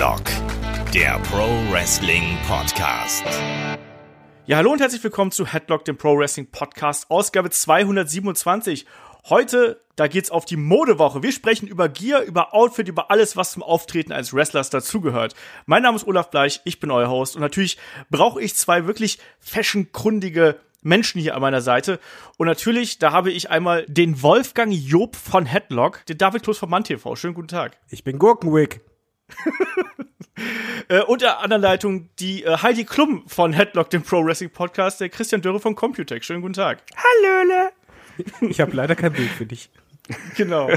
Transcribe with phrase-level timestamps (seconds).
[0.00, 0.22] Headlock,
[0.94, 3.22] der Pro Wrestling Podcast.
[4.46, 8.86] Ja, hallo und herzlich willkommen zu Headlock, dem Pro Wrestling Podcast, Ausgabe 227.
[9.28, 11.22] Heute, da geht's auf die Modewoche.
[11.22, 15.34] Wir sprechen über Gear, über Outfit, über alles, was zum Auftreten eines Wrestlers dazugehört.
[15.66, 17.76] Mein Name ist Olaf Bleich, ich bin euer Host und natürlich
[18.08, 22.00] brauche ich zwei wirklich fashionkundige Menschen hier an meiner Seite.
[22.38, 26.70] Und natürlich, da habe ich einmal den Wolfgang Job von Headlock, den David Kloß von
[26.70, 27.16] MannTV.
[27.16, 27.76] Schönen guten Tag.
[27.90, 28.80] Ich bin Gurkenwick.
[30.88, 35.00] äh, und der anderen Leitung die äh, Heidi Klum von Headlock, dem Pro Wrestling Podcast,
[35.00, 36.24] der Christian Dörre von Computech.
[36.24, 36.82] Schönen guten Tag.
[36.96, 37.70] Hallöle.
[38.50, 39.70] Ich habe leider kein Bild für dich.
[40.36, 40.68] Genau.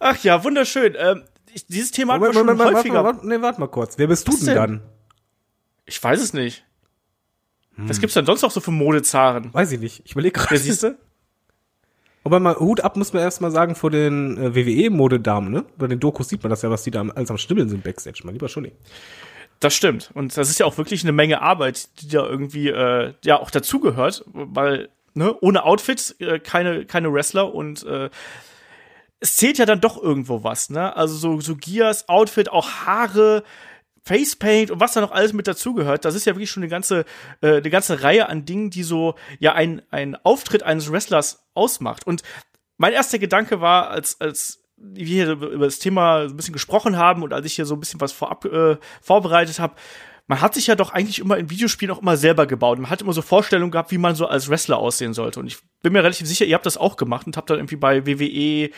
[0.00, 0.94] Ach ja, wunderschön.
[0.98, 1.22] Ähm,
[1.52, 3.04] ich, dieses Thema Moment, hat man schon Moment, häufiger.
[3.04, 3.98] Warte, warte, nee, warte mal kurz.
[3.98, 4.56] Wer bist du Was denn denn?
[4.56, 4.80] dann?
[5.86, 6.64] Ich weiß es nicht.
[7.76, 9.52] Was gibt's denn sonst noch so für Modezaren?
[9.52, 10.02] Weiß ich nicht.
[10.04, 10.58] Ich überlege Ja, gerade.
[10.60, 10.98] siehst du?
[12.24, 15.64] Aber mal Hut ab muss man erst mal sagen vor den äh, WWE-Modedamen, ne?
[15.76, 18.22] Bei den Dokus sieht man das ja, was die da alles am Stimmeln sind Backstage,
[18.24, 18.72] mein lieber Scholli.
[19.60, 20.10] Das stimmt.
[20.14, 23.50] Und das ist ja auch wirklich eine Menge Arbeit, die da irgendwie äh, ja auch
[23.50, 28.10] dazugehört, weil ne, ohne Outfits äh, keine keine Wrestler und äh,
[29.20, 30.96] es zählt ja dann doch irgendwo was, ne?
[30.96, 33.44] Also so so Gears, Outfit, auch Haare,
[34.04, 37.04] Facepaint und was da noch alles mit dazugehört, das ist ja wirklich schon eine ganze
[37.40, 42.06] äh, eine ganze Reihe an Dingen, die so ja ein ein Auftritt eines Wrestlers ausmacht.
[42.06, 42.22] Und
[42.76, 46.96] mein erster Gedanke war, als als wir hier über das Thema so ein bisschen gesprochen
[46.96, 49.74] haben und als ich hier so ein bisschen was vorab äh, vorbereitet habe,
[50.26, 52.78] man hat sich ja doch eigentlich immer in Videospielen auch immer selber gebaut.
[52.78, 55.40] Man hat immer so Vorstellungen gehabt, wie man so als Wrestler aussehen sollte.
[55.40, 57.76] Und ich bin mir relativ sicher, ihr habt das auch gemacht und habt dann irgendwie
[57.76, 58.70] bei WWE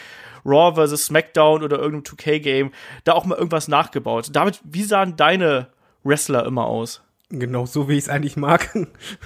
[0.47, 1.07] Raw vs.
[1.07, 2.71] SmackDown oder irgendeinem 2K-Game
[3.05, 4.29] da auch mal irgendwas nachgebaut.
[4.33, 5.69] Damit, wie sahen deine
[6.05, 7.03] Wrestler immer aus?
[7.29, 8.71] Genau so, wie ich es eigentlich mag.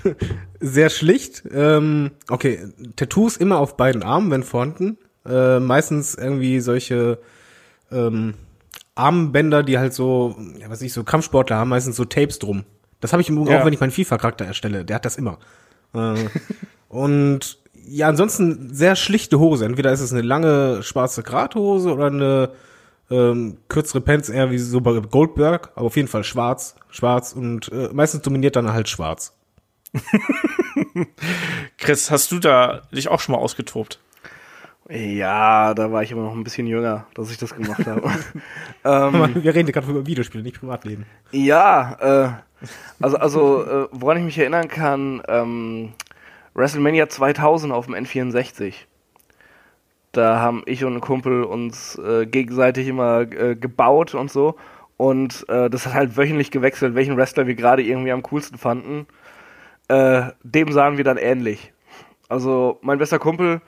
[0.61, 1.43] Sehr schlicht.
[1.53, 4.97] Ähm, okay, Tattoos immer auf beiden Armen, wenn vorhanden.
[5.27, 7.19] Äh, meistens irgendwie solche
[7.93, 8.35] ähm,
[8.95, 12.65] Armbänder, die halt so, ja, was weiß ich, so Kampfsportler haben, meistens so Tapes drum.
[13.01, 13.61] Das habe ich im Ja.
[13.61, 14.85] auch, wenn ich meinen FIFA-Charakter erstelle.
[14.87, 15.39] Der hat das immer.
[15.95, 16.15] Äh,
[16.89, 19.65] und ja, ansonsten sehr schlichte Hose.
[19.65, 22.51] Entweder ist es eine lange schwarze Grathose oder eine
[23.11, 27.71] ähm, kürzere Pants, eher wie so bei Goldberg, aber auf jeden Fall schwarz, schwarz und
[27.73, 29.37] äh, meistens dominiert dann halt schwarz.
[31.79, 33.99] Chris, hast du da dich auch schon mal ausgetobt?
[34.89, 38.03] Ja, da war ich aber noch ein bisschen jünger, dass ich das gemacht habe.
[38.85, 41.07] ähm, Wir reden gerade über Videospiele, nicht Privatleben.
[41.33, 42.31] ja, äh,
[43.01, 45.93] also, also äh, woran ich mich erinnern kann, ähm,
[46.61, 48.75] WrestleMania 2000 auf dem N64.
[50.13, 54.57] Da haben ich und ein Kumpel uns äh, gegenseitig immer äh, gebaut und so.
[54.97, 59.07] Und äh, das hat halt wöchentlich gewechselt, welchen Wrestler wir gerade irgendwie am coolsten fanden.
[59.89, 61.73] Äh, dem sahen wir dann ähnlich.
[62.29, 63.63] Also mein bester Kumpel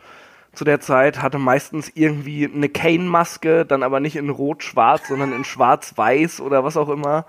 [0.53, 5.45] zu der Zeit hatte meistens irgendwie eine Kane-Maske, dann aber nicht in Rot-Schwarz, sondern in
[5.45, 7.25] Schwarz-Weiß oder was auch immer.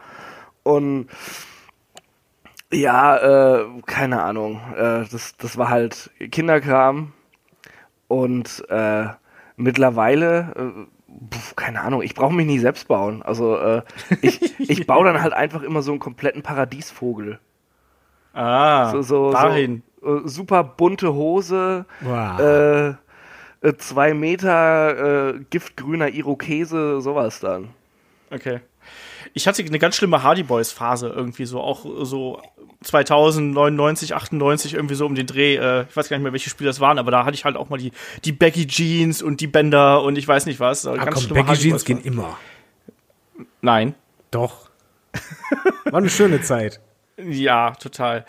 [0.64, 1.08] Und
[2.74, 4.60] ja, äh, keine Ahnung.
[4.76, 7.14] Äh, das, das war halt Kinderkram.
[8.08, 9.06] Und äh,
[9.56, 13.22] mittlerweile, äh, pf, keine Ahnung, ich brauche mich nicht selbst bauen.
[13.24, 13.82] Also äh,
[14.22, 17.40] ich, ich baue dann halt einfach immer so einen kompletten Paradiesvogel.
[18.34, 19.84] Ah, So, so, dahin.
[20.02, 22.96] so äh, super bunte Hose, Wow.
[23.78, 27.70] zwei Meter giftgrüner Irokese, sowas dann.
[28.32, 28.60] Okay.
[29.34, 32.42] Ich hatte eine ganz schlimme Hardy Boys Phase irgendwie so, auch so
[32.84, 35.56] 2099, 98 irgendwie so um den Dreh.
[35.56, 37.56] Äh, ich weiß gar nicht mehr, welche Spiele das waren, aber da hatte ich halt
[37.56, 37.92] auch mal die,
[38.26, 40.86] die Baggy Jeans und die Bänder und ich weiß nicht was.
[40.86, 42.38] Ah, ganz komm, Baggy Hardy Jeans gehen immer.
[43.62, 43.96] Nein.
[44.32, 44.70] Doch.
[45.86, 46.80] War eine schöne Zeit.
[47.16, 48.26] Ja, total.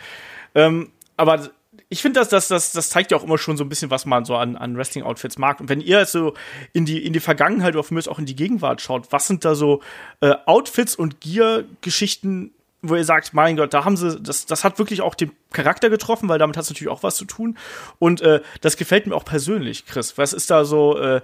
[0.55, 1.49] Ähm, aber
[1.89, 4.07] ich finde, dass das, das, das zeigt ja auch immer schon so ein bisschen, was
[4.07, 5.61] man so an, an Wrestling-Outfits mag.
[5.61, 6.35] Und wenn ihr jetzt so
[6.73, 9.27] in die, in die Vergangenheit oder von mir aus auch in die Gegenwart schaut, was
[9.27, 9.83] sind da so
[10.21, 12.53] äh, Outfits und Gear-Geschichten,
[12.83, 15.91] wo ihr sagt, mein Gott, da haben sie, das, das hat wirklich auch den Charakter
[15.91, 17.57] getroffen, weil damit hat es natürlich auch was zu tun.
[17.99, 20.19] Und äh, das gefällt mir auch persönlich, Chris.
[20.19, 21.21] Was ist da so äh,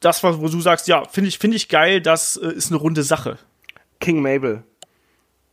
[0.00, 2.80] das, was, wo du sagst, ja, finde ich, finde ich geil, das äh, ist eine
[2.80, 3.38] runde Sache.
[4.00, 4.64] King Mabel.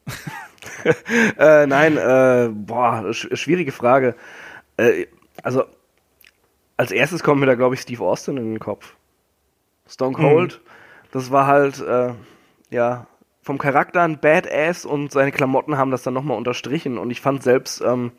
[1.37, 4.15] äh, nein, äh, boah, sch schwierige Frage.
[4.77, 5.07] Äh,
[5.43, 5.63] also,
[6.77, 8.95] als erstes kommt mir da, glaube ich, Steve Austin in den Kopf.
[9.87, 10.61] Stone Cold,
[11.11, 12.13] das war halt, äh,
[12.69, 13.07] ja,
[13.41, 16.97] vom Charakter ein Badass und seine Klamotten haben das dann nochmal unterstrichen.
[16.97, 18.11] Und ich fand selbst, ähm,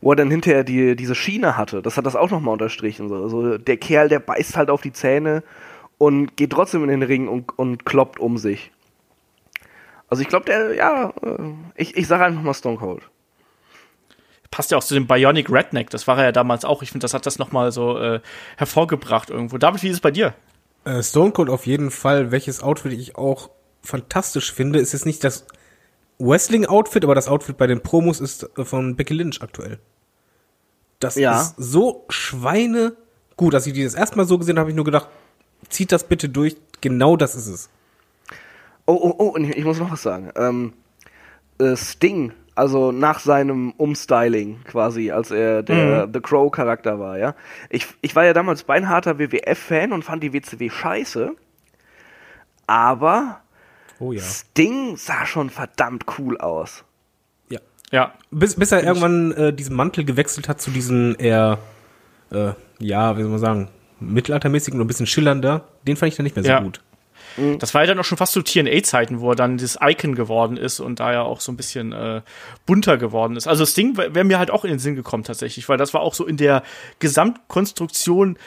[0.00, 3.08] wo er dann hinterher die, diese Schiene hatte, das hat das auch nochmal unterstrichen.
[3.08, 3.22] So.
[3.22, 5.42] Also der Kerl, der beißt halt auf die Zähne
[5.98, 8.70] und geht trotzdem in den Ring und, und kloppt um sich.
[10.08, 11.38] Also ich glaube, der, ja, äh,
[11.74, 13.02] ich, ich sage einfach mal Stone Cold.
[14.50, 15.90] passt ja auch zu dem Bionic Redneck.
[15.90, 16.82] Das war er ja damals auch.
[16.82, 18.20] Ich finde, das hat das noch mal so äh,
[18.56, 19.58] hervorgebracht irgendwo.
[19.58, 20.34] David, wie ist es bei dir?
[20.84, 22.30] Äh, Stone Cold auf jeden Fall.
[22.30, 23.50] Welches Outfit ich auch
[23.82, 25.46] fantastisch finde, ist jetzt nicht das
[26.18, 29.78] Wrestling-Outfit, aber das Outfit bei den Promos ist äh, von Becky Lynch aktuell.
[31.00, 31.40] Das Ja.
[31.40, 32.96] ist so Schweine
[33.36, 33.54] gut.
[33.54, 35.08] Als ich die das erste Mal so gesehen habe, habe ich nur gedacht,
[35.68, 36.56] zieht das bitte durch.
[36.80, 37.68] Genau das ist es.
[38.86, 40.30] Oh, oh, oh, und ich, ich muss noch was sagen.
[40.36, 40.72] Ähm,
[41.58, 47.34] äh, Sting, also nach seinem Umstyling quasi, als er der The Crow-Charakter war, ja.
[47.68, 51.34] Ich, ich war ja damals beinharter WWF-Fan und fand die WCW scheiße.
[52.66, 53.40] Aber
[53.98, 54.22] Oh ja.
[54.22, 56.84] Sting sah schon verdammt cool aus.
[57.48, 57.60] Ja.
[57.90, 61.58] Ja, Bis, bis er irgendwann äh, diesen Mantel gewechselt hat zu diesen eher,
[62.30, 63.68] äh, ja, wie soll man sagen,
[64.00, 65.66] mittelaltermäßigen und ein bisschen schillernder.
[65.86, 66.60] Den fand ich dann nicht mehr so Ja.
[66.60, 66.82] gut.
[67.58, 70.56] Das war ja dann auch schon fast zu TNA-Zeiten, wo er dann das Icon geworden
[70.56, 72.22] ist und da ja auch so ein bisschen äh,
[72.64, 73.46] bunter geworden ist.
[73.46, 76.00] Also das Ding wäre mir halt auch in den Sinn gekommen tatsächlich, weil das war
[76.00, 76.62] auch so in der
[76.98, 78.38] Gesamtkonstruktion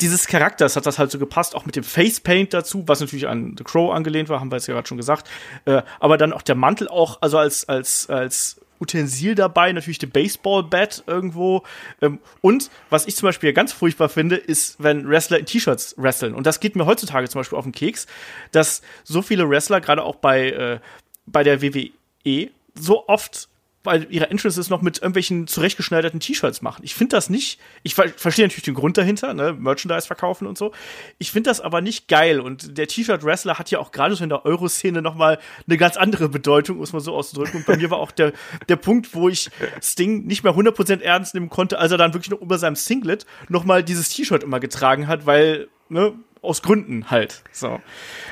[0.00, 3.54] dieses Charakters hat das halt so gepasst, auch mit dem Facepaint dazu, was natürlich an
[3.56, 5.30] The Crow angelehnt war, haben wir jetzt ja gerade schon gesagt.
[5.66, 10.08] Äh, aber dann auch der Mantel auch, also als, als, als Utensil dabei, natürlich der
[10.08, 11.62] Baseball-Bat irgendwo.
[12.00, 16.34] Ähm, und was ich zum Beispiel ganz furchtbar finde, ist, wenn Wrestler in T-Shirts wresteln.
[16.34, 18.06] Und das geht mir heutzutage zum Beispiel auf den Keks,
[18.52, 20.78] dass so viele Wrestler, gerade auch bei, äh,
[21.26, 23.48] bei der WWE, so oft
[23.84, 26.82] weil ihre Entrances noch mit irgendwelchen zurechtgeschneiderten T-Shirts machen.
[26.84, 30.58] Ich finde das nicht, ich ver verstehe natürlich den Grund dahinter, ne, Merchandise verkaufen und
[30.58, 30.72] so.
[31.18, 34.30] Ich finde das aber nicht geil und der T-Shirt-Wrestler hat ja auch gerade so in
[34.30, 37.60] der Euro-Szene nochmal eine ganz andere Bedeutung, muss man so auszudrücken.
[37.60, 38.32] Und bei mir war auch der,
[38.68, 39.50] der Punkt, wo ich
[39.82, 43.26] Sting nicht mehr 100% ernst nehmen konnte, als er dann wirklich noch über seinem Singlet
[43.48, 47.42] nochmal dieses T-Shirt immer getragen hat, weil, ne, aus Gründen halt.
[47.52, 47.80] So.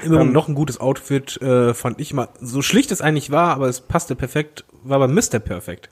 [0.04, 2.28] Immer noch ein gutes Outfit, äh, fand ich mal.
[2.40, 5.38] So schlicht es eigentlich war, aber es passte perfekt, war bei Mr.
[5.38, 5.88] Perfect.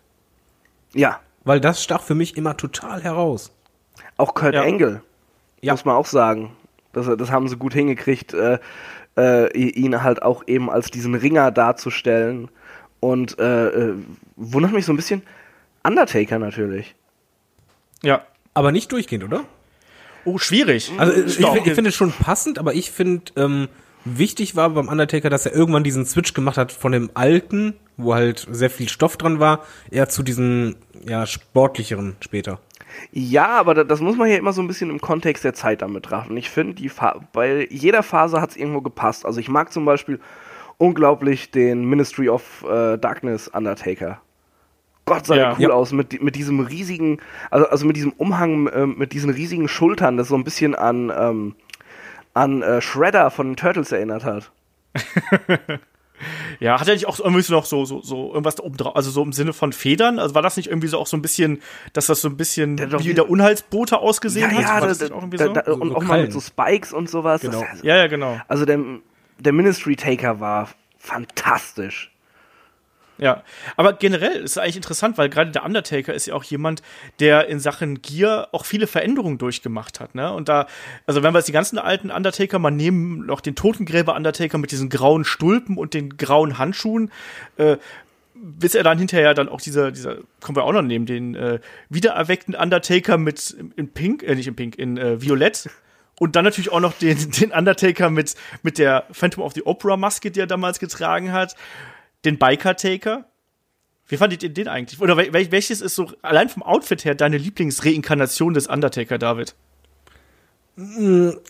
[0.95, 3.51] Ja, Weil das stach für mich immer total heraus.
[4.17, 4.63] auch Kurt Ja.
[4.63, 5.03] Angle,
[5.63, 5.73] Ja.
[5.73, 6.53] muss man auch sagen.
[6.93, 8.59] Das, das haben sie gut hingekriegt, äh,
[9.17, 12.49] äh, ihn halt auch eben als diesen Ringer darzustellen.
[13.01, 13.95] Und äh, äh,
[14.37, 15.23] wundert mich so ein bisschen,
[15.83, 16.95] Undertaker natürlich.
[18.03, 18.23] Ja.
[18.53, 19.45] Aber nicht durchgehend, oder?
[20.27, 20.93] Oh, schwierig.
[20.99, 23.69] Also ich, ich finde es schon passend, aber ich finde, ähm,
[24.05, 28.15] wichtig war beim Undertaker, dass er irgendwann diesen Switch gemacht hat von dem alten, wo
[28.15, 30.77] halt sehr viel Stoff dran war, eher zu diesen
[31.07, 32.61] ja sportlicheren später.
[33.13, 35.83] Ja, aber da, das muss man ja immer so ein bisschen im Kontext der Zeit
[35.83, 36.37] dann betrachten.
[36.37, 36.75] Ich finde,
[37.33, 39.25] bei jeder Phase hat es irgendwo gepasst.
[39.25, 40.19] Also ich mag zum Beispiel
[40.79, 44.21] unglaublich den Ministry of äh, Darkness Undertaker.
[45.05, 45.43] Gott sah Ja.
[45.51, 45.71] der cool Ja.
[45.71, 47.19] aus mit, mit diesem riesigen,
[47.51, 51.13] also, also mit diesem Umhang, ähm, mit diesen riesigen Schultern, das so ein bisschen an,
[51.17, 51.55] ähm,
[52.35, 54.51] an äh, Shredder von den Turtles erinnert hat.
[56.59, 58.77] Ja, hat er nicht auch so irgendwie so noch so, so, so irgendwas da oben
[58.77, 60.19] drauf, also so im Sinne von Federn?
[60.19, 61.63] Also war das nicht irgendwie so auch so ein bisschen,
[61.95, 64.69] dass das so ein bisschen Der wie der Unheilsbote ausgesehen hat?
[64.69, 65.53] War da, das da, nicht auch irgendwie da, so?
[65.55, 67.41] da, und so auch mal mit so Spikes und sowas.
[67.41, 67.65] Genau.
[67.71, 68.39] Das, ja, ja, genau.
[68.49, 68.79] also der,
[69.39, 70.69] der Ministry Taker war
[70.99, 72.10] fantastisch.
[73.21, 73.45] Ja,
[73.77, 76.83] aber generell ist es eigentlich interessant, weil gerade der Undertaker ist ja auch jemand,
[77.19, 80.33] der in Sachen Gear auch viele Veränderungen durchgemacht hat, ne?
[80.33, 80.67] Und da,
[81.07, 84.71] also wenn wir jetzt die ganzen alten Undertaker mal nehmen, noch den Totengräber Undertaker mit
[84.71, 87.11] diesen grauen Stulpen und den grauen Handschuhen,
[87.59, 87.77] äh,
[88.35, 91.61] bis er dann hinterher dann auch dieser, dieser, kommen wir auch noch nehmen, den äh,
[91.91, 95.69] wiedererweckten Undertaker mit in Pink, äh, nicht in Pink, in äh, Violett.
[96.19, 99.97] Und dann natürlich auch noch den, den Undertaker mit, mit der Phantom of the Opera
[99.97, 101.55] Maske, die er damals getragen hat.
[102.25, 103.25] Den Biker Taker.
[104.07, 105.01] Wie fandet ihr den eigentlich?
[105.01, 109.55] Oder wel welches ist so, allein vom Outfit her, deine Lieblingsreinkarnation des Undertaker, David?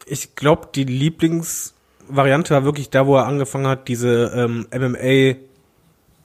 [0.06, 5.36] Ich glaube, die Lieblingsvariante war wirklich da, wo er angefangen hat, diese ähm, MMA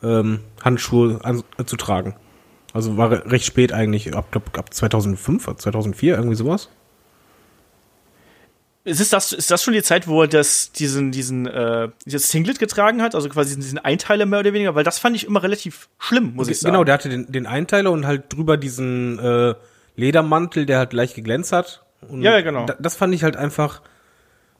[0.04, 2.16] ähm, äh, zu tragen.
[2.74, 6.70] Also war re- recht spät eigentlich, ab, glaub, ab 2005 oder 2004, irgendwie sowas.
[8.86, 12.30] Ist, es das, ist das schon die Zeit, wo er das, diesen, diesen, äh, dieses
[12.30, 13.15] Singlet getragen hat?
[13.15, 14.75] Also quasi diesen, Einteiler mehr oder weniger?
[14.75, 16.74] Weil das fand ich immer relativ schlimm, muss ich sagen.
[16.74, 19.56] Genau, der hatte den, den Einteiler und halt drüber diesen äh,
[19.96, 21.84] Ledermantel, der halt leicht geglänzt hat.
[22.08, 22.68] Und Ja, ja, genau.
[22.68, 23.82] Da, das fand ich halt einfach,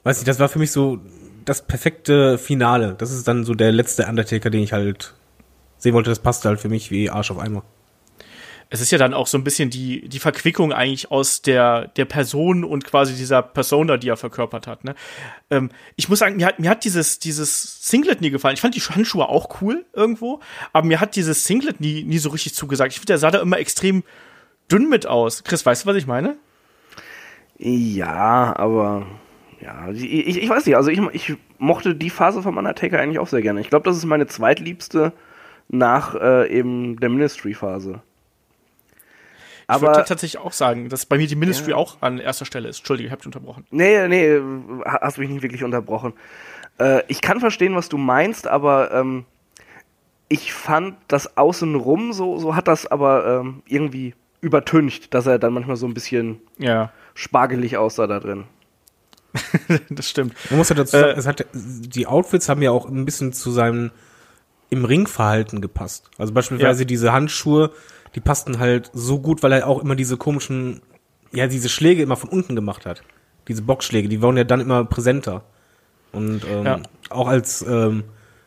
[0.04, 1.00] weiß nicht, das war für mich so
[1.46, 2.96] das perfekte Finale.
[2.98, 5.14] Das ist dann so der letzte Undertaker, den ich halt
[5.78, 6.10] sehen wollte.
[6.10, 7.64] Das passte halt für mich wie Arsch auf Eimer.
[8.70, 12.06] Es ist ja dann auch so ein bisschen die, die Verquickung eigentlich aus der, der
[12.06, 14.84] Person und quasi dieser Persona, die er verkörpert hat.
[14.84, 14.96] Ne?
[15.50, 18.56] Ähm, ich muss sagen, mir hat, mir hat dieses, dieses Singlet nie gefallen.
[18.56, 20.40] Ich fand die Handschuhe auch cool irgendwo,
[20.74, 22.92] aber mir hat dieses Singlet nie, nie so richtig zugesagt.
[22.92, 24.04] Ich finde, der sah da immer extrem
[24.72, 25.44] dünn mit aus.
[25.44, 26.38] Chris, weißt du, was ich meine?
[27.58, 29.06] Ja, aber
[29.62, 33.28] ja, ich, ich, weiß nicht, also ich, ich mochte die Phase vom Undertaker eigentlich auch
[33.28, 33.62] sehr gerne.
[33.62, 35.14] Ich glaube, das ist meine zweitliebste
[35.70, 38.02] nach äh, eben der Ministry-Phase.
[39.68, 42.80] Aber würde tatsächlich auch sagen, dass bei mir die Ministry auch an erster Stelle ist.
[42.80, 43.66] Entschuldige, ich habe dich unterbrochen.
[43.72, 44.40] Nee, nee,
[44.86, 46.14] ha- hast mich nicht wirklich unterbrochen.
[46.80, 49.26] Äh, ich kann verstehen, was du meinst, aber ähm,
[50.28, 55.54] ich fand das außenrum, so, so hat das aber ähm, irgendwie übertüncht, dass er dann
[55.54, 58.44] manchmal so ein bisschen Ja, spargelig aussah da drin.
[59.90, 60.34] das stimmt.
[60.50, 63.34] Man muss ja dazu Äh, sagen, es hat, die Outfits haben ja auch ein bisschen
[63.34, 63.92] zu seinem
[64.70, 66.10] im Ringverhalten gepasst.
[66.18, 66.86] Also beispielsweise Ja.
[66.88, 67.72] diese Handschuhe,
[68.16, 70.82] die passten halt so gut, weil er auch immer diese komischen,
[71.32, 73.04] ja, diese Schläge immer von unten gemacht hat.
[73.48, 75.44] Diese Boxschläge, die waren ja dann immer präsenter.
[76.12, 76.80] Und ähm, Ja.
[77.10, 78.06] auch als ähm,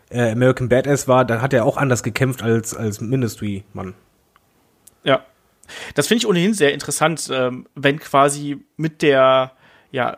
[0.08, 3.94] er American Badass war, da hat er auch anders gekämpft als als Ministry-Mann.
[5.04, 5.24] Ja.
[5.94, 9.52] Das finde ich ohnehin sehr interessant, ähm, wenn quasi mit der,
[9.92, 10.16] ja,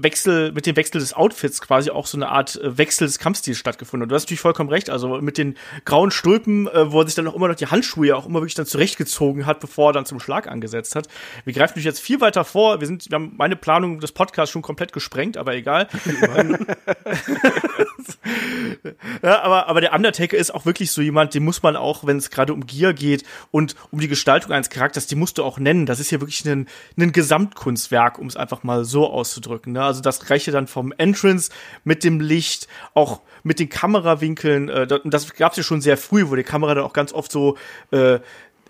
[0.00, 3.58] Wechsel, mit dem Wechsel des Outfits quasi auch so eine Art äh, Wechsel des Kampfstils
[3.58, 4.04] stattgefunden.
[4.04, 4.90] Und du hast natürlich vollkommen recht.
[4.90, 8.16] Also mit den grauen Stulpen, äh, wo er sich dann auch immer noch die Handschuhe
[8.16, 11.08] auch immer wirklich dann zurechtgezogen hat, bevor er dann zum Schlag angesetzt hat.
[11.44, 12.80] Wir greifen natürlich jetzt viel weiter vor.
[12.80, 15.88] Wir sind, wir haben meine Planung des Podcasts schon komplett gesprengt, aber egal.
[19.22, 22.16] Ja, aber, aber der Undertaker ist auch wirklich so jemand, den muss man auch, wenn
[22.16, 25.58] es gerade um Gier geht und um die Gestaltung eines Charakters, die musst du auch
[25.58, 25.86] nennen.
[25.86, 29.72] Das ist ja wirklich ein, ein Gesamtkunstwerk, um es einfach mal so auszudrücken.
[29.72, 29.82] Ne?
[29.88, 31.50] Also das reiche dann vom Entrance
[31.84, 34.68] mit dem Licht, auch mit den Kamerawinkeln.
[34.68, 37.12] Äh, das- das gab es ja schon sehr früh, wo die Kamera dann auch ganz
[37.12, 37.56] oft so
[37.90, 38.20] äh,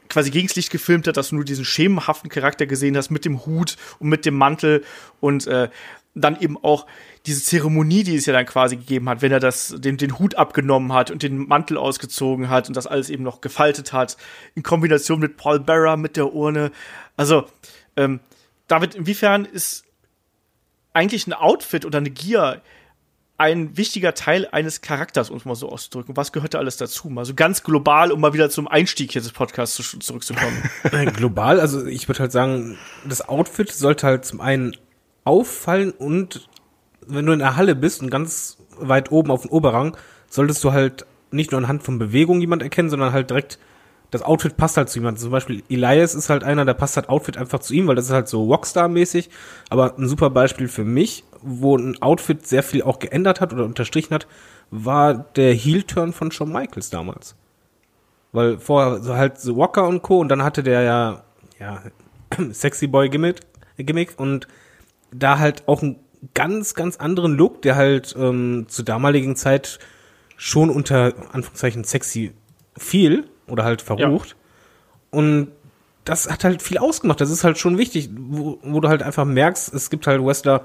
[0.09, 3.45] quasi gegens Licht gefilmt hat, dass du nur diesen schemenhaften Charakter gesehen hast mit dem
[3.45, 4.83] Hut und mit dem Mantel
[5.21, 5.69] und äh,
[6.15, 6.87] dann eben auch
[7.27, 10.35] diese Zeremonie, die es ja dann quasi gegeben hat, wenn er das, den, den Hut
[10.37, 14.17] abgenommen hat und den Mantel ausgezogen hat und das alles eben noch gefaltet hat,
[14.55, 16.73] in Kombination mit Paul Bearer, mit der Urne.
[17.17, 17.45] Also,
[17.97, 18.21] ähm,
[18.67, 19.85] David, inwiefern ist
[20.99, 22.61] eigentlich ein Outfit oder eine Gear
[23.39, 26.17] ein wichtiger Teil eines Charakters, um es mal so auszudrücken.
[26.17, 27.09] Was gehört da alles dazu?
[27.09, 30.71] Mal so ganz global, um mal wieder zum Einstieg hier des Podcasts zu, zurückzukommen.
[30.91, 32.77] Äh, Global, also ich würde halt sagen,
[33.07, 34.77] das Outfit sollte halt zum einen
[35.25, 36.49] auffallen und
[37.07, 39.97] wenn du in der Halle bist und ganz weit oben auf dem Oberrang,
[40.29, 43.59] solltest du halt nicht nur anhand von Bewegung jemand erkennen, sondern halt direkt,
[44.11, 45.21] das Outfit passt halt zu jemandem.
[45.21, 48.07] Zum Beispiel Elias ist halt einer, der passt halt Outfit einfach zu ihm, weil das
[48.07, 49.29] ist halt so Rockstar-mäßig.
[49.69, 53.65] Aber ein super Beispiel für mich, wo ein Outfit sehr viel auch geändert hat oder
[53.65, 54.27] unterstrichen hat,
[54.71, 57.37] war der Heel-Turn von Shawn Michaels damals.
[58.33, 60.19] Weil vorher so halt so Walker und Co.
[60.19, 61.25] und dann hatte der ja,
[61.59, 61.83] ja,
[62.53, 63.41] Sexy Boy Gimmick,
[63.77, 64.49] Gimmick und
[65.13, 65.97] da halt auch einen
[66.35, 69.79] ganz, ganz anderen Look, der halt ähm, zur damaligen Zeit
[70.37, 72.33] schon unter Anführungszeichen sexy
[72.77, 74.37] fiel oder halt verrucht.
[75.11, 75.49] Und
[76.05, 77.21] das hat halt viel ausgemacht.
[77.21, 80.63] Das ist halt schon wichtig, wo, wo du halt einfach merkst, es gibt halt Wrestler,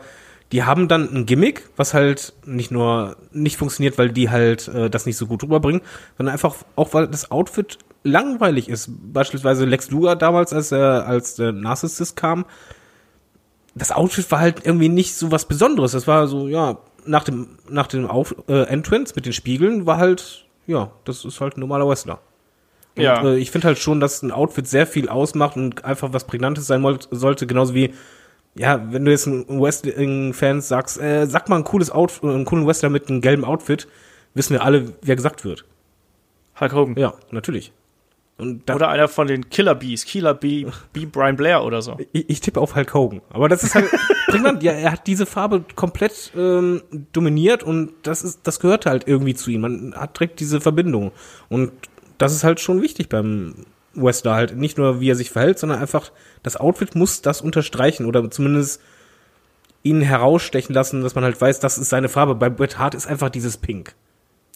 [0.52, 4.90] die haben dann ein Gimmick, was halt nicht nur nicht funktioniert, weil die halt äh,
[4.90, 5.82] das nicht so gut rüberbringen,
[6.18, 8.90] sondern einfach auch, weil das Outfit langweilig ist.
[9.14, 12.46] Beispielsweise Lex Luger damals, als er als der Narcissist kam,
[13.76, 15.94] das Outfit war halt irgendwie nicht so was Besonderes.
[15.94, 19.98] Das war so, ja, nach dem, nach dem Auf, äh, Entrance mit den Spiegeln war
[19.98, 22.20] halt, ja, das ist halt ein normaler Wrestler.
[22.96, 23.24] Und, Ja.
[23.24, 26.68] äh, ich finde halt schon, dass ein Outfit sehr viel ausmacht und einfach was Prägnantes
[26.68, 27.94] sein sollte, genauso wie,
[28.56, 32.68] ja, wenn du jetzt ein Wrestling-Fans sagst, äh, sag mal ein cooles Outfit, einen coolen
[32.68, 33.88] Wrestler mit einem gelben Outfit,
[34.36, 35.66] wissen wir alle, wer gesagt wird.
[36.60, 36.96] Hulk Hogan.
[36.98, 37.72] Ja, natürlich.
[38.38, 41.98] Und da, Oder einer von den Killer Bees, Killer Bee, Bee Brian Blair oder so.
[42.12, 43.22] ich, ich tippe auf Hulk Hogan.
[43.30, 43.90] Aber das ist halt
[44.28, 44.62] prägnant.
[44.64, 46.82] Ja, er hat diese Farbe komplett ähm,
[47.12, 49.62] dominiert und das ist, das gehört halt irgendwie zu ihm.
[49.62, 51.12] Man hat direkt diese Verbindung.
[51.50, 51.72] Und
[52.24, 54.56] das ist halt schon wichtig beim Wrestler halt.
[54.58, 56.12] Nicht nur, wie er sich verhält, sondern einfach,
[56.42, 58.82] das Outfit muss das unterstreichen oder zumindest
[59.84, 62.36] ihn herausstechen lassen, dass man halt weiß, das ist seine Farbe.
[62.36, 63.94] Bei Bret Hart ist einfach dieses Pink.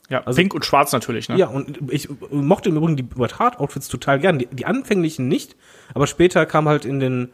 [0.09, 1.37] Ja, Also- pink und schwarz natürlich, ne?
[1.37, 4.39] Ja, und ich mochte im Übrigen die Bret Hart Outfits total gern.
[4.39, 5.57] Die, die anfänglichen nicht,
[5.93, 7.29] aber später kam halt in den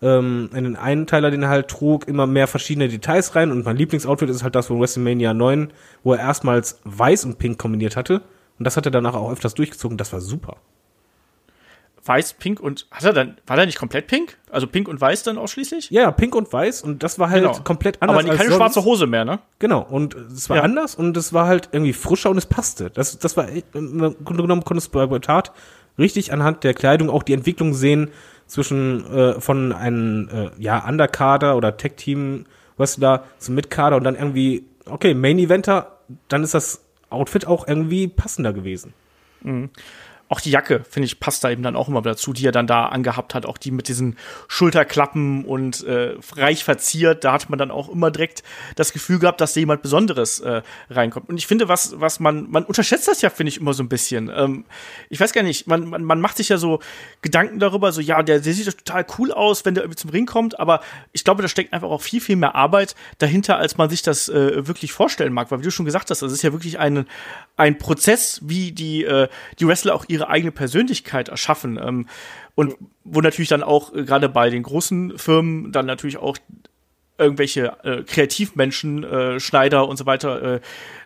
[0.00, 3.64] ähm, in den einen Teiler, den er halt trug, immer mehr verschiedene Details rein und
[3.64, 5.72] mein Lieblingsoutfit ist halt das von WrestleMania 9,
[6.02, 8.20] wo er erstmals weiß und pink kombiniert hatte
[8.62, 10.56] und das hat er danach auch öfters durchgezogen, das war super.
[12.04, 14.36] Weiß, pink und, hat er dann, war der nicht komplett pink?
[14.50, 15.90] Also pink und weiß dann ausschließlich?
[15.90, 17.58] Ja, pink und weiß und das war halt Genau.
[17.62, 18.86] komplett anders Aber keine als schwarze sonst.
[18.86, 19.38] Hose mehr, ne?
[19.60, 20.62] Genau, und es war Ja.
[20.64, 22.90] anders und es war halt irgendwie frischer und es passte.
[22.90, 25.52] Das, das war, echt- im Grunde genommen konntest du bei Bret Hart
[25.98, 28.10] richtig anhand der Kleidung auch die Entwicklung sehen
[28.48, 35.14] zwischen äh, von einem äh, ja, Underkader oder Tech-Team-Wrestler zum Midkader und dann irgendwie, okay,
[35.14, 36.81] Main-Eventer, dann ist das
[37.12, 38.94] Outfit auch irgendwie passender gewesen.
[40.32, 42.66] Auch die Jacke, finde ich, passt da eben dann auch immer dazu, die er dann
[42.66, 43.44] da angehabt hat.
[43.44, 44.16] Auch die mit diesen
[44.48, 47.22] Schulterklappen und äh, reich verziert.
[47.24, 48.42] Da hat man dann auch immer direkt
[48.74, 51.28] das Gefühl gehabt, dass da jemand Besonderes äh, reinkommt.
[51.28, 53.90] Und ich finde, was, was man, man unterschätzt das ja, finde ich, immer so ein
[53.90, 54.32] bisschen.
[54.34, 54.64] Ähm,
[55.10, 56.80] ich weiß gar nicht, man, man, man macht sich ja so
[57.20, 60.10] Gedanken darüber, so, ja, der, der sieht doch total cool aus, wenn der irgendwie zum
[60.10, 60.58] Ring kommt.
[60.58, 60.80] Aber
[61.12, 64.30] ich glaube, da steckt einfach auch viel, viel mehr Arbeit dahinter, als man sich das
[64.30, 65.50] äh, wirklich vorstellen mag.
[65.50, 67.04] Weil, wie du schon gesagt hast, das ist ja wirklich ein,
[67.58, 71.78] ein Prozess, wie die, äh, die Wrestler auch ihre eigene Persönlichkeit erschaffen.
[71.82, 72.06] Ähm,
[72.54, 76.36] und wo natürlich dann auch äh, gerade bei den großen Firmen dann natürlich auch
[77.18, 80.60] irgendwelche äh, Kreativmenschen, äh, Schneider und so weiter äh,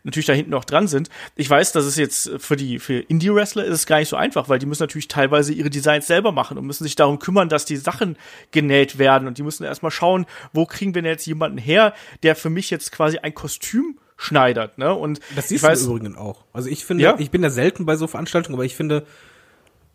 [0.04, 1.10] natürlich da hinten noch dran sind.
[1.34, 4.48] Ich weiß, dass es jetzt für die für Indie-Wrestler ist es gar nicht so einfach,
[4.48, 7.64] weil die müssen natürlich teilweise ihre Designs selber machen und müssen sich darum kümmern, dass
[7.64, 8.16] die Sachen
[8.52, 11.92] genäht werden und die müssen erstmal schauen, wo kriegen wir denn jetzt jemanden her,
[12.22, 14.94] der für mich jetzt quasi ein Kostüm schneidert, ne?
[14.94, 16.44] Und Das siehst ich weiß, du im Übrigen auch.
[16.52, 17.16] Also ich finde, Ja?
[17.18, 19.04] ich bin da selten bei so Veranstaltungen, aber ich finde,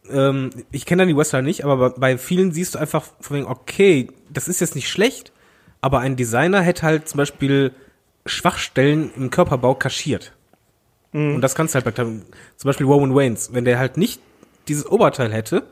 [0.09, 3.47] ähm, ich kenne dann die Wrestler nicht, aber bei, vielen siehst du einfach von wegen,
[3.47, 5.31] okay, das ist jetzt nicht schlecht,
[5.81, 7.71] aber ein Designer hätte halt zum Beispiel
[8.25, 10.33] Schwachstellen im Körperbau kaschiert.
[11.13, 12.23] Und das kannst du halt bei, zum
[12.63, 14.21] Beispiel Roman Reigns, wenn der halt nicht
[14.69, 15.63] dieses Oberteil hätte,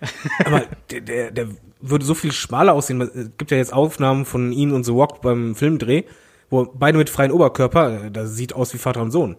[0.44, 1.48] aber der, der, der
[1.82, 3.00] würde so viel schmaler aussehen.
[3.02, 6.04] Es gibt ja jetzt Aufnahmen von ihm und The Rock beim Filmdreh,
[6.50, 9.36] wo beide mit freiem Oberkörper, äh, das sieht aus wie Vater und Sohn.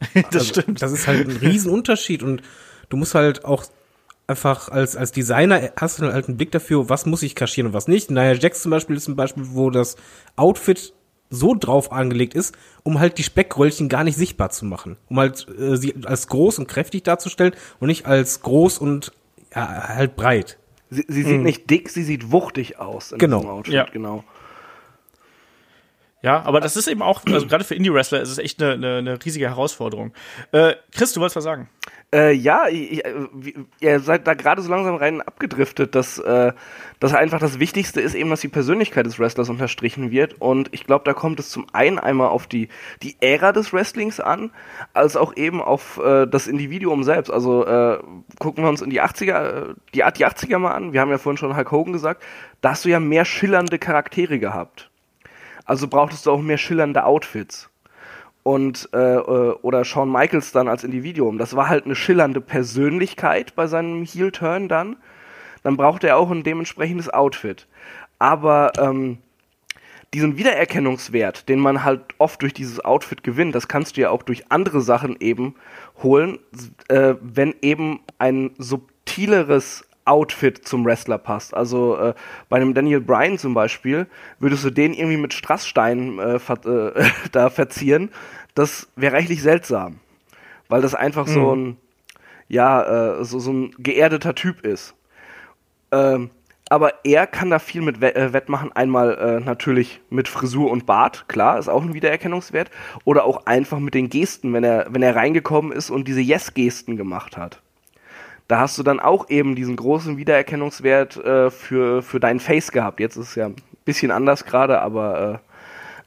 [0.30, 0.80] das stimmt.
[0.82, 2.42] Das ist halt ein Riesenunterschied und
[2.88, 3.64] du musst halt auch
[4.26, 7.72] einfach als, als Designer hast du halt einen Blick dafür, was muss ich kaschieren und
[7.74, 8.10] was nicht.
[8.10, 9.96] Nia Jax zum Beispiel ist ein Beispiel, wo das
[10.36, 10.92] Outfit
[11.30, 14.96] so drauf angelegt ist, um halt die Speckröllchen gar nicht sichtbar zu machen.
[15.08, 19.12] Um halt äh, sie als groß und kräftig darzustellen und nicht als groß und
[19.54, 20.58] ja, halt breit.
[20.90, 23.38] Sie, sie sieht nicht dick, sie sieht wuchtig aus in Genau.
[23.40, 23.84] diesem Outfit, Ja.
[23.92, 24.24] genau.
[26.20, 28.96] Ja, aber das ist eben auch, also gerade für Indie-Wrestler ist es echt eine, eine,
[28.96, 30.12] eine riesige Herausforderung.
[30.50, 31.68] Äh, Chris, du wolltest was sagen?
[32.12, 33.14] Äh, ja, ich, äh,
[33.80, 36.52] ihr seid da gerade so langsam rein abgedriftet, dass, äh,
[36.98, 40.40] dass einfach das Wichtigste ist eben, dass die Persönlichkeit des Wrestlers unterstrichen wird.
[40.40, 42.68] Und ich glaube, da kommt es zum einen einmal auf die,
[43.02, 44.50] die Ära des Wrestlings an,
[44.94, 47.30] als auch eben auf äh, das Individuum selbst.
[47.30, 47.98] Also äh,
[48.40, 50.92] gucken wir uns in die 80er, äh, die, die 80er mal an.
[50.92, 52.24] Wir haben ja vorhin schon Hulk Hogan gesagt.
[52.60, 54.90] Da hast du ja mehr schillernde Charaktere gehabt.
[55.68, 57.68] Also brauchtest du auch mehr schillernde Outfits
[58.42, 59.20] und äh, äh,
[59.60, 61.36] oder Shawn Michaels dann als Individuum.
[61.36, 64.96] Das war halt eine schillernde Persönlichkeit bei seinem Heel-Turn dann.
[65.62, 67.66] Dann brauchte er auch ein dementsprechendes Outfit.
[68.18, 69.18] Aber ähm,
[70.14, 74.22] diesen Wiedererkennungswert, den man halt oft durch dieses Outfit gewinnt, das kannst du ja auch
[74.22, 75.54] durch andere Sachen eben
[76.02, 76.38] holen,
[76.88, 81.54] äh, wenn eben ein subtileres Outfit zum Wrestler passt.
[81.54, 82.14] Also äh,
[82.48, 84.06] bei einem Daniel Bryan zum Beispiel
[84.38, 88.10] würdest du den irgendwie mit Strasssteinen äh, ver äh, da verzieren.
[88.54, 90.00] Das wäre reichlich seltsam,
[90.68, 91.76] weil das einfach so ein
[92.48, 94.94] ja äh, so, so ein geerdeter Typ ist.
[95.92, 96.30] Ähm,
[96.70, 98.72] aber er kann da viel mit äh, wettmachen.
[98.72, 102.70] Einmal äh, natürlich mit Frisur und Bart, klar, ist auch ein Wiedererkennungswert.
[103.04, 106.96] Oder auch einfach mit den Gesten, wenn er, wenn er reingekommen ist und diese Yes-Gesten
[106.96, 107.62] gemacht hat.
[108.48, 112.98] Da hast du dann auch eben diesen großen Wiedererkennungswert äh, für, für dein Face gehabt.
[112.98, 115.40] Jetzt ist es ja ein bisschen anders gerade, aber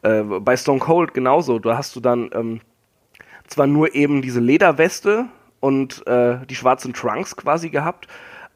[0.03, 1.59] äh, äh, bei Stone Cold genauso.
[1.59, 2.61] Da hast du dann ähm,
[3.47, 5.25] zwar nur eben diese Lederweste
[5.59, 8.07] und äh, die schwarzen Trunks quasi gehabt,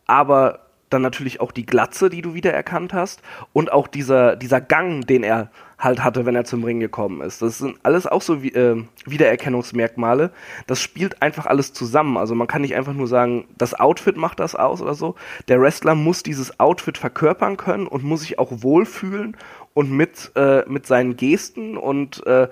[0.07, 0.64] aber
[0.95, 3.21] dann natürlich auch die Glatze, die du wiedererkannt hast
[3.53, 7.41] und auch dieser, dieser Gang, den er halt hatte, wenn er zum Ring gekommen ist.
[7.41, 10.31] Das sind alles auch so wie, äh, Wiedererkennungsmerkmale.
[10.67, 12.17] Das spielt einfach alles zusammen.
[12.17, 15.15] Also man kann nicht einfach nur sagen, das Outfit macht das aus oder so.
[15.49, 19.35] Der Wrestler muss dieses Outfit verkörpern können und muss sich auch wohlfühlen
[19.73, 22.47] und mit, äh, mit seinen Gesten und äh,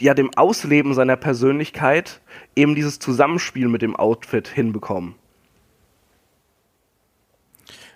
[0.00, 2.20] ja dem Ausleben seiner Persönlichkeit
[2.56, 5.14] eben dieses Zusammenspiel mit dem Outfit hinbekommen.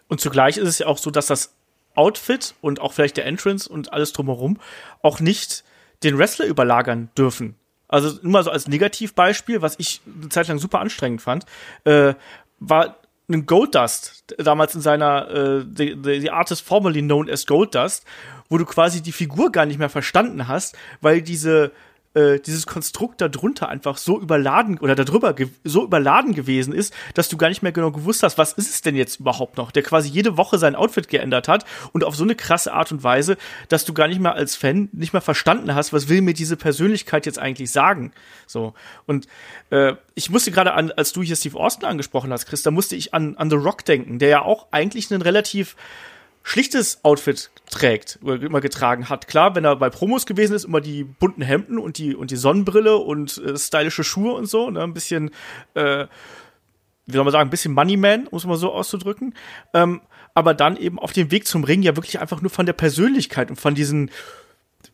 [0.09, 1.55] Und zugleich ist es ja auch so, dass das
[1.95, 4.59] Outfit und auch vielleicht der Entrance und alles drumherum
[5.03, 5.65] auch nicht
[6.03, 7.57] den Wrestler überlagern dürfen.
[7.89, 11.45] Also nur mal so als Negativbeispiel, was ich eine Zeit lang super anstrengend fand,
[11.85, 12.15] äh,
[12.61, 12.97] war
[13.31, 18.05] ein Goldust, damals in seiner äh, the, the, Artist formerly known as Goldust,
[18.49, 21.73] wo du quasi die Figur gar nicht mehr verstanden hast, weil diese
[22.19, 27.37] äh, dieses Konstrukt darunter einfach so überladen oder darüber so überladen gewesen ist, dass du
[27.37, 30.09] gar nicht mehr genau gewusst hast, was ist es denn jetzt überhaupt noch, der quasi
[30.09, 33.37] jede Woche sein Outfit geändert hat und auf so eine krasse Art und Weise,
[33.69, 36.57] dass du gar nicht mehr als Fan nicht mehr verstanden hast, was will mir diese
[36.57, 38.13] Persönlichkeit jetzt eigentlich sagen.
[38.47, 38.75] So
[39.07, 39.29] und
[39.71, 42.97] äh, ich musste gerade an, als du hier Steve Austin angesprochen hast, Chris, da musste
[42.97, 45.77] ich an an The Rock denken, der ja auch eigentlich einen relativ
[46.49, 49.29] schlichtes Outfit trägt oder immer getragen hat.
[49.29, 52.37] Klar, wenn er bei Promos gewesen ist, immer die bunten Hemden und die und die
[52.37, 55.31] Sonnenbrille und äh, stylische Schuhe und so, ne, ein bisschen
[55.75, 56.07] äh,
[57.09, 59.35] wie soll man sagen, ein bisschen Moneyman, muss man so auszudrücken.
[59.73, 60.03] Ähm,
[60.35, 63.51] aber dann eben auf dem Weg zum Ring ja wirklich einfach nur von der Persönlichkeit
[63.51, 64.11] und von diesen,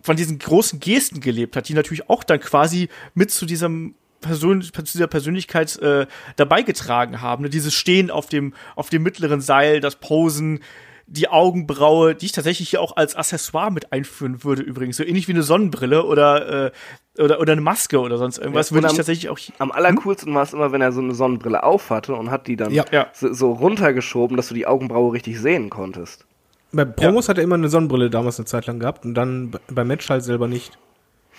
[0.00, 4.62] von diesen großen Gesten gelebt hat, die natürlich auch dann quasi mit zu diesem Person,
[4.62, 7.42] zu dieser Persönlichkeit äh, dabei getragen haben.
[7.42, 7.50] Ne?
[7.50, 10.60] Dieses Stehen auf dem, auf dem mittleren Seil, das Posen,
[11.06, 14.96] die Augenbraue, die ich tatsächlich hier auch als Accessoire mit einführen würde, übrigens.
[14.96, 16.70] So ähnlich wie eine Sonnenbrille oder, äh,
[17.18, 19.38] oder, oder eine Maske oder sonst irgendwas, Ja, würde ich am- tatsächlich auch.
[19.58, 22.72] Am allercoolsten war es immer, wenn er so eine Sonnenbrille aufhatte und hat die dann
[22.72, 22.84] Ja.
[22.90, 23.08] Ja.
[23.12, 26.24] so, so runtergeschoben, dass du die Augenbraue richtig sehen konntest.
[26.72, 29.86] Bei Promos hat er immer eine Sonnenbrille damals eine Zeit lang gehabt und dann beim
[29.86, 30.76] Match halt selber nicht.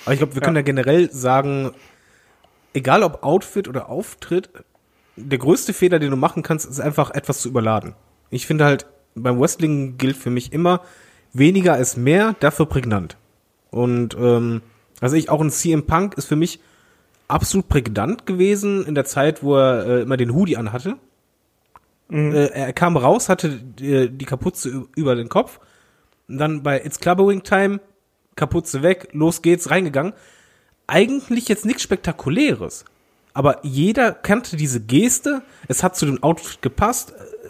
[0.06, 1.72] Aber ich glaube, wir können ja generell sagen,
[2.74, 4.50] egal ob Outfit oder Auftritt,
[5.18, 7.96] der größte Fehler, den du machen kannst, ist einfach etwas zu überladen.
[8.30, 10.82] Ich finde halt, beim Wrestling gilt für mich immer,
[11.34, 13.18] weniger ist mehr, dafür prägnant.
[13.72, 14.62] Und ähm,
[15.02, 16.60] also ich auch ein CM Punk ist für mich
[17.28, 20.98] absolut prägnant gewesen in der Zeit, wo er äh, immer den Hoodie anhatte.
[22.12, 25.60] Äh, er kam raus, hatte die, die Kapuze über den Kopf.
[26.28, 27.80] Und dann bei It's Clubbering Time,
[28.36, 30.14] Kapuze weg, los geht's, reingegangen.
[30.88, 32.86] Eigentlich jetzt nichts Spektakuläres.
[33.34, 37.50] Aber jeder kannte diese Geste, es hat zu dem Outfit gepasst, äh,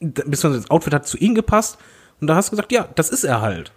[0.00, 1.78] beziehungsweise das Outfit hat zu ihm gepasst.
[2.20, 3.72] Und da hast du gesagt, ja, das ist er halt.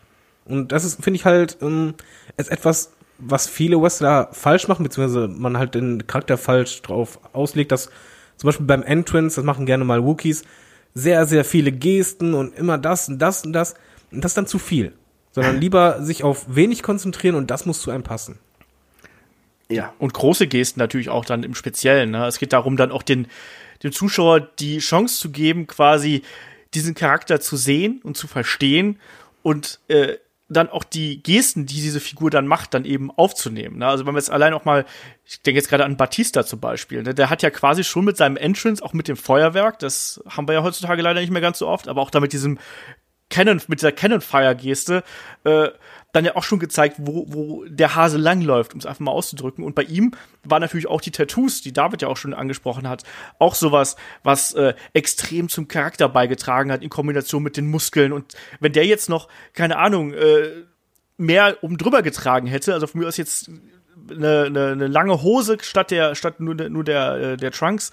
[0.46, 1.96] Und das ist, finde ich halt, ähm,
[2.38, 7.72] ist etwas, was viele Wrestler falsch machen, beziehungsweise man halt den Charakter falsch drauf auslegt,
[7.72, 7.90] dass
[8.38, 10.44] zum Beispiel beim Entrance, das machen gerne mal Wookies,
[10.94, 13.76] sehr, sehr viele Gesten und immer das und das und das.
[14.12, 14.94] Und das ist dann zu viel.
[15.32, 18.40] Sondern lieber sich auf wenig konzentrieren und das muss zu einem passen.
[19.70, 19.94] Ja.
[20.00, 22.12] Und große Gesten natürlich auch dann im Speziellen.
[22.12, 22.26] Ne?
[22.26, 23.28] Es geht darum, dann auch den,
[23.84, 26.24] dem Zuschauer die Chance zu geben, quasi
[26.74, 29.00] diesen Charakter zu sehen und zu verstehen
[29.44, 30.18] und äh,
[30.50, 33.80] dann auch die Gesten, die diese Figur dann macht, dann eben aufzunehmen.
[33.80, 33.88] Ne?
[33.88, 34.86] Also wenn wir jetzt allein auch mal,
[35.26, 37.14] ich denke jetzt gerade an Batista zum Beispiel, ne?
[37.14, 40.54] der hat ja quasi schon mit seinem Entrance, auch mit dem Feuerwerk, das haben wir
[40.54, 42.60] ja heutzutage leider nicht mehr ganz so oft, aber auch da mit diesem
[43.30, 45.04] Cannon, mit dieser Cannon-Fire-Geste,
[45.44, 45.70] äh,
[46.18, 49.64] dann ja auch schon gezeigt, wo, wo der Hase langläuft, um es einfach mal auszudrücken.
[49.64, 53.04] Und bei ihm waren natürlich auch die Tattoos, die David ja auch schon angesprochen hat,
[53.38, 58.14] auch sowas, was äh, extrem zum Charakter beigetragen hat, in Kombination mit den Muskeln.
[58.14, 60.64] Und wenn der jetzt noch, keine Ahnung, äh,
[61.18, 63.52] mehr oben drüber getragen hätte, also von mir aus jetzt
[64.10, 67.92] eine, eine, eine lange Hose statt der statt nur der, nur der äh, der Trunks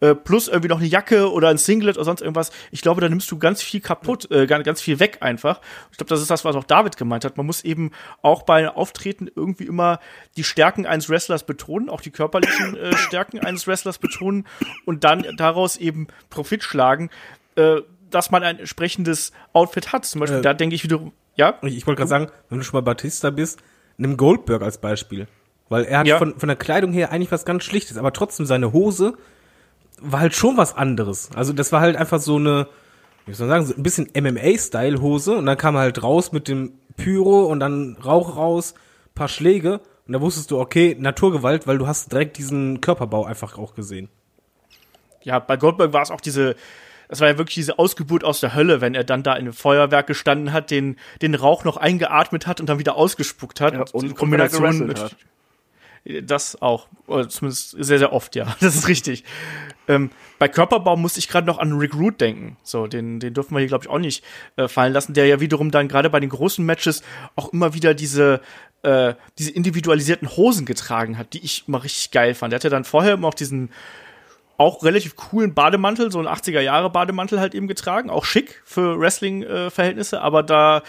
[0.00, 2.50] äh, plus irgendwie noch eine Jacke oder ein Singlet oder sonst irgendwas.
[2.70, 5.60] Ich glaube, da nimmst du ganz viel kaputt, äh, ganz, viel weg einfach.
[5.90, 7.36] Ich glaube, das ist das, was auch David gemeint hat.
[7.36, 10.00] Man muss eben auch bei Auftreten irgendwie immer
[10.36, 14.46] die Stärken eines Wrestlers betonen, auch die körperlichen äh, Stärken eines Wrestlers betonen
[14.84, 17.10] und dann daraus eben Profit schlagen,
[17.56, 20.04] äh, dass man ein entsprechendes Outfit hat.
[20.04, 22.72] Zum Beispiel, Äh, da denke ich wiederum, ja, Ich, wollte gerade sagen, wenn du schon
[22.72, 23.60] bei Batista bist,
[23.98, 25.26] nimm Goldberg als Beispiel.
[25.68, 26.18] Weil er hat Ja.
[26.18, 29.14] von, von der Kleidung her eigentlich was ganz Schlichtes, aber trotzdem seine Hose
[30.00, 31.30] war halt schon was anderes.
[31.34, 32.68] Also das war halt einfach so eine,
[33.26, 36.48] wie soll man sagen, so ein bisschen MMA-Style-Hose und dann kam er halt raus mit
[36.48, 38.74] dem Pyro und dann Rauch raus,
[39.14, 43.58] paar Schläge und da wusstest du, okay, Naturgewalt, weil du hast direkt diesen Körperbau einfach
[43.58, 44.08] auch gesehen.
[45.22, 46.54] ja, bei Goldberg war es auch diese,
[47.08, 49.54] das war ja wirklich diese Ausgeburt aus der Hölle, wenn er dann da in dem
[49.54, 53.74] Feuerwerk gestanden hat, den, den Rauch noch eingeatmet hat und dann wieder ausgespuckt hat.
[53.74, 54.64] Ja, und- in und Kombination.
[54.64, 55.16] er gewrestelt
[56.22, 56.86] Das auch.
[57.06, 58.54] Oder zumindest sehr, sehr oft, ja.
[58.60, 59.24] Das ist richtig.
[59.88, 62.56] Ähm, bei Körperbau musste ich gerade noch an Rick Root denken.
[62.62, 64.24] So, den, den dürfen wir hier, glaube ich, auch nicht
[64.56, 67.02] äh, fallen lassen, der ja wiederum dann gerade bei den großen Matches
[67.34, 68.40] auch immer wieder diese,
[68.82, 72.52] äh, diese individualisierten Hosen getragen hat, die ich immer richtig geil fand.
[72.52, 73.70] Der hatte dann vorher immer auch diesen
[74.58, 78.98] auch relativ coolen Bademantel, so ein 80er Jahre Bademantel halt eben getragen, auch schick für
[78.98, 80.82] Wrestling-Verhältnisse, aber da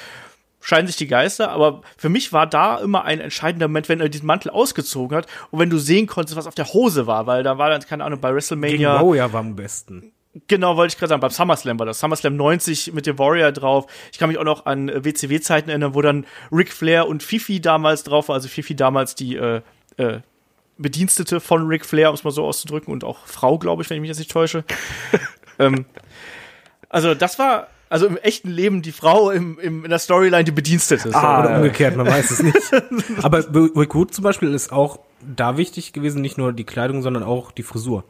[0.67, 1.49] scheiden sich die Geister.
[1.49, 5.25] Aber für mich war da immer ein entscheidender Moment, wenn er diesen Mantel ausgezogen hat
[5.49, 8.03] und wenn du sehen konntest, was auf der Hose war, weil da war dann, keine
[8.03, 9.01] Ahnung, bei Gegen WrestleMania.
[9.01, 10.11] Warrior war am besten.
[10.47, 11.99] Genau, wollte ich gerade sagen, beim SummerSlam war das.
[11.99, 13.87] SummerSlam 90 mit dem Warrior drauf.
[14.11, 18.03] Ich kann mich auch noch an WCW-Zeiten erinnern, wo dann Ric Flair und Fifi damals
[18.03, 18.35] drauf war.
[18.35, 19.61] Also Fifi damals die äh,
[19.95, 20.19] äh,
[20.77, 23.95] Bedienstete von Ric Flair, um es mal so auszudrücken, und auch Frau, glaube ich, wenn
[23.95, 24.65] ich mich jetzt nicht täusche.
[25.59, 25.85] ähm,
[26.89, 30.51] also das war, also im echten Leben die Frau, im, im, in der Storyline die
[30.51, 31.13] Bedienstete.
[31.13, 31.57] Ah, Oder ja.
[31.57, 32.57] umgekehrt, man weiß es nicht.
[33.23, 34.99] Aber Rick Root zum Beispiel ist auch
[35.35, 38.03] da wichtig gewesen, nicht nur die Kleidung, sondern auch die Frisur.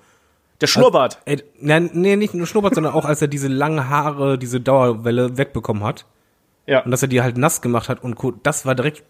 [0.61, 1.19] Der Schnurrbart.
[1.25, 5.37] Ey, nein, nee, nicht nur Schnurrbart, sondern auch als er diese langen Haare, diese Dauerwelle
[5.37, 6.05] wegbekommen hat
[6.65, 6.83] Ja.
[6.83, 8.31] und dass er die halt nass gemacht hat und Co.
[8.31, 9.03] Das war direkt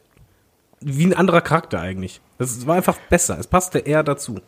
[0.82, 2.22] wie ein anderer Charakter eigentlich.
[2.38, 3.40] Das war einfach besser.
[3.40, 4.40] Es passte eher dazu.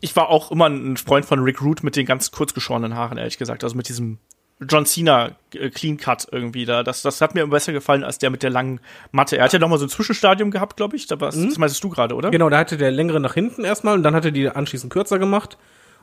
[0.00, 3.18] ich war auch immer ein Freund von Rick Root mit den ganz kurz geschorenen Haaren,
[3.18, 3.62] ehrlich gesagt.
[3.62, 4.18] Also mit diesem
[4.60, 6.82] John Cena äh, Clean Cut irgendwie da.
[6.82, 8.80] Das, das hat mir besser gefallen als der mit der langen
[9.12, 9.38] Matte.
[9.38, 11.06] Er hat ja noch mal so ein Zwischenstadium gehabt, glaube ich.
[11.06, 12.30] Da war's, Das meintest du gerade, oder?
[12.30, 15.18] Genau, da hatte der längere nach hinten erstmal und dann hat er die anschließend kürzer
[15.18, 15.58] gemacht.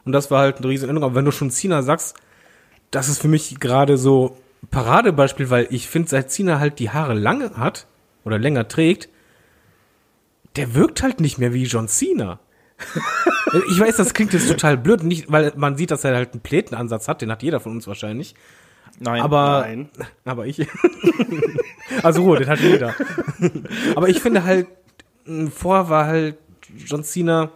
[0.06, 1.10] Und das war halt eine riesen Änderung.
[1.10, 2.15] Aber wenn du schon Cena sagst,
[2.91, 4.38] das ist für mich gerade so
[4.72, 7.88] Paradebeispiel, weil ich finde, seit Cena halt die Haare lange hat
[8.24, 9.10] oder länger trägt,
[10.56, 12.39] der wirkt halt nicht mehr wie John Cena.
[13.69, 16.41] Ich weiß, das klingt jetzt total blöd, nicht, weil man sieht, dass er halt einen
[16.41, 18.35] Plätenansatz hat, den hat jeder von uns wahrscheinlich.
[18.99, 19.21] Nein.
[19.21, 19.89] Aber, Nein.
[20.25, 20.65] aber ich.
[22.03, 22.93] also Ruhe, den hat jeder.
[23.95, 24.67] aber ich finde halt,
[25.53, 26.38] vorher war halt
[26.77, 27.51] John Cena,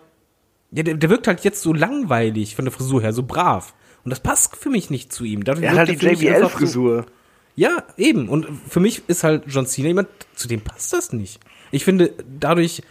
[0.72, 3.74] ja, der, der wirkt halt jetzt so langweilig von der Frisur her, so brav.
[4.04, 5.44] Und das passt für mich nicht zu ihm.
[5.44, 7.06] Dadurch Er hat halt die so- JBL-Frisur.
[7.56, 8.30] ja, eben.
[8.30, 11.40] Und für mich ist halt John Cena jemand, zu dem passt das nicht.
[11.72, 12.82] Ich finde, dadurch,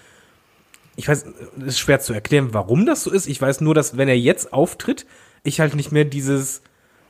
[0.98, 1.24] ich weiß,
[1.61, 3.28] es ist schwer zu erklären, warum das so ist.
[3.28, 5.06] Ich weiß nur, dass wenn er jetzt auftritt,
[5.44, 6.61] ich halt nicht mehr dieses,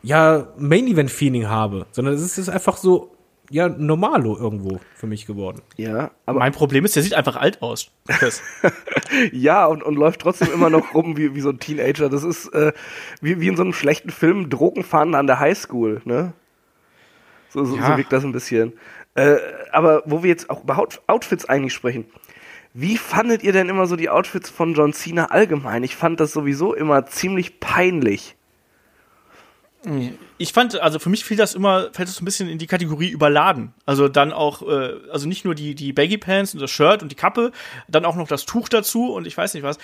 [0.03, 3.15] ja, Main-Event-Feeling habe, sondern es ist einfach so,
[3.51, 5.63] ja, normalo irgendwo für mich geworden.
[5.79, 7.91] Ja, aber mein Problem ist, der sieht einfach alt aus.
[9.33, 12.11] Ja, und, und läuft trotzdem immer noch rum wie, wie so ein Teenager.
[12.11, 12.73] Das ist äh,
[13.23, 16.35] wie, wie in so einem schlechten Film, Drogenfahren an der Highschool, ne?
[17.49, 17.87] So, so, Ja.
[17.93, 18.75] so wirkt das ein bisschen.
[19.15, 19.37] Äh,
[19.73, 22.05] aber wo wir jetzt auch über Out- Outfits eigentlich sprechen,
[22.75, 25.83] wie fandet ihr denn immer so die Outfits von John Cena allgemein?
[25.83, 28.37] Ich fand das sowieso immer ziemlich peinlich.
[30.39, 32.67] Ich fand, also für mich fiel das immer, fällt das so ein bisschen in die
[32.67, 33.75] Kategorie überladen.
[33.87, 37.11] Also dann auch, äh, also nicht nur die, die Baggy Pants und das Shirt und
[37.11, 37.53] die Kappe,
[37.87, 39.79] dann auch noch das Tuch dazu und ich weiß nicht was.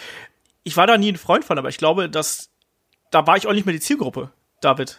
[0.63, 2.51] Ich war da nie ein Freund von, aber ich glaube, dass
[3.11, 4.99] da war ich auch nicht mehr die Zielgruppe, David.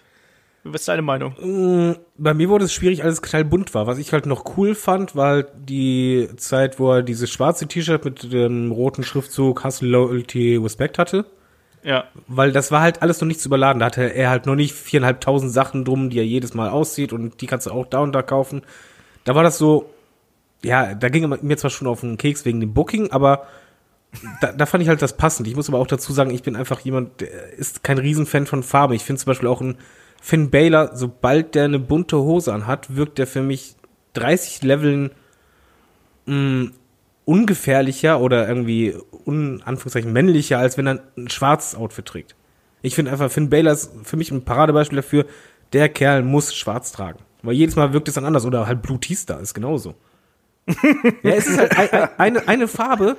[0.67, 1.95] Was ist deine Meinung?
[2.17, 3.85] Bei mir wurde es schwierig, als es knallbunt war.
[3.85, 8.03] Was ich halt noch cool fand, war halt die Zeit, wo er dieses schwarze T-Shirt
[8.03, 11.25] mit dem roten Schriftzug Hustle, Loyalty, Respect hatte.
[11.83, 12.05] Ja.
[12.27, 13.79] Weil das war halt alles noch nicht zu überladen.
[13.79, 17.41] Da hatte er halt noch nicht viereinhalbtausend Sachen drum, die er jedes Mal aussieht und
[17.41, 18.63] die kannst du auch da und da kaufen.
[19.23, 19.91] Da war das so,
[20.63, 23.45] ja, da ging er mir zwar schon auf den Keks wegen dem Booking, aber
[24.41, 25.47] da, da fand ich halt das passend.
[25.47, 28.63] Ich muss aber auch dazu sagen, ich bin einfach jemand, der ist kein Riesenfan von
[28.63, 28.95] Farbe.
[28.95, 29.77] Ich finde zum Beispiel auch ein
[30.25, 33.75] Finn Baylor, sobald der eine bunte Hose anhat, wirkt der für mich
[34.13, 35.11] 30 Leveln
[36.25, 36.71] mh,
[37.25, 38.95] ungefährlicher oder irgendwie
[39.27, 42.35] un, Anführungszeichen männlicher, als wenn er ein schwarzes Outfit trägt.
[42.81, 45.27] Ich finde einfach, Finn Baylor ist für mich ein Paradebeispiel dafür,
[45.73, 47.19] der Kerl muss schwarz tragen.
[47.43, 48.47] Weil jedes Mal wirkt es dann anders.
[48.47, 49.93] Oder halt Blue T-Star ist genauso.
[50.67, 53.17] Ja, es ist halt ein, ein, eine, eine Farbe,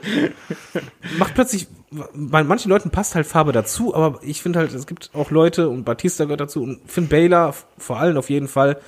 [1.19, 1.69] macht plötzlich,
[2.15, 5.69] bei manchen Leuten passt halt Farbe dazu, aber ich finde halt, es gibt auch Leute,
[5.69, 8.79] und Batista gehört dazu, und Finn Baylor vor allem auf jeden Fall,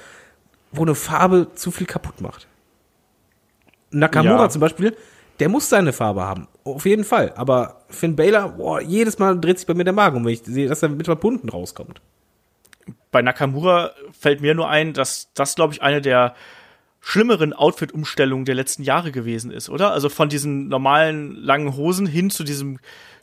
[0.72, 2.46] wo eine Farbe zu viel kaputt macht.
[3.90, 4.48] Nakamura Ja.
[4.50, 4.96] zum Beispiel,
[5.40, 6.48] der muss seine Farbe haben.
[6.64, 7.32] Auf jeden Fall.
[7.36, 10.42] Aber Finn Baylor, boah, jedes Mal dreht sich bei mir der Magen um, wenn ich
[10.44, 12.00] sehe, dass er mit bunten rauskommt.
[13.10, 16.34] Bei Nakamura fällt mir nur ein, dass das, glaube ich, eine der
[17.08, 19.92] schlimmeren Outfit-Umstellungen der letzten Jahre gewesen ist, oder?
[19.92, 22.80] Also von diesen normalen langen Hosen hin zu diesem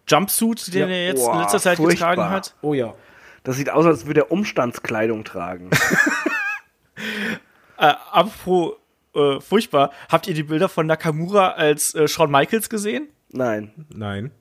[0.08, 0.96] Jumpsuit, den Ja.
[0.96, 2.16] er jetzt in Boah, letzter Zeit furchtbar.
[2.16, 2.56] getragen hat.
[2.64, 2.96] Oh ja.
[3.44, 5.70] Das sieht aus, als würde er Umstandskleidung tragen.
[7.78, 8.76] Äh, apropos
[9.16, 13.10] äh, furchtbar, habt ihr die Bilder von Nakamura als äh, Shawn Michaels gesehen?
[13.34, 13.86] Nein.
[13.94, 14.32] Nein.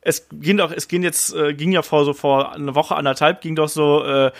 [0.00, 3.42] es ging doch, es ging jetzt, äh, ging ja vor so vor eine Woche, anderthalb,
[3.42, 4.32] ging doch so äh,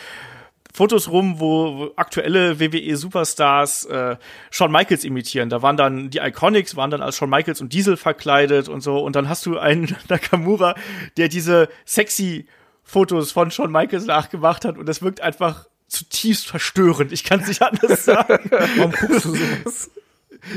[0.72, 4.16] Fotos rum, wo, aktuelle WWE-Superstars äh,
[4.50, 5.48] Shawn Michaels imitieren.
[5.48, 8.98] Da waren dann die Iconics, waren dann als Shawn Michaels und Diesel verkleidet und so.
[8.98, 10.74] Und dann hast du einen Nakamura,
[11.16, 12.46] der diese sexy
[12.82, 17.12] Fotos von Shawn Michaels nachgemacht hat und das wirkt einfach zutiefst verstörend.
[17.12, 18.50] Ich kann es nicht anders sagen.
[18.50, 19.90] Warum guckst du sowas?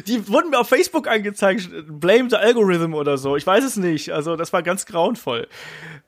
[0.07, 3.35] Die wurden mir auf Facebook angezeigt, blame the algorithm oder so.
[3.35, 4.11] Ich weiß es nicht.
[4.11, 5.47] Also, das war ganz grauenvoll.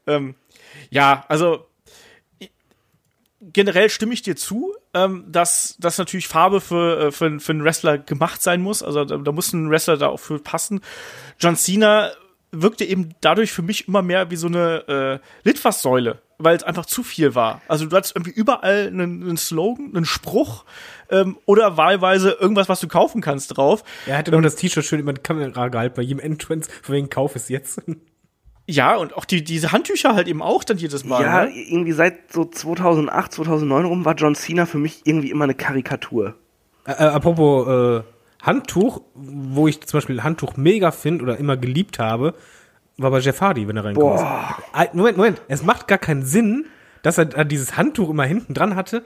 [0.08, 0.36] Ähm,
[0.90, 1.68] ja, also
[3.54, 7.64] generell stimme ich dir zu, ähm, dass, dass natürlich Farbe für, äh, für, für einen
[7.64, 8.84] Wrestler gemacht sein muss.
[8.84, 10.82] Also da, da muss ein Wrestler da auch für passen.
[11.40, 12.12] John Cena
[12.52, 16.86] wirkte eben dadurch für mich immer mehr wie so eine äh, Litfaßsäule, weil es einfach
[16.86, 17.62] zu viel war.
[17.68, 20.66] Also du hattest irgendwie überall einen, einen Slogan, einen Spruch
[21.10, 23.84] ähm, oder wahlweise irgendwas, was du kaufen kannst drauf.
[24.06, 27.10] Er hatte noch das T-Shirt schön über die Kamera gehalten bei jedem Entrance, von wegen
[27.10, 27.82] Kauf es jetzt.
[28.68, 31.22] Ja, und auch die, diese Handtücher halt eben auch dann jedes Mal.
[31.22, 31.52] ja, ne?
[31.52, 36.36] irgendwie seit so 2008, 2009 rum war John Cena für mich irgendwie immer eine Karikatur.
[36.86, 38.04] Äh, äh, apropos äh,
[38.42, 42.34] Handtuch, wo ich zum Beispiel Handtuch mega finde oder immer geliebt habe,
[42.98, 44.18] war bei Jeff Hardy, wenn er reinkommt.
[44.18, 44.58] Boah.
[44.76, 45.42] Äh, Moment, Moment.
[45.48, 46.66] Es macht gar keinen Sinn,
[47.04, 49.04] dass er da dieses Handtuch immer hinten dran hatte,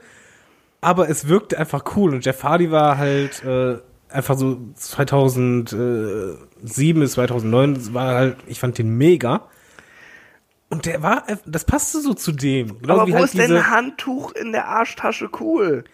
[0.80, 2.14] aber es wirkte einfach cool.
[2.14, 3.78] Und Jeff Hardy war halt äh,
[4.12, 9.48] einfach so 2007 bis 2009, das war halt, ich fand den mega.
[10.68, 12.80] Und der war, äh, das passte so zu dem.
[12.80, 15.84] Genauso Aber wo halt ist denn Handtuch in der Arschtasche cool?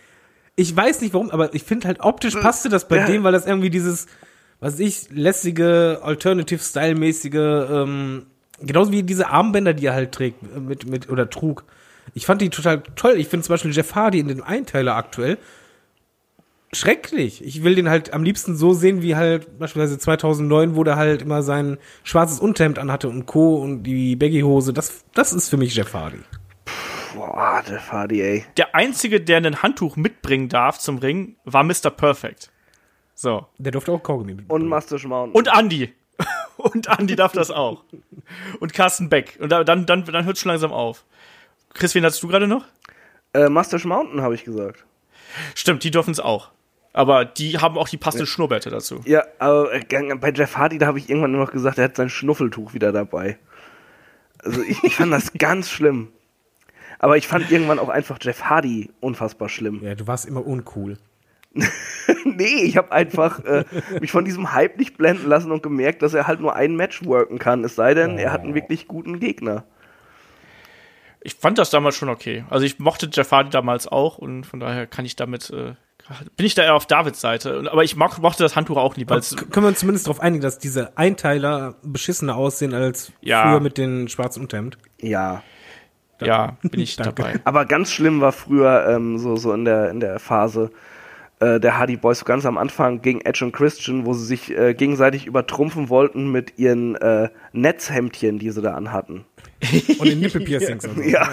[0.58, 3.06] ich weiß nicht warum, aber ich finde halt optisch passte das bei Ja.
[3.06, 4.06] dem, weil das irgendwie dieses,
[4.58, 8.26] was weiß ich, lässige, Alternative-Style-mäßige ähm,
[8.60, 11.64] genauso wie diese Armbänder, die er halt trägt, äh, mit, mit, oder trug.
[12.14, 13.14] Ich fand die total toll.
[13.16, 15.36] Ich finde zum Beispiel Jeff Hardy in dem Einteiler aktuell
[16.76, 17.42] schrecklich.
[17.44, 21.22] Ich will den halt am liebsten so sehen, wie halt beispielsweise 2009, wo der halt
[21.22, 23.56] immer sein schwarzes Unterhemd anhatte und Co.
[23.56, 24.72] und die Baggy-Hose.
[24.72, 26.18] Das, das ist für mich Jeff Hardy.
[27.14, 28.44] Boah, Jeff Hardy, ey.
[28.56, 31.90] Der einzige, der ein Handtuch mitbringen darf zum Ring, war Mr.
[31.90, 32.50] Perfect.
[33.14, 33.46] So.
[33.58, 34.68] Der durfte auch Kaugummi Und mitbringen.
[34.68, 35.34] Mustache Mountain.
[35.34, 35.92] Und Andy.
[36.56, 37.84] Und Andy darf das auch.
[38.60, 39.38] Und Carsten Beck.
[39.40, 41.04] Und da- dann, dann, dann hört schon langsam auf.
[41.74, 42.64] Chris, wen hattest du gerade noch?
[43.34, 44.84] äh, Mustache Mountain, habe ich gesagt.
[45.54, 46.50] Stimmt, die dürfen es auch.
[46.96, 49.02] Aber die haben auch die passenden Schnurrbärte dazu.
[49.04, 51.96] Ja, aber äh, bei Jeff Hardy, da habe ich irgendwann nur noch gesagt, er hat
[51.96, 53.36] sein Schnuffeltuch wieder dabei.
[54.42, 56.08] Also ich, ich fand das ganz schlimm.
[56.98, 59.80] Aber ich fand irgendwann auch einfach Jeff Hardy unfassbar schlimm.
[59.84, 60.96] Ja, du warst immer uncool.
[62.24, 63.64] Nee, ich habe einfach äh,
[64.00, 67.04] mich von diesem Hype nicht blenden lassen und gemerkt, dass er halt nur ein Match
[67.04, 67.64] worken kann.
[67.64, 69.64] Es sei denn, er hat einen wirklich guten Gegner.
[71.22, 72.44] Ich fand das damals schon okay.
[72.50, 75.74] Also ich mochte Jeff Hardy damals auch und von daher kann ich damit, äh,
[76.36, 77.64] bin ich da eher auf Davids Seite.
[77.70, 80.06] Aber ich moch, mochte das Handtuch auch nie, weil es K können wir uns zumindest
[80.06, 83.50] darauf einigen, dass diese Einteiler beschissener aussehen als Ja.
[83.50, 84.78] früher mit den schwarzen Unterhemd?
[85.00, 85.42] Ja.
[86.20, 87.22] ja, bin ich Danke.
[87.22, 87.40] dabei.
[87.44, 90.70] Aber ganz schlimm war früher ähm, so, so in, der, in der Phase
[91.40, 94.56] äh, der Hardy Boys, so ganz am Anfang gegen Edge und Christian, wo sie sich
[94.56, 99.24] äh, gegenseitig übertrumpfen wollten mit ihren äh, Netzhemdchen, die sie da anhatten.
[99.98, 101.02] Und den Nippelpiercings und so.
[101.08, 101.28] Ja.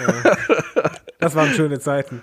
[1.20, 2.22] Das waren schöne Zeiten.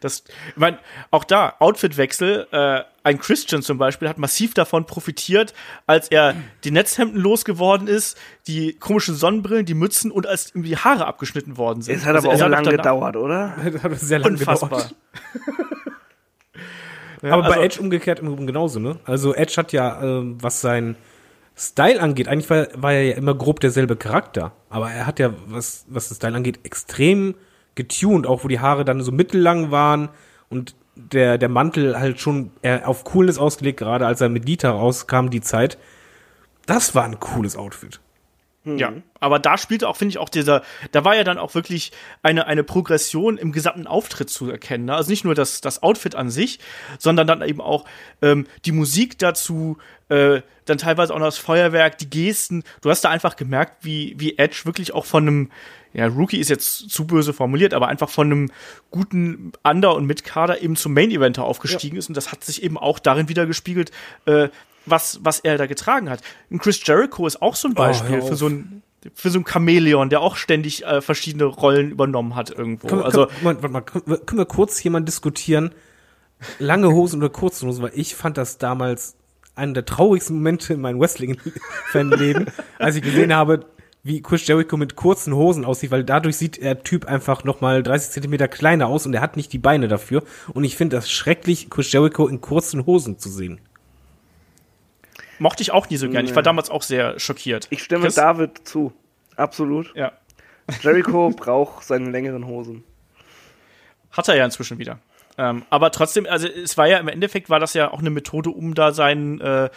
[0.00, 0.78] Das, ich mein,
[1.10, 5.54] auch da, Outfitwechsel, äh, ein Christian zum Beispiel hat massiv davon profitiert,
[5.86, 6.34] als er
[6.64, 11.56] die Netzhemden losgeworden ist, die komischen Sonnenbrillen, die Mützen und als ihm die Haare abgeschnitten
[11.56, 11.96] worden sind.
[11.96, 13.54] Es hat Also aber er auch sah doch lang danach- gedauert, oder?
[13.72, 14.68] Das hat sehr lange Unfassbar.
[14.70, 14.94] gedauert.
[17.22, 19.00] Ja, Aber bei also- Edge umgekehrt im Übrigen genauso, ne?
[19.04, 20.94] Also Edge hat ja, ähm, was sein
[21.56, 24.52] Style angeht, eigentlich war, war er ja immer grob derselbe Charakter.
[24.70, 27.34] Aber er hat ja, was, was das Style angeht, extrem
[27.78, 30.10] getuned, auch wo die Haare dann so mittellang waren
[30.50, 34.70] und der, der Mantel halt schon eher auf Coolness ausgelegt, gerade als er mit Lita
[34.70, 35.78] rauskam, die Zeit.
[36.66, 38.00] Das war ein cooles Outfit.
[38.76, 40.62] Ja, aber da spielte auch, finde ich, auch dieser,
[40.92, 44.86] da war ja dann auch wirklich eine, eine Progression im gesamten Auftritt zu erkennen.
[44.86, 44.94] Ne?
[44.94, 46.58] Also nicht nur das, das Outfit an sich,
[46.98, 47.86] sondern dann eben auch
[48.20, 52.62] ähm, die Musik dazu, äh, dann teilweise auch noch das Feuerwerk, die Gesten.
[52.82, 55.50] Du hast da einfach gemerkt, wie, wie Edge wirklich auch von einem,
[55.98, 58.50] ja, Rookie ist jetzt zu böse formuliert, aber einfach von einem
[58.90, 62.08] guten Under- und Mitkader eben zum Main-Eventer aufgestiegen ist.
[62.08, 63.90] Und das hat sich eben auch darin wieder gespiegelt,
[64.26, 64.48] äh,
[64.86, 66.20] was, was er da getragen hat.
[66.50, 68.82] Und Chris Jericho ist auch so ein Beispiel hör für so ein
[69.14, 72.88] für so ein Chamäleon, der auch ständig äh, verschiedene Rollen übernommen hat irgendwo.
[72.88, 75.70] Können, also können, Moment, warte mal, können, wir- können wir kurz mal diskutieren,
[76.58, 79.14] lange Hosen oder kurze Hosen, weil ich fand das damals
[79.54, 82.46] einen der traurigsten Momente in meinem Wrestling-Fanleben,
[82.78, 83.66] als ich gesehen habe,
[84.04, 88.10] wie Chris Jericho mit kurzen Hosen aussieht, weil dadurch sieht der Typ einfach nochmal 30
[88.12, 90.22] Zentimeter kleiner aus und er hat nicht die Beine dafür.
[90.54, 93.60] Und ich finde das schrecklich, Chris Jericho in kurzen Hosen zu sehen.
[95.38, 96.24] mochte ich auch nie so gern.
[96.24, 96.46] Ich war Nee.
[96.46, 97.66] damals auch sehr schockiert.
[97.70, 98.14] Ich stimme Chris?
[98.14, 98.92] David zu.
[99.36, 99.94] Absolut.
[99.94, 100.12] Ja.
[100.82, 102.82] Jericho braucht seine längeren Hosen.
[104.10, 104.98] Hat er ja inzwischen wieder.
[105.36, 108.50] Ähm, aber trotzdem, also es war ja im Endeffekt war das ja auch eine Methode,
[108.50, 109.70] um da seinen äh,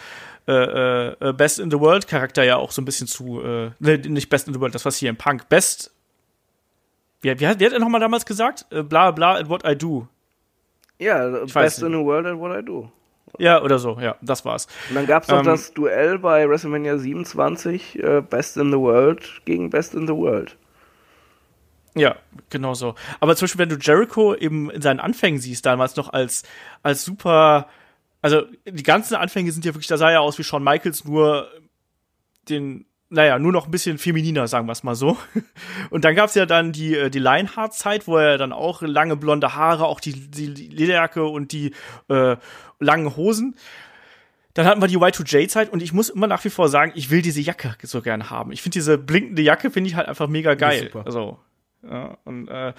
[0.48, 3.98] äh, äh, Best in the World Charakter ja auch so ein bisschen zu, äh, ne,
[3.98, 5.92] nicht Best in the World, das was hier im Punk, Best,
[7.20, 8.66] wie, wie, hat, wie hat er nochmal damals gesagt?
[8.70, 10.08] Äh, bla bla at what I do.
[10.98, 12.90] Ja, weiß best in the world at what I do.
[13.38, 14.66] Ja, oder so, ja, das war's.
[14.88, 18.78] Und dann gab es noch Ähm, das Duell bei WrestleMania 27, äh, Best in the
[18.78, 20.56] World gegen Best in the World.
[21.94, 22.16] Ja,
[22.50, 22.94] genau so.
[23.20, 26.42] Aber zum Beispiel, wenn du Jericho eben in seinen Anfängen siehst, damals noch als,
[26.82, 27.68] als super,
[28.22, 31.48] also die ganzen Anfänge sind ja wirklich, da sah er aus wie Shawn Michaels, nur
[32.48, 35.18] den, naja, nur noch ein bisschen femininer, sagen wir es mal so.
[35.90, 39.54] Und dann gab's ja dann die, äh, die Lionheart-Zeit, wo er dann auch lange blonde
[39.54, 41.74] Haare, auch die, die Lederjacke und die
[42.08, 42.36] äh,
[42.78, 43.56] langen Hosen.
[44.54, 47.22] Dann hatten wir die Y2J-Zeit und ich muss immer nach wie vor sagen, ich will
[47.22, 48.52] diese Jacke so gern haben.
[48.52, 50.84] Ich finde diese blinkende Jacke, finde ich halt einfach mega geil.
[50.84, 51.02] super.
[51.06, 51.38] Also,
[51.88, 52.72] ja, und äh,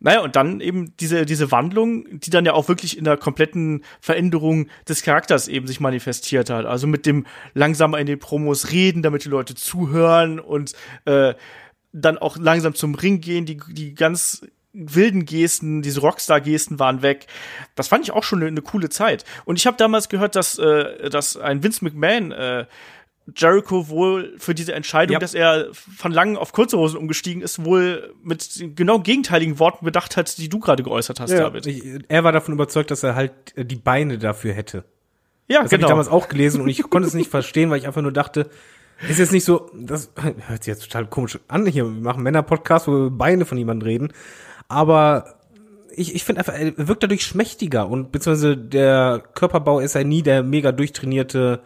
[0.00, 3.84] naja, und dann eben diese, diese Wandlung, die dann ja auch wirklich in der kompletten
[4.00, 6.66] Veränderung des Charakters eben sich manifestiert hat.
[6.66, 10.74] Also mit dem langsamer in den Promos reden, damit die Leute zuhören und
[11.06, 11.34] äh,
[11.92, 14.42] dann auch langsam zum Ring gehen, die, die ganz
[14.74, 17.26] wilden Gesten, diese Rockstar-Gesten waren weg.
[17.76, 19.24] Das fand ich auch schon eine, eine coole Zeit.
[19.44, 22.66] Und ich habe damals gehört, dass, äh, dass ein Vince McMahon äh,
[23.34, 25.18] Jericho wohl für diese Entscheidung, Ja.
[25.18, 30.16] dass er von langen auf kurze Hosen umgestiegen ist, wohl mit genau gegenteiligen Worten bedacht
[30.16, 31.66] hat, die du gerade geäußert hast, David.
[31.66, 34.84] Ich, er war davon überzeugt, dass er halt äh, die Beine dafür hätte.
[35.48, 35.86] Ja, Das habe genau.
[35.86, 38.50] ich damals auch gelesen und ich konnte es nicht verstehen, weil ich einfach nur dachte,
[39.08, 40.10] ist jetzt nicht so, das
[40.46, 41.84] hört sich jetzt total komisch an hier.
[41.84, 44.12] Wir machen Männer-Podcast, wo wir Beine von jemandem reden.
[44.68, 45.36] Aber
[45.96, 50.22] ich, ich finde einfach, er wirkt dadurch schmächtiger und beziehungsweise der Körperbau ist ja nie
[50.22, 51.60] der mega durchtrainierte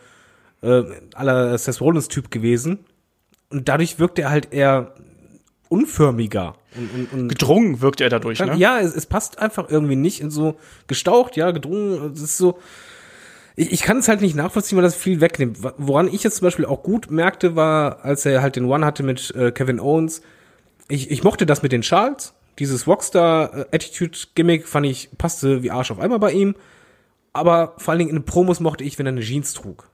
[0.62, 0.82] äh,
[1.14, 2.80] aller Seth Rollins-Typ gewesen.
[3.50, 4.94] Und dadurch wirkt er halt eher
[5.68, 6.54] unförmiger.
[6.76, 8.54] Und, und, und Gedrungen wirkt er dadurch, ne?
[8.56, 10.56] ja, es, es passt einfach irgendwie nicht in so
[10.86, 12.12] gestaucht, ja, gedrungen.
[12.12, 12.59] Es ist so.
[13.56, 15.59] Ich, ich kann es halt nicht nachvollziehen, weil das viel wegnimmt.
[15.78, 19.02] Woran ich jetzt zum Beispiel auch gut merkte, war, als er halt den One hatte
[19.02, 20.22] mit äh, Kevin Owens.
[20.88, 22.34] Ich, ich mochte das mit den Charles.
[22.59, 26.54] Dieses Rockstar-Attitude-Gimmick fand ich, passte wie Arsch auf einmal bei ihm.
[27.32, 29.88] Aber vor allen Dingen in den Promos mochte ich, wenn er eine Jeans trug.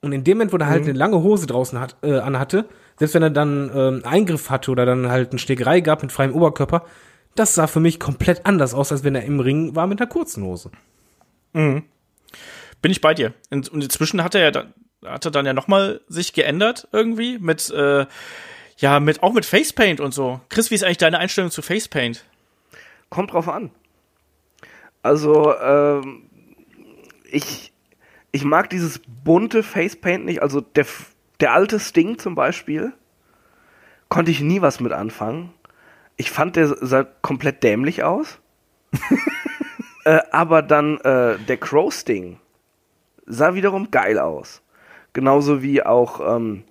[0.00, 2.66] Und in dem Moment, wo er halt eine lange Hose draußen hat, äh, anhatte,
[2.98, 6.34] selbst wenn er dann ähm, Eingriff hatte oder dann halt eine Schlägerei gab mit freiem
[6.34, 6.84] Oberkörper,
[7.34, 10.08] das sah für mich komplett anders aus, als wenn er im Ring war mit einer
[10.08, 10.70] kurzen Hose.
[12.80, 13.34] Bin ich bei dir.
[13.50, 14.74] Und und inzwischen hat er ja dann,
[15.04, 18.06] hat er dann ja nochmal sich geändert irgendwie mit, äh,
[18.78, 20.40] ja, mit, auch mit Facepaint und so.
[20.48, 22.24] Chris, wie ist eigentlich deine Einstellung zu Facepaint?
[23.10, 23.70] Kommt drauf an.
[25.02, 26.28] Also, ähm,
[27.30, 27.72] ich,
[28.32, 30.42] ich mag dieses bunte Facepaint nicht.
[30.42, 30.86] Also, der,
[31.40, 32.92] der alte Sting zum Beispiel,
[34.08, 35.52] konnte ich nie was mit anfangen.
[36.16, 38.38] Ich fand, der sah komplett dämlich aus.
[40.04, 42.40] äh, aber dann äh, der Crow Sting
[43.26, 44.62] sah wiederum geil aus.
[45.12, 46.64] Genauso wie auch ähm,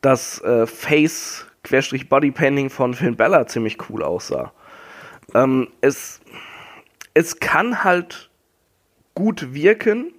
[0.00, 4.52] das äh, Face Querstrich Bodypainting von Finn Bella ziemlich cool aussah.
[5.34, 6.20] Ähm, es,
[7.14, 8.30] es kann halt
[9.14, 10.12] gut wirken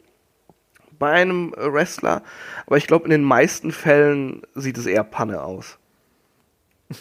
[1.02, 2.22] bei einem Wrestler,
[2.68, 5.80] aber ich glaube, in den meisten Fällen sieht es eher Panne aus.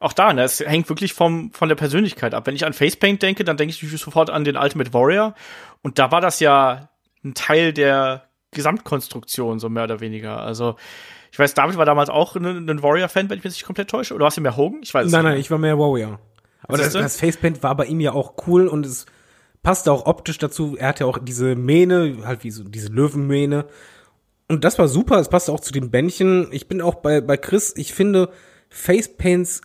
[0.00, 2.46] Auch da, ne, es hängt wirklich vom, von der Persönlichkeit ab.
[2.46, 5.34] Wenn ich an Facepaint denke, dann denke ich natürlich sofort an den Ultimate Warrior.
[5.82, 6.88] Und da war das ja
[7.22, 10.40] ein Teil der Gesamtkonstruktion, so mehr oder weniger.
[10.40, 10.76] Also,
[11.30, 14.14] ich weiß, David war damals auch ein, ein Warrior-Fan, wenn ich mich nicht komplett täusche.
[14.14, 14.80] Oder warst du mehr Hogan?
[14.82, 15.32] Ich weiß es Nein, nicht.
[15.32, 16.18] nein, ich war mehr Warrior.
[16.62, 19.04] Aber das, das Facepaint war bei ihm ja auch cool und es
[19.66, 20.76] passte auch optisch dazu.
[20.78, 23.64] Er hatte ja auch diese Mähne, halt wie so diese Löwenmähne.
[24.46, 26.46] Und das war super, es passte auch zu den Bändchen.
[26.52, 28.30] Ich bin auch bei, bei Chris, ich finde,
[28.68, 29.62] Facepaints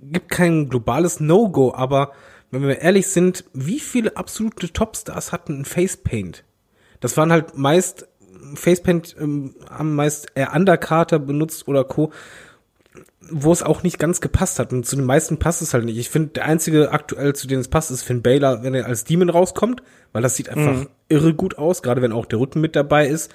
[0.00, 2.12] gibt kein globales No-Go, aber
[2.50, 6.44] wenn wir ehrlich sind, wie viele absolute Topstars hatten ein Facepaint?
[7.00, 8.06] Das waren halt meist,
[8.54, 12.12] Facepaint ähm, haben meist eher Undercarter benutzt oder Co
[13.30, 14.72] wo es auch nicht ganz gepasst hat.
[14.72, 15.96] Und zu den meisten passt es halt nicht.
[15.96, 19.04] Ich finde, der einzige aktuell, zu dem es passt, ist Finn Baylor, wenn er als
[19.04, 19.82] Demon rauskommt,
[20.12, 23.32] weil das sieht einfach irre gut aus, gerade wenn auch der Rücken mit dabei ist.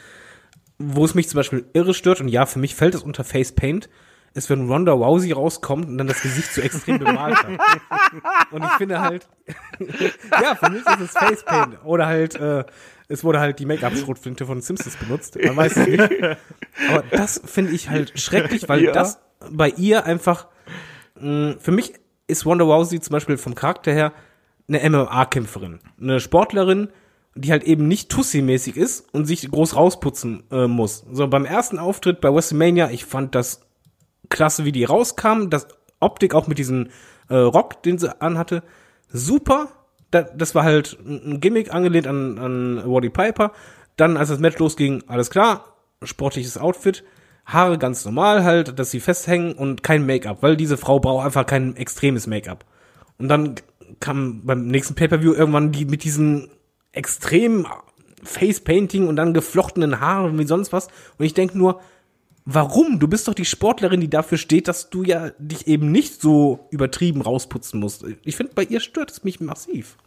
[0.78, 3.52] Wo es mich zum Beispiel irre stört, und ja, für mich fällt es unter Face
[3.52, 3.90] Paint,
[4.36, 7.48] ist, wenn Ronda Rousey rauskommt und dann das Gesicht so extrem bemalt hat.
[8.52, 9.28] Und ich finde halt,
[10.42, 11.84] ja, für mich ist es Face Paint.
[11.84, 12.64] Oder halt, äh,
[13.08, 15.38] es wurde halt die Make-up-Schrotflinte von Simpsons benutzt.
[15.44, 16.00] Man weiß es nicht.
[16.90, 18.92] Aber das finde ich halt schrecklich, weil Ja.
[18.92, 19.18] das
[19.52, 20.48] bei ihr einfach,
[21.20, 21.94] mh, für mich
[22.28, 24.14] ist Ronda Rousey zum Beispiel vom Charakter her
[24.68, 25.80] eine MMA-Kämpferin.
[26.00, 26.90] Eine Sportlerin,
[27.36, 31.06] die halt eben nicht Tussi-mäßig ist und sich groß rausputzen äh, muss.
[31.12, 33.62] So, beim ersten Auftritt bei WrestleMania, ich fand das
[34.30, 35.68] klasse, wie die rauskam, das
[36.00, 36.90] Optik auch mit diesem
[37.30, 38.64] äh, Rock, den sie anhatte,
[39.08, 39.70] super.
[40.12, 43.52] Da, das war halt ein ein Gimmick angelehnt an, an Roddy Piper.
[43.96, 47.04] Dann, als das Match losging, alles klar, sportliches Outfit,
[47.48, 51.46] Haare ganz normal halt, dass sie festhängen und kein Make-up, weil diese Frau braucht einfach
[51.46, 52.66] kein extremes Make-up.
[53.18, 53.56] Und dann
[54.02, 56.50] kam beim nächsten Pay-Per-View irgendwann die mit diesen
[56.92, 57.66] extremen
[58.22, 60.88] Face-Painting und dann geflochtenen Haaren wie sonst was.
[61.18, 61.80] Und ich denke nur,
[62.44, 63.00] warum?
[63.00, 66.68] Du bist doch die Sportlerin, die dafür steht, dass du ja dich eben nicht so
[66.70, 68.06] übertrieben rausputzen musst.
[68.24, 69.98] Ich finde, bei ihr stört es mich massiv.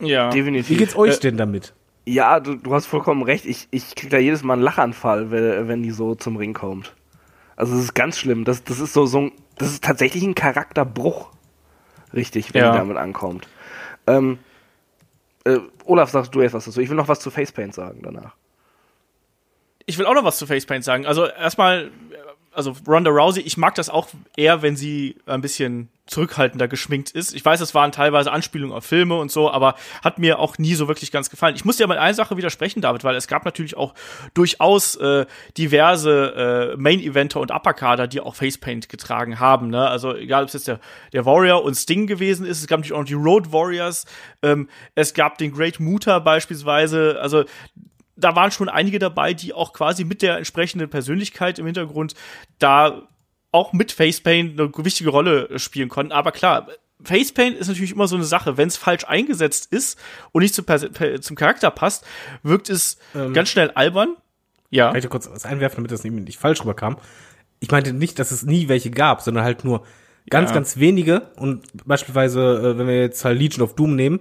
[0.00, 0.32] Ja.
[0.32, 0.78] Wie Definitiv.
[0.78, 1.74] geht's euch denn damit?
[2.06, 3.44] Ja, du, du hast vollkommen recht.
[3.46, 6.94] Ich, ich krieg da jedes Mal einen Lachanfall, wenn, wenn die so zum Ring kommt.
[7.56, 8.44] Also es ist ganz schlimm.
[8.44, 11.30] Das, das ist so, so ein, das ist tatsächlich ein Charakterbruch.
[12.14, 12.72] Richtig, wenn Ja.
[12.72, 13.46] die damit ankommt.
[14.06, 14.38] Ähm,
[15.44, 16.80] äh, Olaf, sagst du jetzt was dazu?
[16.80, 18.34] Ich will noch was zu Facepaint sagen danach.
[19.86, 21.04] ich will auch noch was zu Facepaint sagen.
[21.06, 21.90] Also erstmal,
[22.60, 27.34] also Ronda Rousey, ich mag das auch eher, wenn sie ein bisschen zurückhaltender geschminkt ist.
[27.34, 30.74] Ich weiß, es waren teilweise Anspielungen auf Filme und so, aber hat mir auch nie
[30.74, 31.54] so wirklich ganz gefallen.
[31.54, 33.94] Ich muss dir aber in einer Sache widersprechen, David, weil es gab natürlich auch
[34.34, 35.24] durchaus äh,
[35.56, 39.70] diverse äh, Main-Eventer und Upperkader, die auch Facepaint getragen haben.
[39.70, 39.88] Ne?
[39.88, 40.80] Also egal, ob es jetzt der,
[41.12, 44.04] der Warrior und Sting gewesen ist, es gab natürlich auch noch die Road Warriors,
[44.42, 47.44] ähm, es gab den Great Muta beispielsweise, also
[48.20, 52.14] da waren schon einige dabei, die auch quasi mit der entsprechenden Persönlichkeit im Hintergrund
[52.58, 53.02] da
[53.52, 56.12] auch mit Facepaint eine wichtige Rolle spielen konnten.
[56.12, 56.68] Aber klar,
[57.02, 58.56] Facepaint ist natürlich immer so eine Sache.
[58.56, 59.98] Wenn es falsch eingesetzt ist
[60.32, 62.04] und nicht per- zum Charakter passt,
[62.42, 62.98] wirkt es
[63.32, 64.16] ganz schnell albern.
[64.70, 64.94] Ja.
[64.94, 66.96] Ich da kurz was einwerfen, damit das nicht falsch rüberkam?
[67.58, 69.84] Ich meinte nicht, dass es nie welche gab, sondern halt nur
[70.28, 70.54] ganz, Ja.
[70.54, 71.30] ganz wenige.
[71.36, 72.40] Und beispielsweise,
[72.74, 74.20] äh, wenn wir jetzt halt Legion of Doom nehmen,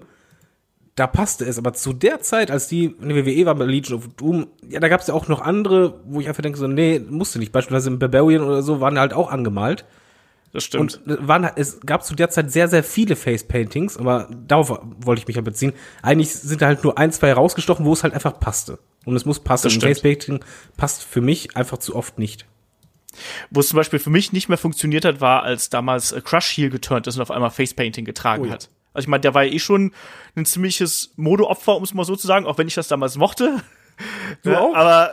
[1.00, 1.58] da passte es.
[1.58, 4.80] Aber zu der Zeit, als die in der WWE war bei Legion of Doom, ja,
[4.80, 7.52] da gab es ja auch noch andere, wo ich einfach denke, so, nee, musste nicht.
[7.52, 9.86] Beispielsweise im Barbarian oder so waren halt auch angemalt.
[10.52, 11.02] Das stimmt.
[11.06, 15.22] Und äh, waren, es gab zu der Zeit sehr, sehr viele Face-Paintings, aber darauf wollte
[15.22, 15.74] ich mich ja beziehen.
[16.02, 18.80] Eigentlich sind da halt nur ein, zwei rausgestochen, wo es halt einfach passte.
[19.06, 19.70] Und es muss passen.
[19.70, 20.44] Face-Painting
[20.76, 22.46] passt für mich einfach zu oft nicht.
[23.50, 26.58] Wo es zum Beispiel für mich nicht mehr funktioniert hat, war, als damals äh, Crush
[26.58, 28.54] Heel geturnt ist und auf einmal Facepainting getragen Oh ja.
[28.54, 28.70] hat.
[28.94, 29.94] Also ich meine, der war ja eh schon
[30.36, 33.62] ein ziemliches Modeopfer, um es mal so zu sagen, auch wenn ich das damals mochte.
[34.44, 34.76] Du Ja, auch?
[34.76, 35.12] Aber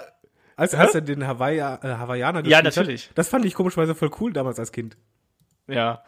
[0.57, 3.09] Als, als er den Hawaii, äh, Hawaiianer Ja, gespielt natürlich.
[3.09, 4.97] Hat, das fand ich komischerweise voll cool damals als Kind.
[5.69, 6.03] Ja.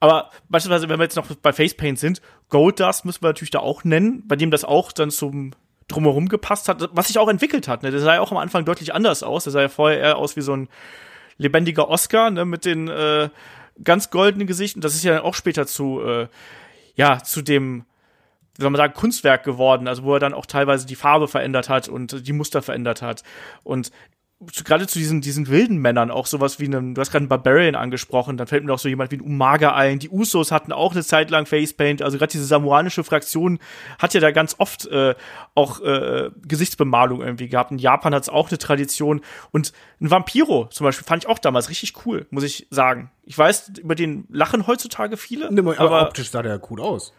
[0.00, 3.84] Aber beispielsweise, wenn wir jetzt noch bei Facepaint sind, Goldust müssen wir natürlich da auch
[3.84, 5.52] nennen, bei dem das auch dann zum
[5.86, 7.82] drumherum gepasst hat, was sich auch entwickelt hat.
[7.82, 7.90] Ne?
[7.90, 9.44] Der sah ja auch am Anfang deutlich anders aus.
[9.44, 10.68] Der sah ja vorher eher aus wie so ein
[11.38, 12.44] lebendiger Oscar, ne?
[12.44, 13.30] mit den äh,
[13.84, 14.80] ganz goldenen Gesichten.
[14.80, 16.26] Das ist ja dann auch später zu, äh,
[16.98, 17.84] ja, zu dem,
[18.56, 21.68] wie soll man sagen, Kunstwerk geworden, also wo er dann auch teilweise die Farbe verändert
[21.68, 23.22] hat und die Muster verändert hat.
[23.62, 23.92] Und
[24.64, 27.74] gerade zu diesen, diesen wilden Männern auch sowas wie einem, du hast gerade einen Barbarian
[27.74, 29.98] angesprochen, dann fällt mir auch so jemand wie ein Umaga ein.
[29.98, 33.58] Die Usos hatten auch eine Zeit lang Facepaint, also gerade diese samoanische Fraktion
[33.98, 35.16] hat ja da ganz oft äh,
[35.56, 37.72] auch äh, Gesichtsbemalung irgendwie gehabt.
[37.72, 41.40] In Japan hat es auch eine Tradition und ein Vampiro zum Beispiel fand ich auch
[41.40, 43.10] damals richtig cool, muss ich sagen.
[43.24, 47.12] Ich weiß, über den lachen heutzutage viele, aber, aber optisch sah der cool aus.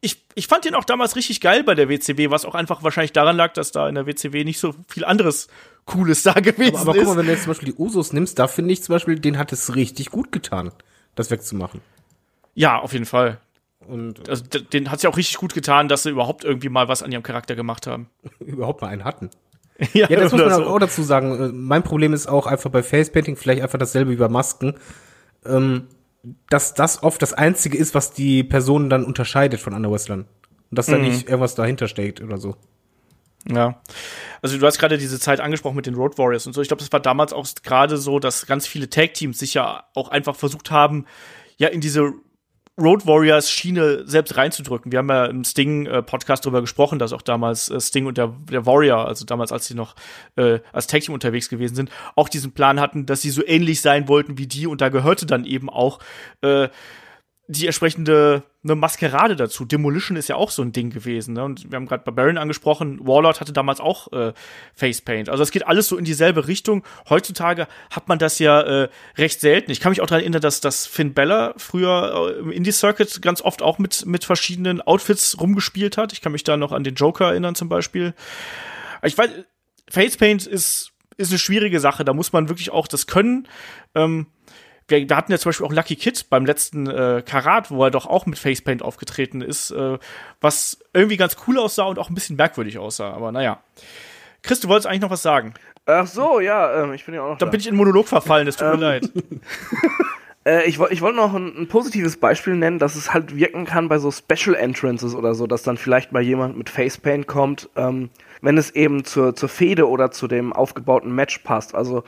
[0.00, 3.12] ich, ich fand den auch damals richtig geil bei der WCW, was auch einfach wahrscheinlich
[3.12, 5.46] daran lag, dass da in der WCW nicht so viel anderes
[5.86, 7.04] Cooles da gewesen Aber, aber ist.
[7.04, 9.18] guck mal, wenn du jetzt zum Beispiel die Usos nimmst, da finde ich zum Beispiel,
[9.18, 10.72] den hat es richtig gut getan,
[11.14, 11.80] das wegzumachen.
[12.54, 13.38] ja, auf jeden Fall.
[13.86, 16.70] Und Also, d- den hat es ja auch richtig gut getan, dass sie überhaupt irgendwie
[16.70, 18.08] mal was an ihrem Charakter gemacht haben.
[18.40, 19.28] überhaupt mal einen hatten.
[19.92, 20.64] ja, Ja, das muss man so.
[20.66, 21.38] auch dazu sagen.
[21.38, 24.74] Äh, Mein Problem ist auch einfach bei Facepainting, vielleicht einfach dasselbe wie bei Masken,
[25.44, 25.88] ähm,
[26.48, 30.20] dass das oft das Einzige ist, was die Personen dann unterscheidet von anderen Wrestlern.
[30.70, 32.56] Und dass da nicht irgendwas dahinter steckt oder so.
[33.48, 33.80] Ja.
[34.42, 36.62] Also du hast gerade diese Zeit angesprochen mit den Road Warriors und so.
[36.62, 40.08] Ich glaube, das war damals auch gerade so, dass ganz viele Tag-Teams sich ja auch
[40.08, 41.06] einfach versucht haben,
[41.56, 42.12] ja, in diese
[42.76, 44.90] Road Warriors Schiene selbst reinzudrücken.
[44.90, 48.18] Wir haben ja im Sting äh, Podcast darüber gesprochen, dass auch damals äh, Sting und
[48.18, 49.94] der, der Warrior, also damals als sie noch
[50.36, 53.80] äh, als Tag Team unterwegs gewesen sind, auch diesen Plan hatten, dass sie so ähnlich
[53.80, 56.00] sein wollten wie die und da gehörte dann eben auch
[56.40, 56.68] äh,
[57.46, 59.66] die entsprechende eine Maskerade dazu.
[59.66, 61.34] Demolition ist ja auch so ein Ding gewesen.
[61.34, 61.44] Ne?
[61.44, 63.06] Und wir haben gerade Barbarian angesprochen.
[63.06, 64.32] Warlord hatte damals auch äh,
[64.74, 65.28] Facepaint.
[65.28, 66.82] Also es geht alles so in dieselbe Richtung.
[67.10, 68.88] Heutzutage hat man das ja äh,
[69.18, 69.70] recht selten.
[69.70, 73.42] Ich kann mich auch daran erinnern, dass, dass Finn Bella früher äh, im Indie-Circuit ganz
[73.42, 76.14] oft auch mit, mit verschiedenen Outfits rumgespielt hat.
[76.14, 78.14] Ich kann mich da noch an den Joker erinnern zum Beispiel.
[79.02, 79.28] Ich weiß,
[79.90, 82.06] Facepaint ist, ist eine schwierige Sache.
[82.06, 83.46] Da muss man wirklich auch das können.
[83.94, 84.28] Ähm,
[84.88, 87.90] wir, wir hatten ja zum Beispiel auch Lucky Kid beim letzten äh, Karat, wo er
[87.90, 89.98] doch auch mit Facepaint aufgetreten ist, äh,
[90.40, 93.12] was irgendwie ganz cool aussah und auch ein bisschen merkwürdig aussah.
[93.12, 93.60] Aber naja.
[94.42, 95.54] Chris, du wolltest eigentlich noch was sagen.
[95.86, 97.50] Ach so, ja, ähm, ich bin ja auch noch Dann da.
[97.50, 99.10] bin ich in Monolog verfallen, es tut mir leid.
[100.46, 103.88] Äh, ich ich wollte noch ein, ein positives Beispiel nennen, dass es halt wirken kann
[103.88, 108.10] bei so Special Entrances oder so, dass dann vielleicht mal jemand mit Facepaint kommt, ähm,
[108.42, 111.74] wenn es eben zur, zur Fehde oder zu dem aufgebauten Match passt.
[111.74, 112.04] Also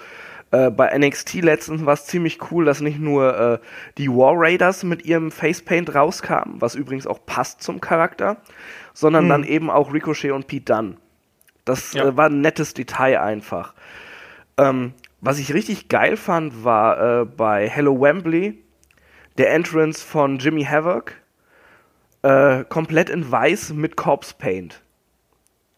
[0.56, 3.58] äh, bei NXT letztens war es ziemlich cool, dass nicht nur äh,
[3.98, 8.38] die War Raiders mit ihrem Facepaint rauskamen, was übrigens auch passt zum Charakter,
[8.94, 10.96] sondern dann eben auch Ricochet und Pete Dunne.
[11.64, 12.06] Das Ja.
[12.06, 13.74] äh, war ein nettes Detail einfach.
[14.56, 18.62] Ähm, was ich richtig geil fand, war äh, bei Hello Wembley
[19.38, 21.12] der Entrance von Jimmy Havoc.
[22.22, 24.82] Äh, komplett in weiß mit Corpse Paint.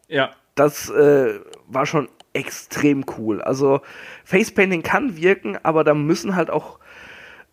[0.06, 0.30] Ja.
[0.54, 2.08] Das war schon
[2.38, 3.42] extrem cool.
[3.42, 3.80] Also
[4.24, 6.78] Facepainting kann wirken, aber da müssen halt auch,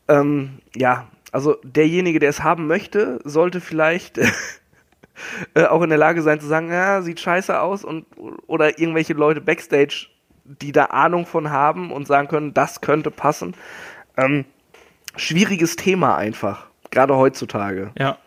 [0.08, 4.20] ähm, ja, also derjenige, der es haben möchte, sollte vielleicht
[5.54, 8.06] äh, auch in der Lage sein zu sagen, ja, sieht scheiße aus und
[8.48, 10.08] oder irgendwelche Leute backstage,
[10.46, 13.56] die da Ahnung von haben und sagen können, das könnte passen.
[14.16, 14.46] Ähm,
[15.18, 17.92] schwieriges Thema einfach, gerade heutzutage.
[17.98, 18.18] Ja.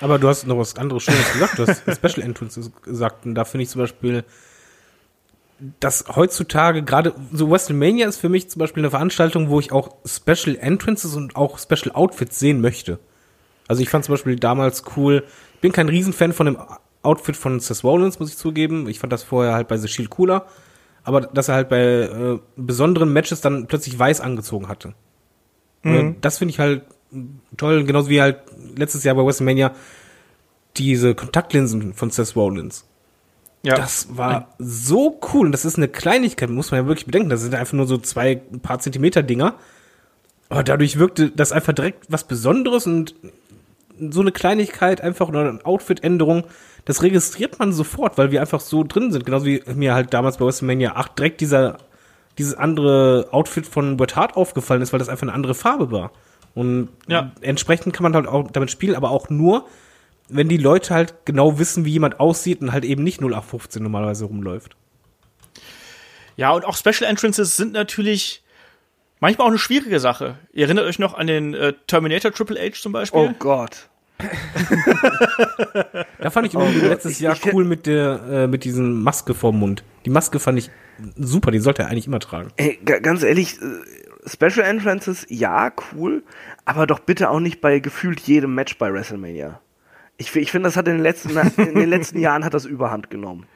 [0.00, 1.58] Aber du hast noch was anderes Schönes gesagt.
[1.58, 3.26] Du hast Special Entrances gesagt.
[3.26, 4.24] Und da finde ich zum Beispiel,
[5.80, 9.96] dass heutzutage gerade so WrestleMania ist für mich zum Beispiel eine Veranstaltung, wo ich auch
[10.04, 12.98] Special Entrances und auch Special Outfits sehen möchte.
[13.66, 15.24] Also ich fand zum Beispiel damals cool.
[15.54, 16.58] Ich bin kein Riesenfan von dem
[17.02, 18.88] Outfit von Seth Rollins, muss ich zugeben.
[18.88, 20.46] Ich fand das vorher halt bei The Shield cooler.
[21.02, 24.94] Aber dass er halt bei äh, besonderen Matches dann plötzlich weiß angezogen hatte.
[25.84, 26.82] Und Das finde ich halt
[27.56, 28.38] toll, genauso wie halt
[28.76, 29.72] letztes Jahr bei WrestleMania
[30.76, 32.84] diese Kontaktlinsen von Seth Rollins.
[33.62, 33.74] Ja.
[33.74, 35.46] Das war so cool.
[35.46, 37.28] Und das ist eine Kleinigkeit, muss man ja wirklich bedenken.
[37.28, 39.54] Das sind einfach nur so zwei ein paar Zentimeter Dinger.
[40.48, 43.14] Aber dadurch wirkte das einfach direkt was Besonderes und
[44.10, 46.44] so eine Kleinigkeit einfach oder eine Outfit-Änderung,
[46.84, 49.26] das registriert man sofort, weil wir einfach so drin sind.
[49.26, 51.78] Genauso wie mir halt damals bei WrestleMania 8 direkt dieser,
[52.38, 56.12] dieses andere Outfit von Bret Hart aufgefallen ist, weil das einfach eine andere Farbe war.
[56.54, 57.32] Und Ja.
[57.40, 59.66] entsprechend kann man halt auch damit spielen, aber auch nur,
[60.28, 64.24] wenn die Leute halt genau wissen, wie jemand aussieht und halt eben nicht 0815 normalerweise
[64.26, 64.76] rumläuft.
[66.36, 68.42] Ja, und auch Special Entrances sind natürlich
[69.20, 70.38] manchmal auch eine schwierige Sache.
[70.52, 73.20] Ihr erinnert euch noch an den äh, Terminator Triple H zum Beispiel?
[73.20, 73.88] Oh Gott.
[76.20, 79.02] Da fand ich übrigens Gott, letztes ich- Jahr ich- cool mit der äh, mit diesen
[79.02, 79.84] Maske vorm Mund.
[80.04, 80.70] Die Maske fand ich
[81.16, 82.50] super, die sollte er eigentlich immer tragen.
[82.56, 86.22] Ey, ga- ganz ehrlich, äh, Special Entrances, ja, cool,
[86.64, 89.60] aber doch bitte auch nicht bei gefühlt jedem Match bei WrestleMania.
[90.18, 93.08] Ich, ich finde, das hat in den, letzten, in den letzten Jahren hat das überhand
[93.08, 93.46] genommen.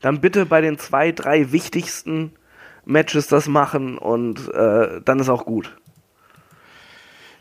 [0.00, 2.32] Dann bitte bei den zwei, drei wichtigsten
[2.84, 5.74] Matches das machen und äh, dann ist auch gut.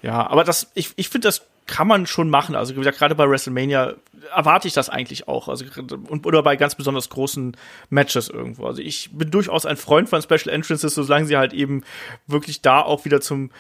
[0.02, 2.56] Ja, aber das, ich, ich finde, das kann man schon machen.
[2.56, 3.96] Also wie gesagt, gerade bei WrestleMania
[4.36, 5.48] erwarte ich das eigentlich auch.
[5.48, 5.66] Also
[6.10, 7.56] und, oder bei ganz besonders großen
[7.90, 8.66] Matches irgendwo.
[8.66, 11.84] Also ich bin durchaus ein Freund von Special Entrances, solange sie halt eben
[12.28, 13.52] wirklich da auch wieder zum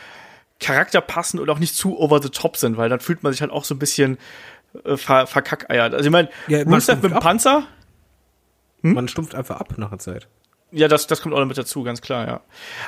[0.63, 3.41] Charakter passen und auch nicht zu over the top sind, weil dann fühlt man sich
[3.41, 4.17] halt auch so ein bisschen
[4.83, 5.93] äh, ver verkackeiert.
[5.93, 7.19] Also ich meine, Ja, man Rusev mit dem.
[7.19, 7.63] Panzer,
[8.81, 8.93] Hm?
[8.93, 10.27] Man stumpft einfach ab nach der Zeit.
[10.71, 12.41] ja, das, das kommt auch noch mit dazu, ganz klar, ja.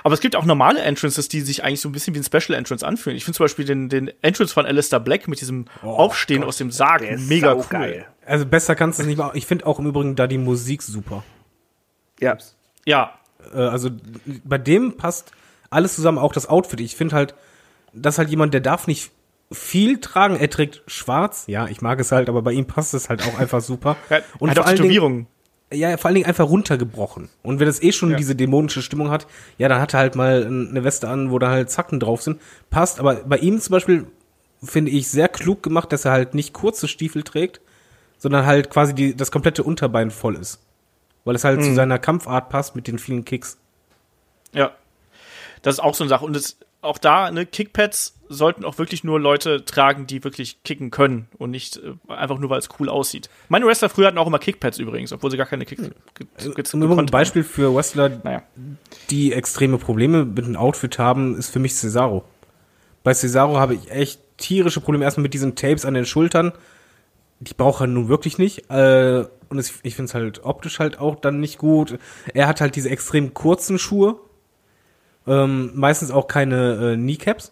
[0.04, 2.58] Aber es gibt auch normale Entrances, die sich eigentlich so ein bisschen wie ein Special
[2.58, 3.16] Entrance anfühlen.
[3.16, 6.72] Ich finde zum Beispiel den, den Entrance von Alistair Black mit diesem Aufstehen aus dem
[6.72, 7.62] Sarg mega cool.
[7.64, 8.06] saugeil.
[8.26, 9.38] Also besser kannst du es nicht machen.
[9.38, 11.24] Ich finde auch im Übrigen da die Musik super.
[12.20, 12.38] Ja.
[12.86, 13.14] Ja,
[13.54, 13.92] Äh, also
[14.44, 15.32] bei dem passt
[15.70, 16.80] alles zusammen, auch das Outfit.
[16.82, 17.36] Ich finde halt,
[17.96, 19.12] das ist halt jemand, der darf nicht
[19.52, 20.36] viel tragen.
[20.38, 21.46] Er trägt schwarz.
[21.48, 23.96] Ja, ich mag es halt, aber bei ihm passt es halt auch einfach super.
[24.10, 25.28] er Und hat vor auch allen Dingen,
[25.72, 27.30] ja, vor allen Dingen einfach runtergebrochen.
[27.44, 28.18] Und wenn es eh schon Ja.
[28.18, 29.28] diese dämonische Stimmung hat,
[29.58, 32.40] ja, dann hat er halt mal eine Weste an, wo da halt Zacken drauf sind.
[32.70, 34.08] Passt, aber bei ihm zum Beispiel
[34.64, 37.62] finde ich sehr klug gemacht, dass er halt nicht kurze Stiefel trägt,
[38.18, 40.60] sondern halt quasi die, das komplette Unterbein voll ist.
[41.24, 41.64] Weil es halt Mhm.
[41.64, 43.58] zu seiner Kampfart passt mit den vielen Kicks.
[44.54, 44.72] Ja.
[45.62, 46.26] Das ist auch so eine Sache.
[46.26, 50.90] Und es, auch da, ne, Kickpads sollten auch wirklich nur Leute tragen, die wirklich kicken
[50.90, 53.30] können und nicht äh, einfach nur, weil es cool aussieht.
[53.50, 56.64] Meine Wrestler früher hatten auch immer Kickpads übrigens, obwohl sie gar keine Kicks ge ge
[56.64, 58.42] Zum Übrigen ein Beispiel für Wrestler, Naja.
[59.10, 62.24] die extreme Probleme mit dem Outfit haben, ist für mich Cesaro.
[63.04, 66.54] Bei Cesaro habe ich echt tierische Probleme erstmal mit diesen Tapes an den Schultern.
[67.40, 68.70] Die braucht er nun wirklich nicht.
[68.72, 72.00] Äh, und es, ich finde es halt optisch halt auch dann nicht gut.
[72.34, 74.18] Er hat halt diese extrem kurzen Schuhe.
[75.28, 77.52] Ähm, meistens auch keine äh, Kneecaps.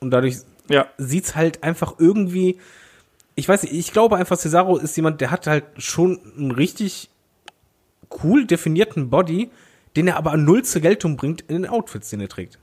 [0.00, 0.36] Und dadurch
[0.68, 0.86] Ja.
[0.98, 2.58] sieht's halt einfach irgendwie,
[3.34, 7.10] ich weiß nicht, ich glaube einfach, Cesaro ist jemand, der hat halt schon einen richtig
[8.22, 9.50] cool definierten Body,
[9.96, 12.58] den er aber an null zur Geltung bringt in den Outfits, den er trägt.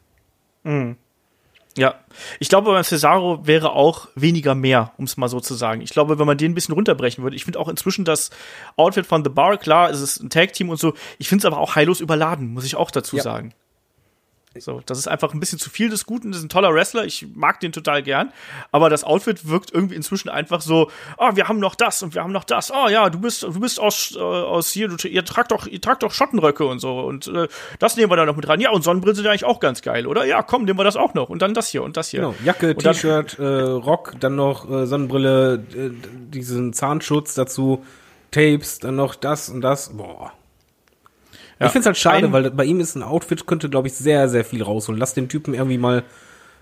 [1.77, 1.95] Ja,
[2.39, 5.81] ich glaube, beim Cesaro wäre auch weniger mehr, um es mal so zu sagen.
[5.81, 8.31] Ich glaube, wenn man den ein bisschen runterbrechen würde, ich finde auch inzwischen das
[8.77, 11.59] Outfit von The Bar, klar, es ist ein Tag-Team und so, ich finde es aber
[11.61, 13.23] auch heillos überladen, muss ich auch dazu Ja.
[13.23, 13.53] sagen.
[14.59, 16.31] So, das ist einfach ein bisschen zu viel des Guten.
[16.31, 17.05] Das ist ein toller Wrestler.
[17.05, 18.31] Ich mag den total gern.
[18.71, 22.23] Aber das Outfit wirkt irgendwie inzwischen einfach so, ah, wir haben noch das und wir
[22.23, 22.71] haben noch das.
[22.71, 25.81] Oh ja, du bist, du bist aus, äh, aus hier, du, ihr tragt doch, ihr
[25.81, 26.99] tragt doch Schottenröcke und so.
[26.99, 27.47] Und äh,
[27.79, 28.59] das nehmen wir da noch mit rein.
[28.59, 30.25] Ja, und Sonnenbrillen sind eigentlich auch ganz geil, oder?
[30.25, 31.29] Ja, komm, nehmen wir das auch noch.
[31.29, 32.21] Und dann das hier und das hier.
[32.21, 35.89] Genau, Jacke, T-Shirt, äh, Rock, dann noch äh, Sonnenbrille, äh,
[36.29, 37.85] diesen Zahnschutz dazu,
[38.31, 39.95] Tapes, dann noch das und das.
[39.95, 40.33] Boah.
[41.59, 41.65] Ja.
[41.67, 44.29] Ich find's halt schade, Ein- weil bei ihm ist ein Outfit, könnte, glaube ich, sehr,
[44.29, 44.99] sehr viel rausholen.
[44.99, 46.03] Lass den Typen irgendwie mal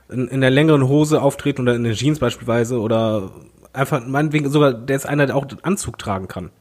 [0.10, 3.32] in, in der längeren Hose auftreten oder in der Jeans beispielsweise oder
[3.74, 6.52] einfach, meinetwegen sogar, der ist einer, der auch den Anzug tragen kann.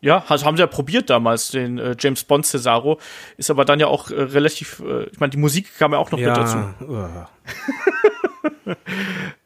[0.00, 2.98] Ja, also haben sie ja probiert damals, den äh, James Bond Cesaro.
[3.38, 6.10] Ist aber dann ja auch äh, relativ, äh, ich meine, die Musik kam ja auch
[6.10, 6.58] noch mit dazu.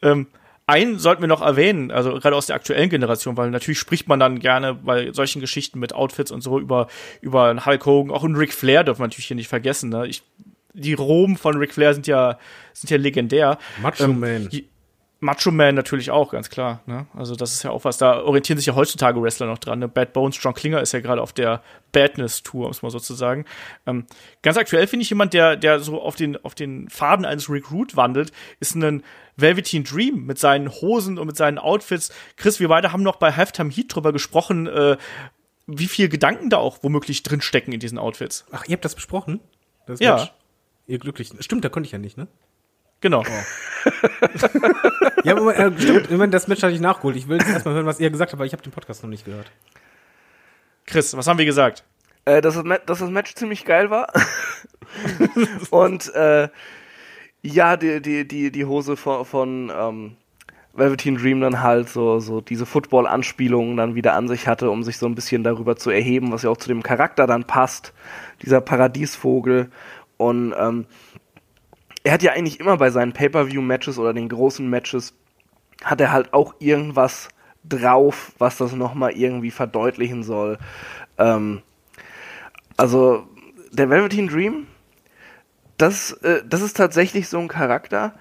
[0.02, 0.26] Ähm,
[0.68, 4.20] einen sollten wir noch erwähnen, also gerade aus der aktuellen Generation, weil natürlich spricht man
[4.20, 6.88] dann gerne bei solchen Geschichten mit Outfits und so über,
[7.22, 9.88] über einen Hulk Hogan, auch einen Ric Flair dürfen wir natürlich hier nicht vergessen.
[9.88, 10.06] Ne?
[10.06, 10.22] Ich,
[10.74, 12.38] die Roben von Ric Flair sind ja,
[12.74, 13.58] sind ja legendär.
[13.80, 14.50] Macho Ähm, Man.
[15.20, 16.80] Macho Man natürlich auch, ganz klar.
[16.86, 17.06] Ne?
[17.14, 19.80] Also das ist ja auch was, da orientieren sich ja heutzutage Wrestler noch dran.
[19.80, 19.88] Ne?
[19.88, 21.60] Bad Bones, John Klinger ist ja gerade auf der
[21.90, 23.44] Badness-Tour, um es mal so zu sagen.
[23.86, 24.06] Ähm,
[24.42, 27.96] ganz aktuell finde ich jemand, der, der so auf den, auf den Faden eines Recruit
[27.96, 29.02] wandelt, ist ein
[29.36, 32.12] Velveteen Dream mit seinen Hosen und mit seinen Outfits.
[32.36, 34.96] Chris, wir beide haben noch bei Halftime Heat drüber gesprochen, äh,
[35.66, 38.46] wie viel Gedanken da auch womöglich drinstecken in diesen Outfits.
[38.52, 39.40] Ach, ihr habt das besprochen?
[39.86, 40.16] Das Ja.
[40.16, 40.32] Match?
[40.86, 41.42] Ihr Glücklichen.
[41.42, 42.28] Stimmt, da konnte ich ja nicht, ne?
[43.00, 43.24] Genau.
[45.24, 46.10] Ja, aber, äh, stimmt.
[46.10, 47.16] Ich meine, das Match hatte ich nachgeholt.
[47.16, 49.10] Ich will jetzt erstmal hören, was ihr gesagt habt, aber ich habe den Podcast noch
[49.10, 49.50] nicht gehört.
[50.86, 51.84] Chris, was haben wir gesagt?
[52.24, 54.12] Äh, dass, das dass das Match ziemlich geil war.
[55.70, 56.48] und äh,
[57.42, 60.16] ja, die, die, die, die Hose von, von ähm,
[60.74, 64.98] Velveteen Dream dann halt so, so diese Football-Anspielungen dann wieder an sich hatte, um sich
[64.98, 67.92] so ein bisschen darüber zu erheben, was ja auch zu dem Charakter dann passt,
[68.42, 69.70] dieser Paradiesvogel.
[70.16, 70.86] Und ähm,
[72.08, 75.12] er hat ja eigentlich immer bei seinen Pay-Per-View-Matches oder den großen Matches,
[75.84, 77.28] hat er halt auch irgendwas
[77.68, 80.56] drauf, was das nochmal irgendwie verdeutlichen soll.
[81.18, 81.60] Ähm,
[82.78, 83.28] also,
[83.72, 84.66] der Velveteen Dream,
[85.76, 88.14] das, äh, das ist tatsächlich so ein Charakter.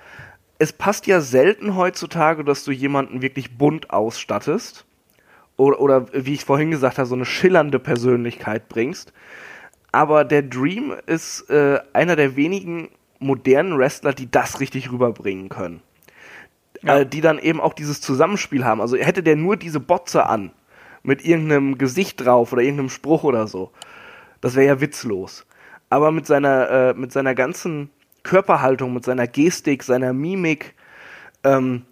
[0.60, 4.86] Es passt ja selten heutzutage, dass du jemanden wirklich bunt ausstattest.
[5.56, 9.14] Oder, oder wie ich vorhin gesagt habe, so eine schillernde Persönlichkeit bringst.
[9.94, 15.82] Aber der Dream ist äh, einer der wenigen modernen Wrestler, die das richtig rüberbringen können.
[16.82, 17.00] Ja.
[17.00, 18.82] Äh, die dann eben auch dieses Zusammenspiel haben.
[18.82, 20.52] Also hätte der nur diese Botze an,
[21.04, 23.72] mit irgendeinem Gesicht drauf oder irgendeinem Spruch oder so,
[24.42, 25.46] das wäre ja witzlos.
[25.90, 27.90] Aber mit seiner, äh, mit seiner ganzen
[28.24, 30.76] Körperhaltung, mit seiner Gestik, seiner Mimik,
[31.44, 31.86] ähm,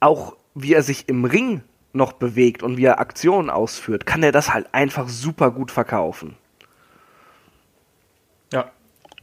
[0.00, 4.32] auch wie er sich im Ring noch bewegt und wie er Aktionen ausführt, kann er
[4.32, 6.36] das halt einfach super gut verkaufen.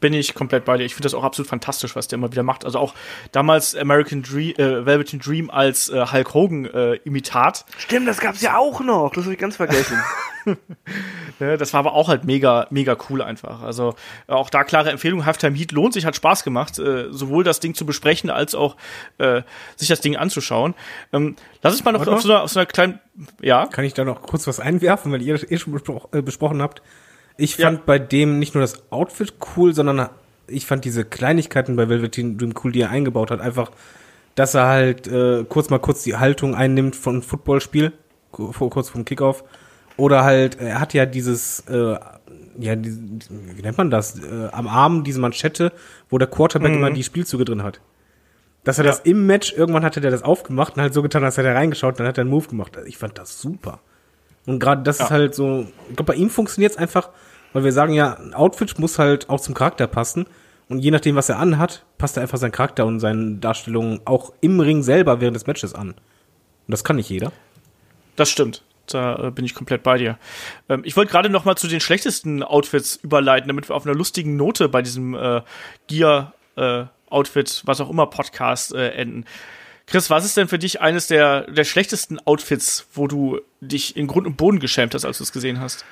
[0.01, 0.83] Bin ich komplett bei dir.
[0.83, 2.65] Ich finde das auch absolut fantastisch, was der immer wieder macht.
[2.65, 2.93] Also auch
[3.31, 7.65] damals American Dream, äh, Velveteen Dream als äh, Hulk Hogan äh, Imitat.
[7.77, 9.11] Stimmt, das gab's ja auch noch.
[9.13, 9.97] Das habe ich ganz vergessen.
[11.39, 13.61] ja, das war aber auch halt mega, mega cool einfach.
[13.61, 13.95] Also
[14.27, 15.25] äh, auch da klare Empfehlung.
[15.25, 18.77] Halftime Heat lohnt sich, hat Spaß gemacht, äh, sowohl das Ding zu besprechen als auch
[19.19, 19.43] äh,
[19.75, 20.73] sich das Ding anzuschauen.
[21.13, 22.99] Ähm, lass uns mal noch auf so, einer, auf so einer kleinen,
[23.41, 23.67] ja.
[23.67, 26.81] Kann ich da noch kurz was einwerfen, weil ihr das eh schon bespro besprochen habt?
[27.37, 27.83] Ich fand ja.
[27.85, 30.09] bei dem nicht nur das Outfit cool, sondern
[30.47, 33.41] ich fand diese Kleinigkeiten bei Velveteen Dream cool, die er eingebaut hat.
[33.41, 33.71] Einfach,
[34.35, 37.93] dass er halt äh, kurz mal kurz die Haltung einnimmt von Footballspiel,
[38.31, 39.43] kurz vom Kickoff.
[39.97, 41.97] Oder halt, er hat ja dieses, äh,
[42.57, 44.19] ja, die, wie nennt man das?
[44.19, 45.71] Äh, am Arm diese Manschette,
[46.09, 46.77] wo der Quarterback mhm.
[46.77, 47.81] immer die Spielzüge drin hat.
[48.63, 48.91] Dass er ja.
[48.91, 51.55] das im Match, irgendwann hatte der das aufgemacht und halt so getan, als hätte er
[51.55, 52.77] reingeschaut, dann hat er einen Move gemacht.
[52.85, 53.79] Ich fand das super.
[54.45, 55.05] Und gerade das ja.
[55.05, 57.09] ist halt so, ich glaube, bei ihm funktioniert es einfach,
[57.53, 60.25] weil wir sagen ja, ein Outfit muss halt auch zum Charakter passen.
[60.69, 64.31] Und je nachdem, was er anhat, passt er einfach sein Charakter und seine Darstellung auch
[64.39, 65.89] im Ring selber während des Matches an.
[65.89, 65.97] Und
[66.67, 67.31] das kann nicht jeder.
[68.15, 68.63] Das stimmt.
[68.87, 70.17] Da äh, bin ich komplett bei dir.
[70.69, 73.95] Ähm, ich wollte gerade noch mal zu den schlechtesten Outfits überleiten, damit wir auf einer
[73.95, 75.41] lustigen Note bei diesem äh,
[75.87, 79.25] Gear äh, Outfit, was auch immer Podcast äh, enden.
[79.91, 84.07] Chris, was ist denn für dich eines der, der schlechtesten Outfits, wo du dich in
[84.07, 85.83] Grund und Boden geschämt hast, als du es gesehen hast?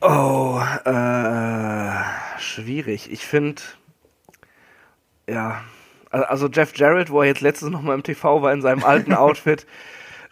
[0.00, 3.10] Oh, äh, schwierig.
[3.10, 3.62] Ich finde,
[5.28, 5.60] ja,
[6.10, 9.12] also Jeff Jarrett, wo er jetzt letztens noch mal im TV war in seinem alten
[9.16, 9.66] Outfit.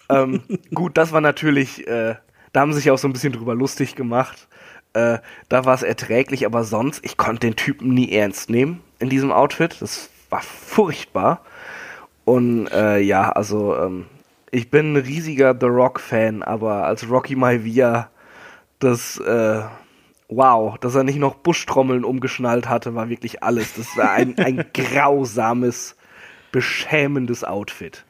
[0.08, 2.14] ähm, gut, das war natürlich, äh,
[2.52, 4.46] da haben sie sich auch so ein bisschen drüber lustig gemacht.
[4.92, 5.18] Äh,
[5.48, 9.32] da war es erträglich, aber sonst, ich konnte den Typen nie ernst nehmen in diesem
[9.32, 9.78] Outfit.
[9.80, 11.42] Das war furchtbar.
[12.30, 14.06] Und äh, ja, also ähm,
[14.52, 18.08] ich bin ein riesiger The Rock-Fan, aber als Rocky Maivia
[18.78, 19.62] das, äh,
[20.28, 23.74] wow, dass er nicht noch Buschtrommeln umgeschnallt hatte, war wirklich alles.
[23.74, 25.96] Das war ein, ein grausames,
[26.52, 28.04] beschämendes Outfit.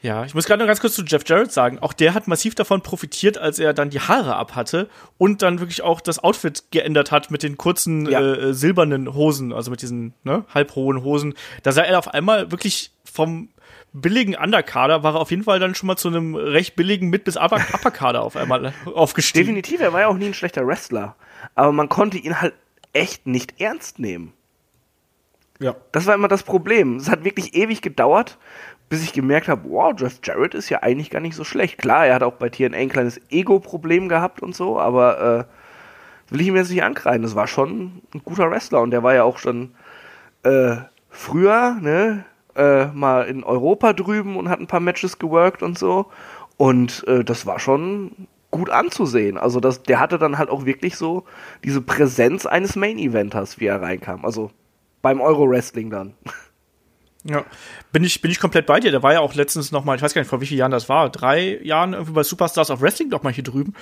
[0.00, 1.80] Ja, ich muss gerade noch ganz kurz zu Jeff Jarrett sagen.
[1.80, 4.88] Auch der hat massiv davon profitiert, als er dann die Haare abhatte
[5.18, 8.20] und dann wirklich auch das Outfit geändert hat mit den kurzen ja.
[8.20, 11.34] äh, silbernen Hosen, also mit diesen ne, halbhohen Hosen.
[11.64, 13.48] Da sah er auf einmal wirklich vom
[13.92, 17.24] billigen Underkader war er auf jeden Fall dann schon mal zu einem recht billigen Mid-
[17.24, 19.46] bis Upperkader auf einmal aufgestiegen.
[19.46, 21.16] Definitiv, er war ja auch nie ein schlechter Wrestler.
[21.54, 22.54] Aber man konnte ihn halt
[22.92, 24.32] echt nicht ernst nehmen.
[25.60, 25.74] Ja.
[25.92, 26.96] Das war immer das Problem.
[26.96, 28.38] Es hat wirklich ewig gedauert,
[28.88, 31.78] bis ich gemerkt habe, wow, Jeff Jarrett ist ja eigentlich gar nicht so schlecht.
[31.78, 35.46] Klar, er hat auch bei TNA ein kleines Ego-Problem gehabt und so, aber
[36.30, 37.22] äh, will ich ihm jetzt nicht ankreiden.
[37.22, 39.74] Das war schon ein guter Wrestler und der war ja auch schon
[40.42, 40.76] äh,
[41.10, 42.24] früher, ne,
[42.56, 46.06] äh, mal in Europa drüben und hat ein paar Matches geworkt und so.
[46.56, 49.38] Und äh, das war schon gut anzusehen.
[49.38, 51.24] Also das, der hatte dann halt auch wirklich so
[51.64, 54.24] diese Präsenz eines Main-Eventers, wie er reinkam.
[54.24, 54.50] Also
[55.02, 56.14] beim Euro-Wrestling dann.
[57.28, 57.44] Ja,
[57.92, 58.90] bin ich, bin ich komplett bei dir.
[58.90, 60.70] Der war ja auch letztens noch mal, ich weiß gar nicht, vor wie vielen Jahren
[60.70, 63.74] das war, drei Jahren irgendwie bei Superstars of Wrestling noch mal hier drüben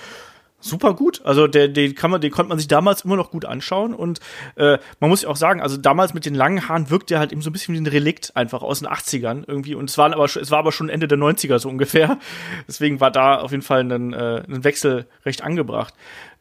[0.60, 1.20] super gut.
[1.24, 4.20] Also der, den kann man, den konnte man sich damals immer noch gut anschauen und
[4.56, 7.32] äh, man muss ja auch sagen, also damals mit den langen Haaren wirkt der halt
[7.32, 10.12] eben so ein bisschen wie ein Relikt einfach aus den 80ern irgendwie und es war
[10.12, 12.18] aber es war aber schon Ende der 90er so ungefähr.
[12.68, 15.94] Deswegen war da auf jeden Fall ein, äh, ein Wechsel recht angebracht.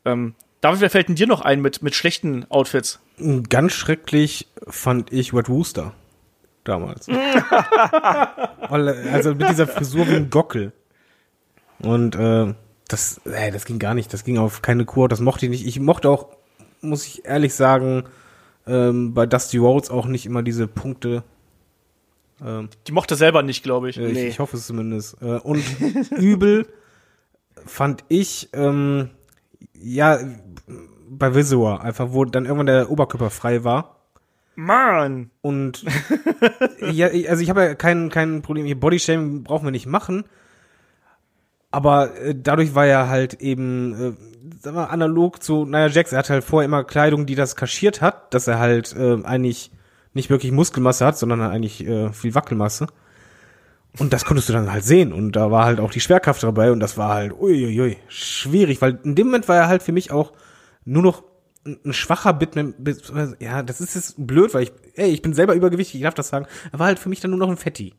[0.06, 3.00] Ähm, David, wer fällt denn dir noch ein mit, mit schlechten Outfits?
[3.50, 5.94] Ganz schrecklich fand ich Red Wooster
[6.66, 7.08] damals.
[8.70, 10.72] also mit dieser Frisur wie ein Gockel.
[11.80, 12.54] Und äh,
[12.88, 14.14] das, ey, das ging gar nicht.
[14.14, 15.08] Das ging auf keine Kur.
[15.10, 15.66] Das mochte ich nicht.
[15.66, 16.28] Ich mochte auch,
[16.82, 18.04] muss ich ehrlich sagen,
[18.68, 21.24] ähm, bei Dusty Rhodes auch nicht immer diese Punkte.
[22.44, 23.98] Ähm, Die mochte selber nicht, glaube ich.
[23.98, 24.24] äh, Nee.
[24.24, 25.22] ich, ich hoffe es zumindest.
[25.22, 25.64] Äh, und
[26.18, 26.68] übel
[27.66, 29.10] fand ich, ähm,
[29.74, 30.20] ja,
[31.10, 33.95] bei Visor, einfach, wo dann irgendwann der Oberkörper frei war.
[34.56, 35.32] Mann!
[35.42, 35.84] Und
[36.92, 40.26] ja, also ich habe ja kein, kein Problem, hier Bodyshaming brauchen wir nicht machen.
[41.72, 46.14] Aber äh, dadurch war er halt eben, äh, sagen wir, analog zu Nia Jax.
[46.14, 49.72] Er hat halt vorher immer Kleidung, die das kaschiert hat, dass er halt äh, eigentlich
[50.14, 52.88] nicht wirklich Muskelmasse hat, sondern eigentlich äh, viel Wackelmasse.
[54.00, 55.14] Und das konntest du dann halt sehen.
[55.14, 59.00] Und da war halt auch die Schwerkraft dabei und das war halt uiuiui, schwierig, weil
[59.04, 60.34] in dem Moment war er halt für mich auch
[60.86, 61.24] nur noch
[61.66, 62.52] ein schwacher Bit,
[63.40, 66.30] ja, das ist jetzt blöd, weil ich, ey, ich bin selber übergewichtig, ich darf das
[66.30, 66.46] sagen.
[66.72, 67.96] Er war halt für mich dann nur noch ein Fetti.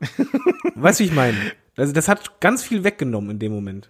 [0.74, 1.36] weißt du, wie ich meine?
[1.76, 3.88] Also das hat ganz viel weggenommen in dem Moment.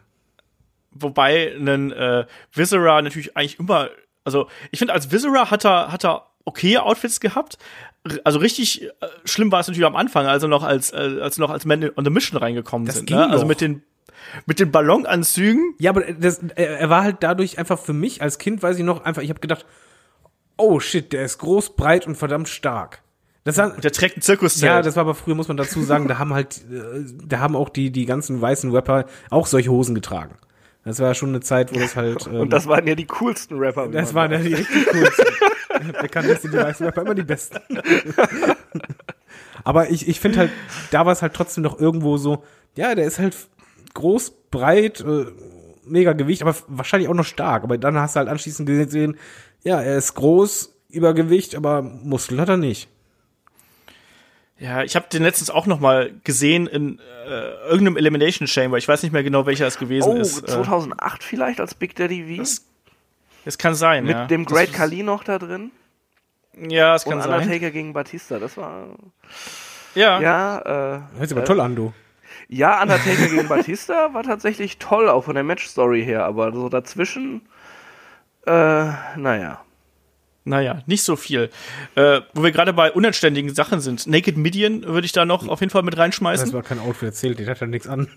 [0.90, 3.88] Wobei ein äh, Viscera natürlich eigentlich immer,
[4.24, 7.56] also ich finde, als Viscera hat er, hat er okay Outfits gehabt.
[8.24, 8.90] Also richtig äh,
[9.24, 12.04] schlimm war es natürlich am Anfang, also noch als, äh, als noch als Man on
[12.04, 13.06] the Mission reingekommen Das sind.
[13.06, 13.30] ging Ne?
[13.30, 13.82] Also mit den
[14.46, 15.74] mit den Ballonanzügen.
[15.78, 18.84] Ja, aber das, er, er war halt dadurch einfach für mich als Kind, weiß ich
[18.84, 19.66] noch, einfach, ich habe gedacht,
[20.56, 23.02] oh shit, der ist groß, breit und verdammt stark.
[23.44, 24.62] Das war, Der trägt ein Zirkuszelt.
[24.62, 27.56] ja, das war aber früher, muss man dazu sagen, da haben halt, äh, da haben
[27.56, 30.36] auch die, die ganzen weißen Rapper auch solche Hosen getragen.
[30.84, 32.26] Das war schon eine Zeit, wo das halt.
[32.26, 33.88] Ähm, Und das waren ja die coolsten Rapper.
[33.88, 35.24] Das waren ja die richtig coolsten.
[36.00, 37.58] Bekanntlich sind die weißen Rapper immer die besten.
[39.64, 40.50] Aber ich, ich finde halt,
[40.90, 42.44] da war es halt trotzdem noch irgendwo so,
[42.76, 43.36] ja, der ist halt
[43.94, 45.26] groß, breit, äh,
[45.84, 47.64] mega Gewicht, aber wahrscheinlich auch noch stark.
[47.64, 49.16] Aber dann hast du halt anschließend gesehen,
[49.62, 52.88] ja, er ist groß, Übergewicht, aber Muskel hat er nicht.
[54.58, 57.30] Ja, ich habe den letztens auch noch mal gesehen in äh,
[57.64, 58.78] irgendeinem Elimination Chamber.
[58.78, 60.42] Ich weiß nicht mehr genau, welcher es gewesen Oh, ist.
[60.42, 62.42] Äh, 2008 vielleicht als Big Daddy V?
[62.42, 62.64] Das
[63.44, 64.26] es kann sein, Mit ja.
[64.26, 65.72] dem Great das, Khali noch da drin?
[66.56, 67.32] Ja, es kann sein.
[67.32, 68.38] Undertaker gegen Batista.
[68.38, 68.86] Das war.
[69.94, 70.20] Ja.
[70.20, 71.92] Ja, äh, Hört sich aber toll an, du.
[72.52, 77.42] Ja, Undertaker gegen Batista war tatsächlich toll, auch von der Match-Story her, aber so dazwischen,
[78.46, 78.50] äh,
[79.16, 79.60] naja.
[80.44, 81.50] Naja, nicht so viel.
[81.94, 84.06] Äh, wo wir gerade bei unanständigen Sachen sind.
[84.08, 86.52] Naked Midian würde ich da noch auf jeden Fall mit Das reinschmeißen.
[86.52, 88.08] war kein Outfit erzählt, der hat ja nichts an.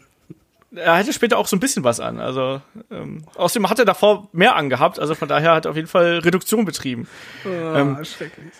[0.75, 2.19] Er hatte später auch so ein bisschen was an.
[2.19, 2.61] Also
[2.91, 4.99] ähm, außerdem hat er davor mehr angehabt.
[4.99, 7.07] Also von daher hat er auf jeden Fall Reduktion betrieben.
[7.45, 8.51] Ähm, schrecklich.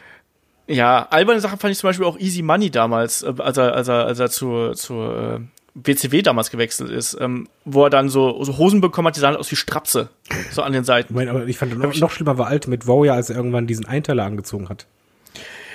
[0.68, 3.88] Ja, alberne Sachen fand ich zum Beispiel auch Easy Money damals, äh, als er, als
[3.88, 5.40] er, als er zur, zur äh,
[5.76, 9.36] WCW damals gewechselt ist, ähm, wo er dann so, so Hosen bekommen hat, die sahen
[9.36, 10.10] aus wie Strapse,
[10.52, 11.14] so an den Seiten.
[11.14, 14.24] Moment, aber ich fand noch, noch schlimmer war Ultimate Warrior, als er irgendwann diesen Einteiler
[14.24, 14.88] angezogen hat.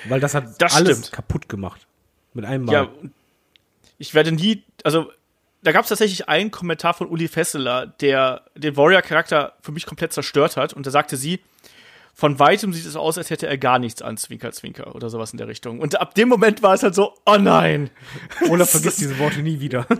[0.09, 1.11] Weil das hat Das alles stimmt.
[1.11, 1.85] kaputt gemacht.
[2.33, 2.73] Mit einem Mal.
[2.73, 2.89] Ja,
[3.99, 5.11] ich werde nie, also
[5.61, 10.11] da gab es tatsächlich einen Kommentar von Uli Fesseler, der den Warrior-Charakter für mich komplett
[10.13, 10.73] zerstört hat.
[10.73, 11.39] Und da sagte sie,
[12.13, 15.31] von weitem sieht es aus, als hätte er gar nichts an, Zwinker, Zwinker oder sowas
[15.31, 15.79] in der Richtung.
[15.79, 17.89] Und ab dem Moment war es halt so, oh nein.
[18.49, 19.85] Olaf vergisst diese Worte nie wieder.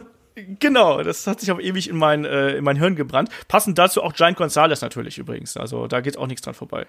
[0.62, 3.30] Genau, das hat sich auch ewig in mein, äh, in mein Hirn gebrannt.
[3.50, 5.58] Passend dazu auch Giant Gonzalez natürlich übrigens.
[5.58, 6.88] Also da geht auch nichts dran vorbei.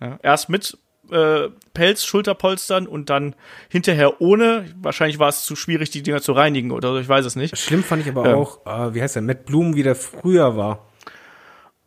[0.00, 0.76] Ja, erst mit
[1.12, 3.36] äh, Pelz, Schulterpolstern und dann
[3.68, 4.66] hinterher ohne.
[4.82, 7.56] Wahrscheinlich war es zu schwierig, die Dinger zu reinigen oder so, ich weiß es nicht.
[7.56, 8.34] Schlimm fand ich aber Ja.
[8.34, 10.88] auch, äh, wie heißt der, Matt Bloom, wie der früher war.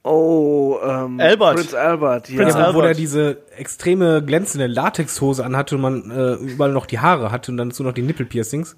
[0.08, 1.56] Oh, ähm, Albert.
[1.56, 2.38] Prince Albert, ja.
[2.38, 2.86] Prince Ja, wo, Albert.
[2.86, 7.58] der diese extreme glänzende Latexhose anhatte und man äh, überall noch die Haare hatte und
[7.58, 8.78] dann dazu noch die Nippelpiercings.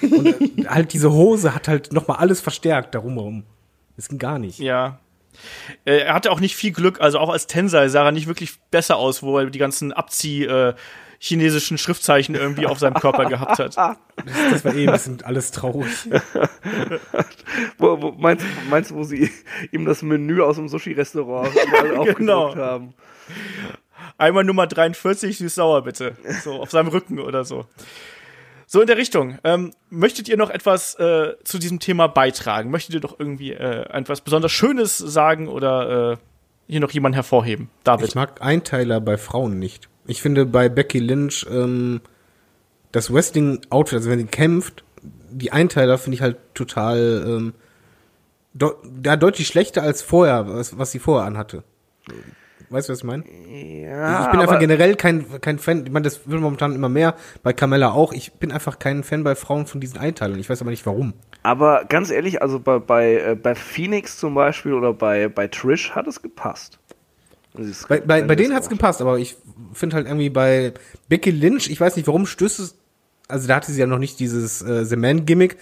[0.00, 3.44] Und äh, halt diese Hose hat halt nochmal alles verstärkt darum herum.
[3.96, 4.58] Das ging gar nicht.
[4.58, 5.00] Ja.
[5.84, 8.58] Äh, Er hatte auch nicht viel Glück, also auch als Tensei sah er nicht wirklich
[8.70, 10.72] besser aus, wo er die ganzen Abzieh äh,
[11.18, 13.76] chinesischen Schriftzeichen irgendwie auf seinem Körper gehabt hat.
[13.76, 15.90] Das war eh ein bisschen alles traurig.
[17.78, 19.30] Wo, wo, meinst, meinst du, wo sie
[19.72, 21.50] ihm das Menü aus dem Sushi-Restaurant
[22.16, 22.54] Genau.
[22.54, 22.94] haben?
[24.16, 26.16] Einmal Nummer 43, süß-sauer bitte.
[26.42, 27.66] So, auf seinem Rücken oder so.
[28.66, 29.38] So in der Richtung.
[29.44, 32.70] Ähm, möchtet ihr noch etwas äh, zu diesem Thema beitragen?
[32.70, 36.16] Möchtet ihr doch irgendwie äh, etwas besonders Schönes sagen oder äh,
[36.66, 37.70] hier noch jemanden hervorheben?
[37.84, 38.08] David.
[38.08, 39.88] Ich mag Einteiler bei Frauen nicht.
[40.08, 42.00] Ich finde bei Becky Lynch ähm,
[42.92, 44.82] das Wrestling-Outfit, also wenn sie kämpft,
[45.30, 47.52] die Einteiler finde ich halt total ähm,
[49.04, 51.62] ja, deutlich schlechter als vorher, was, was sie vorher anhatte.
[52.70, 53.24] Weißt du, was ich meine?
[53.26, 57.14] Ja, ich bin einfach generell kein, kein Fan, ich meine, das wird momentan immer mehr,
[57.42, 58.14] bei Carmella auch.
[58.14, 60.38] Ich bin einfach kein Fan bei Frauen von diesen Einteilern.
[60.38, 61.12] Ich weiß aber nicht warum.
[61.42, 65.90] aber ganz ehrlich, also bei, bei, äh, bei Phoenix zum Beispiel oder bei, bei Trish
[65.90, 66.77] hat es gepasst.
[67.88, 69.36] Bei, bei, bei denen hat's auch- gepasst, aber ich
[69.72, 70.74] finde halt irgendwie bei
[71.08, 72.76] Becky Lynch, ich weiß nicht, warum stößt es,
[73.26, 75.56] also da hatte sie ja noch nicht dieses äh, The Man-Gimmick,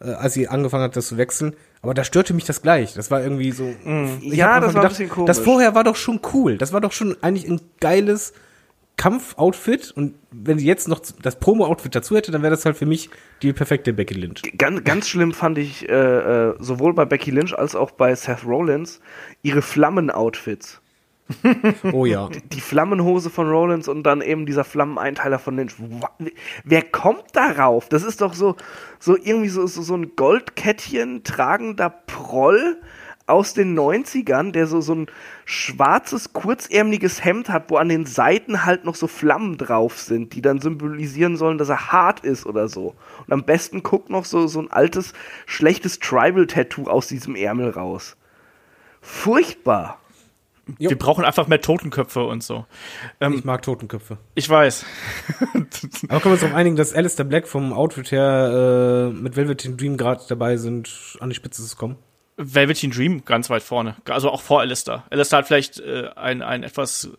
[0.00, 2.92] äh, als sie angefangen hat, das zu wechseln, Aber da störte mich das gleich.
[2.94, 3.72] Das war irgendwie so.
[4.20, 5.28] Ich Ja, das war ein bisschen komisch.
[5.28, 6.58] Das vorher war doch schon cool.
[6.58, 8.34] Das war doch schon eigentlich ein geiles
[9.00, 9.90] Kampfoutfit.
[9.92, 13.08] Und wenn sie jetzt noch das Promo-Outfit dazu hätte, dann wäre das halt für mich
[13.40, 14.42] die perfekte Becky Lynch.
[14.58, 15.92] Ganz, ganz schlimm fand ich äh,
[16.50, 19.00] äh, sowohl bei Becky Lynch als auch bei Seth Rollins
[19.42, 20.79] ihre Flammen-Outfits.
[21.92, 22.28] Oh ja.
[22.52, 25.74] Die Flammenhose von Rollins und dann eben dieser Flammeneinteiler von Lynch.
[26.64, 27.88] Wer kommt darauf?
[27.88, 28.56] Das ist doch so,
[28.98, 32.80] so irgendwie so, so, so ein Goldkettchen tragender Proll
[33.30, 35.06] aus den 90ern, der so, so ein
[35.44, 40.42] schwarzes, kurzärmliches Hemd hat, wo an den Seiten halt noch so Flammen drauf sind, die
[40.42, 42.96] dann symbolisieren sollen, dass er hart ist oder so.
[43.26, 45.12] Und am besten guckt noch so, so ein altes,
[45.46, 48.16] schlechtes Tribal-Tattoo aus diesem Ärmel raus.
[49.00, 50.00] Furchtbar.
[50.78, 52.66] Wir brauchen einfach mehr Totenköpfe und so.
[53.20, 54.18] Ich mag Totenköpfe.
[54.34, 54.84] Ich weiß.
[56.08, 59.76] Aber können wir uns darauf einigen, dass Alistair Black vom Outfit her äh, mit Velveteen
[59.76, 61.96] Dream gerade dabei sind, an die Spitze zu kommen?
[62.36, 63.96] Velveteen Dream ganz weit vorne.
[64.08, 65.04] Also auch vor Alistair.
[65.10, 67.10] Alistair hat vielleicht äh, einen, einen etwas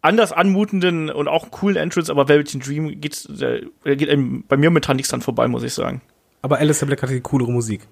[0.00, 4.08] anders anmutenden und auch coolen Entrance, aber Velveteen Dream geht, der, der geht
[4.48, 6.02] bei mir momentan nichts dran vorbei, muss ich sagen.
[6.42, 7.86] Aber Alistair Black hatte die coolere Musik.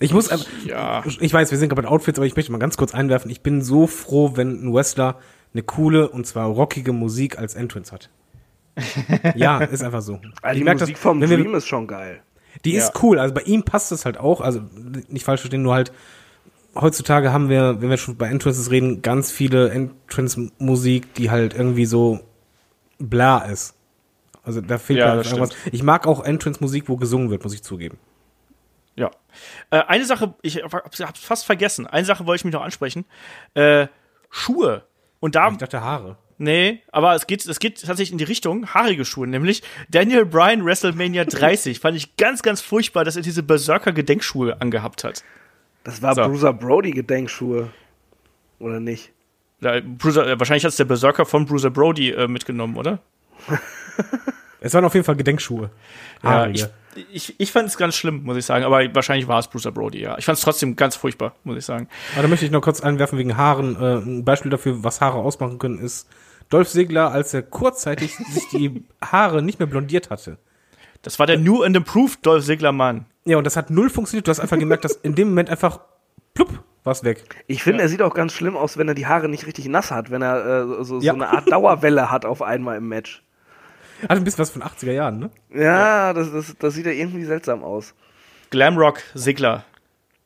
[0.00, 1.02] Ich muss, einfach- Ja.
[1.20, 3.30] ich weiß, wir sind gerade bei Outfits, aber ich möchte mal ganz kurz einwerfen.
[3.30, 5.18] Ich bin so froh, wenn ein Wrestler
[5.54, 8.10] eine coole und zwar rockige Musik als Entrance hat.
[9.36, 10.20] ja, ist einfach so.
[10.42, 12.20] Also die merk das, Musik vom wenn wir- Dream ist schon geil.
[12.64, 12.78] Die Ja.
[12.84, 14.60] ist cool, also bei ihm passt es halt auch, also
[15.08, 15.92] nicht falsch verstehen, nur halt
[16.74, 21.86] heutzutage haben wir, wenn wir schon bei Entrances reden, ganz viele Entrance-Musik, die halt irgendwie
[21.86, 22.20] so
[22.98, 23.74] bla ist.
[24.42, 25.50] Also da fehlt Ja, einfach irgendwas.
[25.72, 27.98] Ich mag auch Entrance-Musik, wo gesungen wird, muss ich zugeben.
[28.96, 29.10] Ja.
[29.70, 31.86] Äh, eine Sache, ich hab's hab's fast vergessen.
[31.86, 33.04] Eine Sache wollte ich mich noch ansprechen.
[33.54, 33.86] Äh,
[34.30, 34.84] Schuhe.
[35.20, 36.16] Und da, Ich dachte Haare.
[36.38, 40.64] nee, aber es geht, es geht tatsächlich in die Richtung haarige Schuhe, nämlich Daniel Bryan
[40.64, 41.80] WrestleMania 30.
[41.80, 45.22] Fand ich ganz, ganz furchtbar, dass er diese Berserker-Gedenkschuhe angehabt hat.
[45.84, 46.24] Das war So.
[46.26, 47.70] Bruiser Brody Gedenkschuhe.
[48.58, 49.12] Oder nicht?
[49.60, 52.98] Da, Bruiser, äh, wahrscheinlich hat es der Berserker von Bruiser Brody äh, mitgenommen, oder?
[54.60, 55.70] Es waren auf jeden Fall Gedenkschuhe.
[56.22, 56.58] Ja, Haarige.
[56.58, 56.66] ich,
[57.12, 58.64] ich, ich fand es ganz schlimm, muss ich sagen.
[58.64, 60.16] Aber wahrscheinlich war es Bruiser Brody, ja.
[60.18, 61.88] Ich fand es trotzdem ganz furchtbar, muss ich sagen.
[62.14, 63.76] Aber da möchte ich noch kurz einwerfen wegen Haaren.
[63.76, 66.08] Äh, ein Beispiel dafür, was Haare ausmachen können, ist
[66.48, 70.38] Dolph Ziggler, als er kurzzeitig sich die Haare nicht mehr blondiert hatte.
[71.02, 73.06] Das war der New and Improved Dolph Ziggler Mann.
[73.24, 74.26] Ja, und das hat null funktioniert.
[74.26, 75.80] Du hast einfach gemerkt, dass in dem Moment einfach
[76.34, 77.24] plupp, war's weg.
[77.48, 79.90] Ich finde, er sieht auch ganz schlimm aus, wenn er die Haare nicht richtig nass
[79.90, 81.12] hat, wenn er äh, so, Ja.
[81.12, 83.22] so eine Art Dauerwelle hat auf einmal im Match.
[84.02, 85.30] Hat ein bisschen was von 80er Jahren, ne?
[85.54, 87.94] Ja, das, das, das sieht ja irgendwie seltsam aus.
[88.50, 89.64] Glamrock Ziggler.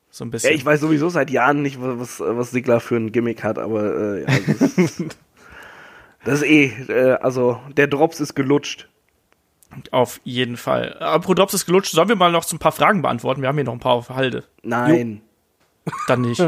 [0.09, 0.53] So ein Ja, bisschen.
[0.55, 4.21] ich weiß sowieso seit Jahren nicht, was, was Sigler für ein Gimmick hat, aber äh,
[4.21, 5.03] ja, das, ist,
[6.25, 8.89] das ist eh, äh, also der Drops ist gelutscht.
[9.91, 10.97] Auf jeden Fall.
[10.99, 11.93] Apropos Drops ist gelutscht.
[11.93, 13.41] Sollen wir mal noch so ein paar Fragen beantworten?
[13.41, 14.43] Wir haben hier noch ein paar auf Halde.
[14.63, 15.21] Nein.
[16.07, 16.39] Dann nicht.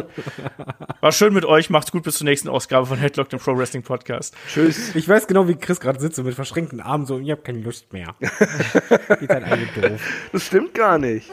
[1.01, 1.69] War schön mit euch.
[1.69, 4.35] Macht's gut bis zur nächsten Ausgabe von Headlock, dem Pro Wrestling Podcast.
[4.47, 4.95] Tschüss.
[4.95, 7.59] Ich weiß genau, wie Chris gerade sitzt, so mit verschränkten Armen, so, ich habe keine
[7.59, 8.15] Lust mehr.
[8.19, 10.01] Geht halt alle doof.
[10.31, 11.31] Das stimmt gar nicht.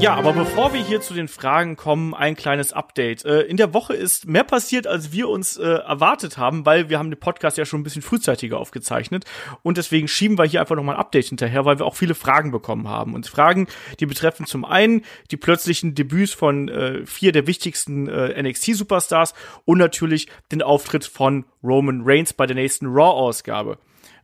[0.00, 3.22] Ja, aber bevor wir hier zu den Fragen kommen, ein kleines Update.
[3.26, 6.98] Äh, in der Woche ist mehr passiert, als wir uns äh, erwartet haben, weil wir
[6.98, 9.26] haben den Podcast ja schon ein bisschen frühzeitiger aufgezeichnet
[9.62, 12.50] und deswegen schieben wir hier einfach nochmal ein Update hinterher, weil wir auch viele Fragen
[12.50, 13.12] bekommen haben.
[13.12, 13.66] Und Fragen,
[14.00, 19.34] die betreffen zum einen die plötzlichen Debüts von äh, vier der wichtigsten äh, NXT-Superstars
[19.66, 23.76] und natürlich den Auftritt von Roman Reigns bei der nächsten Raw-Ausgabe.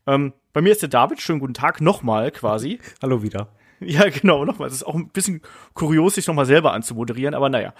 [0.06, 1.20] Ähm, bei mir ist der David.
[1.20, 2.78] Schönen guten Tag nochmal quasi.
[3.02, 3.50] Hallo wieder.
[3.80, 4.68] Ja, genau, nochmal.
[4.68, 5.42] Das ist auch ein bisschen
[5.74, 7.74] kurios, sich nochmal selber anzumoderieren, aber naja.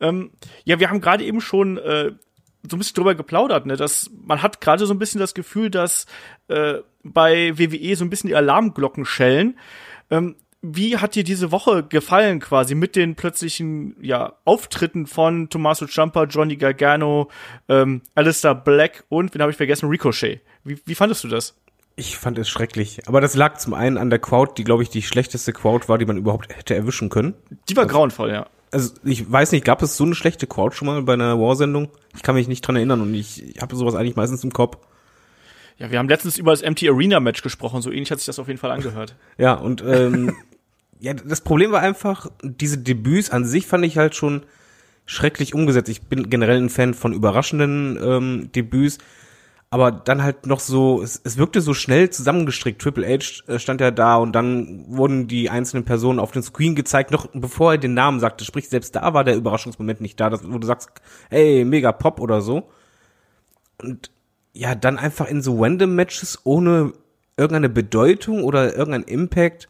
[0.00, 0.30] Ähm,
[0.64, 2.12] ja, wir haben gerade eben schon äh,
[2.68, 5.70] so ein bisschen drüber geplaudert, ne, dass man hat gerade so ein bisschen das Gefühl,
[5.70, 6.06] dass
[6.48, 9.58] äh, bei WWE so ein bisschen die Alarmglocken schellen.
[10.10, 15.86] Ähm, wie hat dir diese Woche gefallen quasi mit den plötzlichen ja, Auftritten von Tommaso
[15.86, 17.30] Ciampa, Johnny Gargano,
[17.68, 20.40] ähm, Alistair Black und, wen habe ich vergessen, Ricochet.
[20.64, 21.54] Wie, wie fandest du das?
[21.98, 23.00] Ich fand es schrecklich.
[23.06, 25.96] Aber das lag zum einen an der Crowd, die, glaube ich, die schlechteste Crowd war,
[25.96, 27.34] die man überhaupt hätte erwischen können.
[27.70, 28.46] Die war grauenvoll, ja.
[28.70, 31.88] Also ich weiß nicht, gab es so eine schlechte Crowd schon mal bei einer War-Sendung?
[32.14, 34.76] Ich kann mich nicht dran erinnern und ich, ich habe sowas eigentlich meistens im Kopf.
[35.78, 38.38] Ja, wir haben letztens über das Empty Arena Match gesprochen, so ähnlich hat sich das
[38.38, 39.14] auf jeden Fall angehört.
[39.38, 40.34] Ja, und ähm,
[41.00, 44.42] ja, das Problem war einfach, diese Debüts an sich fand ich halt schon
[45.06, 45.88] schrecklich umgesetzt.
[45.88, 48.98] Ich bin generell ein Fan von überraschenden ähm, Debüts,
[49.70, 52.80] aber dann halt noch so, es, es wirkte so schnell zusammengestrickt.
[52.80, 56.74] Triple H äh, stand ja da und dann wurden die einzelnen Personen auf den Screen
[56.74, 58.44] gezeigt, noch bevor er den Namen sagte.
[58.44, 60.90] Sprich, selbst da war der Überraschungsmoment nicht da, wo du sagst,
[61.30, 62.70] hey, mega Pop oder so.
[63.82, 64.10] Und
[64.52, 66.92] ja, dann einfach in so Random Matches ohne
[67.36, 69.68] irgendeine Bedeutung oder irgendein Impact.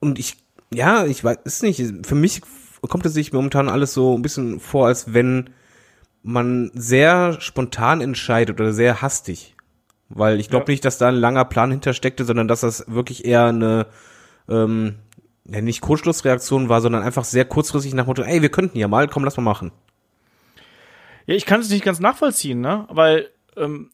[0.00, 0.36] Und ich,
[0.74, 1.82] ja, ich weiß es nicht.
[2.04, 2.42] Für mich
[2.82, 5.50] kommt es sich momentan alles so ein bisschen vor, als wenn
[6.26, 9.54] man sehr spontan entscheidet oder sehr hastig.
[10.08, 10.72] Weil ich glaube Ja.
[10.72, 13.86] nicht, dass da ein langer Plan hintersteckte, sondern dass das wirklich eher eine,
[14.48, 14.96] ähm,
[15.48, 19.08] ja, nicht Kurzschlussreaktion war, sondern einfach sehr kurzfristig nach Motto, ey, wir könnten ja mal,
[19.08, 19.72] komm, lass mal machen.
[21.26, 22.86] Ja, ich kann es nicht ganz nachvollziehen, ne?
[22.90, 23.90] Weil ähm,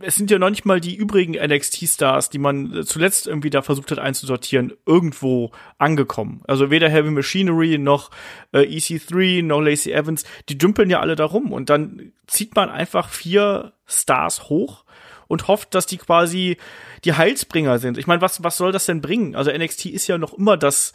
[0.00, 3.62] es sind ja noch nicht mal die übrigen NXT-Stars, die man äh, zuletzt irgendwie da
[3.62, 6.42] versucht hat einzusortieren, irgendwo angekommen.
[6.48, 8.10] Also weder Heavy Machinery noch
[8.52, 12.70] äh, EC3 noch Lacey Evans, die dümpeln ja alle da rum und dann zieht man
[12.70, 14.84] einfach vier Stars hoch
[15.28, 16.56] und hofft, dass die quasi
[17.04, 17.98] die Heilsbringer sind.
[17.98, 19.36] Ich meine, was was soll das denn bringen?
[19.36, 20.92] Also NXT ist ja noch immer das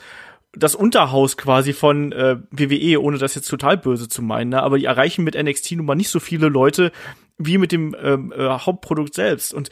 [0.54, 4.62] das Unterhaus quasi von äh, WWE, ohne das jetzt total böse zu meinen, ne?
[4.62, 6.92] aber die erreichen mit NXT nun mal nicht so viele Leute
[7.38, 9.54] wie mit dem ähm, äh, Hauptprodukt selbst.
[9.54, 9.70] Und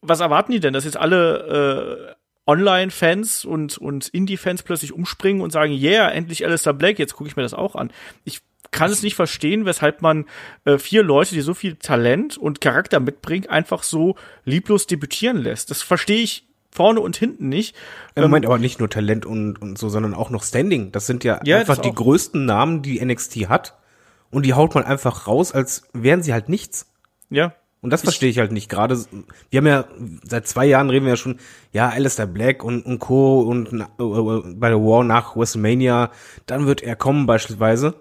[0.00, 2.14] was erwarten die denn, dass jetzt alle
[2.46, 7.28] äh, Online-Fans und, und Indie-Fans plötzlich umspringen und sagen, yeah, endlich Alistair Black, jetzt gucke
[7.28, 7.90] ich mir das auch an.
[8.24, 8.40] Ich
[8.70, 10.26] kann es nicht verstehen, weshalb man
[10.64, 15.70] äh, vier Leute, die so viel Talent und Charakter mitbringen, einfach so lieblos debütieren lässt.
[15.70, 16.46] Das verstehe ich
[16.76, 17.74] vorne und hinten nicht.
[18.14, 20.92] Im Ähm, Moment aber nicht nur Talent und, und so, sondern auch noch Standing.
[20.92, 23.74] Das sind ja, Ja, einfach die größten Namen, die NXT hat.
[24.30, 26.86] Und die haut man einfach raus, als wären sie halt nichts.
[27.30, 28.68] ja, Und das verstehe ich halt nicht.
[28.68, 28.98] Gerade,
[29.50, 29.84] wir haben ja,
[30.24, 31.38] seit zwei Jahren reden wir ja schon,
[31.72, 33.40] ja, Alistair Black und, und Co.
[33.42, 36.10] und äh, äh, bei der War nach WrestleMania,
[36.46, 37.94] dann wird er kommen beispielsweise.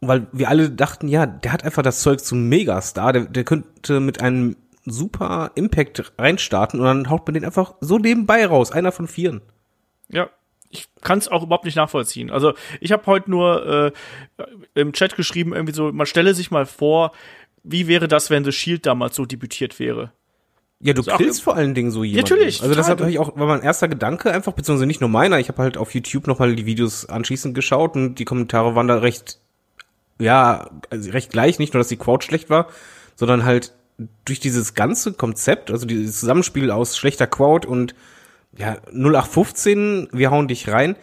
[0.00, 3.98] Weil wir alle dachten, ja, der hat einfach das Zeug zum Megastar, der, der könnte
[3.98, 4.54] mit einem
[4.90, 9.40] super Impact reinstarten und dann haut man den einfach so nebenbei raus, einer von vieren.
[10.08, 10.28] Ja,
[10.70, 12.30] ich kann es auch überhaupt nicht nachvollziehen.
[12.30, 13.92] Also ich habe heute nur
[14.38, 14.42] äh,
[14.74, 17.12] im Chat geschrieben, irgendwie so, man stelle sich mal vor,
[17.62, 20.12] wie wäre das, wenn The Shield damals so debütiert wäre?
[20.80, 22.30] Ja, du auch- killst vor allen Dingen so jemanden.
[22.30, 25.38] Natürlich, Also das hat ich auch, war mein erster Gedanke einfach, beziehungsweise nicht nur meiner.
[25.40, 28.98] Ich habe halt auf YouTube nochmal die Videos anschließend geschaut und die Kommentare waren da
[28.98, 29.40] recht,
[30.20, 31.58] ja, also recht gleich.
[31.58, 32.68] Nicht nur, dass die Quote schlecht war,
[33.16, 33.74] sondern halt
[34.24, 37.94] durch dieses ganze Konzept, also dieses Zusammenspiel aus schlechter Quote und
[38.56, 40.96] ja, 0815, wir hauen dich rein,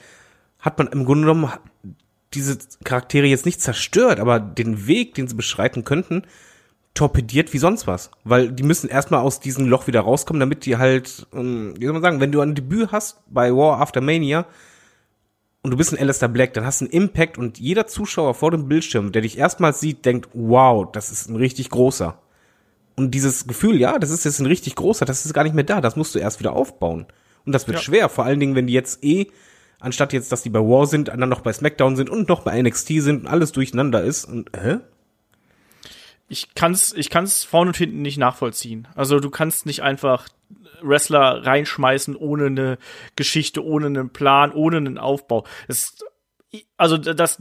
[0.60, 1.52] hat man im Grunde genommen
[2.34, 6.24] diese Charaktere jetzt nicht zerstört, aber den Weg, den sie beschreiten könnten,
[6.94, 8.12] torpediert wie sonst was.
[8.24, 11.94] Weil die müssen erstmal aus diesem Loch wieder rauskommen, damit die halt, ähm, wie soll
[11.94, 14.46] man sagen, wenn du ein Debüt hast bei War After Mania
[15.62, 18.52] und du bist ein Alistair Black, dann hast du einen Impact und jeder Zuschauer vor
[18.52, 22.18] dem Bildschirm, der dich erstmals sieht, denkt, wow, das ist ein richtig großer.
[22.96, 25.64] Und dieses Gefühl, ja, das ist jetzt ein richtig großer, das ist gar nicht mehr
[25.66, 27.06] da, das musst du erst wieder aufbauen.
[27.46, 27.84] Und das wird Ja.
[27.84, 29.28] schwer, vor allen Dingen, wenn die jetzt eh,
[29.80, 32.60] anstatt jetzt, dass die bei War sind, dann noch bei SmackDown sind und noch bei
[32.62, 34.26] NXT sind und alles durcheinander ist.
[34.26, 34.78] Und, hä?
[36.28, 38.88] Ich kann's, ich kann's vorne und hinten nicht nachvollziehen.
[38.96, 40.28] Also du kannst nicht einfach
[40.82, 42.78] Wrestler reinschmeißen ohne eine
[43.16, 45.46] Geschichte, ohne einen Plan, ohne einen Aufbau.
[45.68, 45.98] Das,
[46.78, 47.38] also das,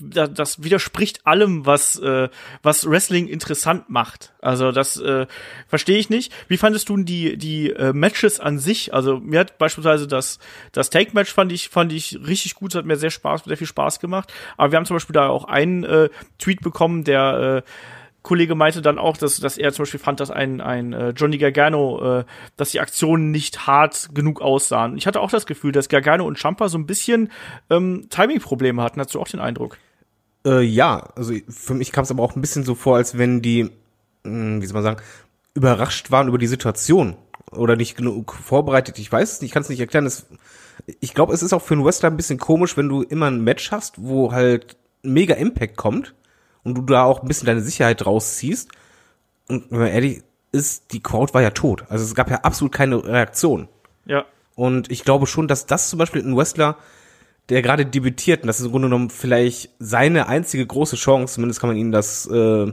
[0.00, 2.28] das, das widerspricht allem, was, äh,
[2.62, 4.32] was Wrestling interessant macht.
[4.40, 5.26] Also das äh,
[5.66, 6.32] verstehe ich nicht.
[6.48, 8.94] Wie fandest du die, die äh, Matches an sich?
[8.94, 10.38] Also mir hat beispielsweise das,
[10.72, 13.66] das Take-Match fand ich, fand ich richtig gut, es hat mir sehr Spaß, sehr viel
[13.66, 14.32] Spaß gemacht.
[14.56, 17.70] Aber wir haben zum Beispiel da auch einen äh, Tweet bekommen, der äh,
[18.22, 21.38] Kollege meinte dann auch, dass, dass er zum Beispiel fand, dass ein, ein äh, Johnny
[21.38, 22.24] Gargano, äh,
[22.56, 24.96] dass die Aktionen nicht hart genug aussahen.
[24.96, 27.30] Ich hatte auch das Gefühl, dass Gargano und Champa so ein bisschen
[27.68, 29.00] ähm, Timing-Probleme hatten.
[29.00, 29.78] Hast du auch den Eindruck?
[30.46, 33.42] Äh, ja, also für mich kam es aber auch ein bisschen so vor, als wenn
[33.42, 33.70] die,
[34.24, 35.02] mh, wie soll man sagen,
[35.54, 37.16] überrascht waren über die Situation
[37.50, 38.98] oder nicht genug vorbereitet.
[38.98, 40.06] Ich weiß es nicht, ich kann es nicht erklären.
[40.06, 40.26] Es,
[41.00, 43.42] ich glaube, es ist auch für einen Wrestler ein bisschen komisch, wenn du immer ein
[43.42, 46.14] Match hast, wo halt mega Impact kommt
[46.64, 48.70] und du da auch ein bisschen deine Sicherheit rausziehst.
[49.48, 50.22] Und wenn man ehrlich
[50.52, 51.84] ist, die Crowd war ja tot.
[51.88, 53.68] Also es gab ja absolut keine Reaktion.
[54.04, 54.24] Ja.
[54.54, 56.76] Und ich glaube schon, dass das zum Beispiel ein Wrestler,
[57.48, 61.60] der gerade debütiert, und das ist im Grunde genommen vielleicht seine einzige große Chance, zumindest
[61.60, 62.72] kann man ihm das äh,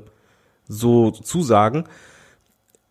[0.67, 1.85] so zusagen,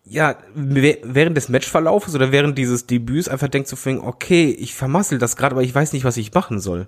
[0.03, 4.73] ja, wäh- während des Matchverlaufes oder während dieses Debüts einfach denkt zu so, okay, ich
[4.73, 6.87] vermassel das gerade, aber ich weiß nicht, was ich machen soll.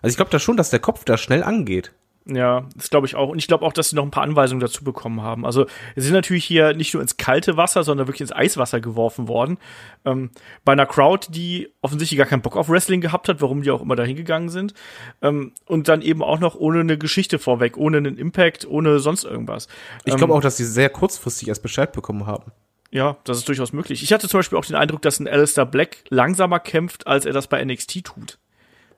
[0.00, 1.92] Also ich glaube da schon, dass der Kopf da schnell angeht.
[2.30, 3.30] Ja, das glaube ich auch.
[3.30, 5.46] Und ich glaube auch, dass sie noch ein paar Anweisungen dazu bekommen haben.
[5.46, 5.64] Also
[5.96, 9.56] sie sind natürlich hier nicht nur ins kalte Wasser, sondern wirklich ins Eiswasser geworfen worden.
[10.04, 10.30] Ähm,
[10.62, 13.80] bei einer Crowd, die offensichtlich gar keinen Bock auf Wrestling gehabt hat, warum die auch
[13.80, 14.74] immer dahin gegangen sind.
[15.22, 19.24] Ähm, und dann eben auch noch ohne eine Geschichte vorweg, ohne einen Impact, ohne sonst
[19.24, 19.66] irgendwas.
[20.04, 22.52] Ich Ähm, glaube auch, dass sie sehr kurzfristig erst Bescheid bekommen haben.
[22.90, 24.02] Ja, das ist durchaus möglich.
[24.02, 27.32] Ich hatte zum Beispiel auch den Eindruck, dass ein Alistair Black langsamer kämpft, als er
[27.32, 28.38] das bei NXT tut.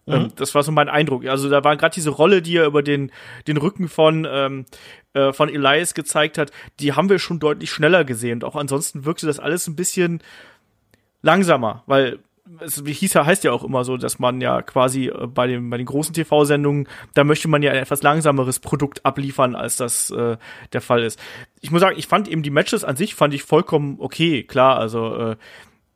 [0.06, 1.27] Ähm, das war so mein Eindruck.
[1.27, 3.10] Also da war gerade diese Rolle, die er über den,
[3.47, 4.66] den Rücken von, ähm,
[5.14, 6.51] äh, von Elias gezeigt hat,
[6.81, 8.35] die haben wir schon deutlich schneller gesehen.
[8.35, 10.22] Und auch ansonsten wirkte das alles ein bisschen
[11.22, 12.18] langsamer, weil
[12.59, 15.47] es wie hieß ja, heißt ja auch immer so, dass man ja quasi äh, bei,
[15.47, 19.77] dem, bei den großen TV-Sendungen, da möchte man ja ein etwas langsameres Produkt abliefern, als
[19.77, 20.36] das äh,
[20.72, 21.20] der Fall ist.
[21.60, 24.78] Ich muss sagen, ich fand eben die Matches an sich, fand ich vollkommen okay, klar,
[24.78, 25.36] also äh,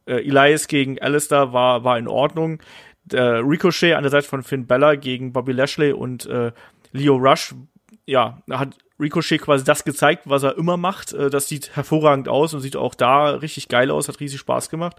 [0.07, 2.61] äh, Elias gegen Alistair war, war in Ordnung.
[3.05, 6.53] Der Ricochet an der Seite von Finn Bella gegen Bobby Lashley und äh,
[6.93, 7.55] Leo Rush,
[8.07, 11.13] ja, hat Ricochet quasi das gezeigt, was er immer macht.
[11.13, 14.71] Äh, das sieht hervorragend aus und sieht auch da richtig geil aus, hat riesig Spaß
[14.71, 14.97] gemacht.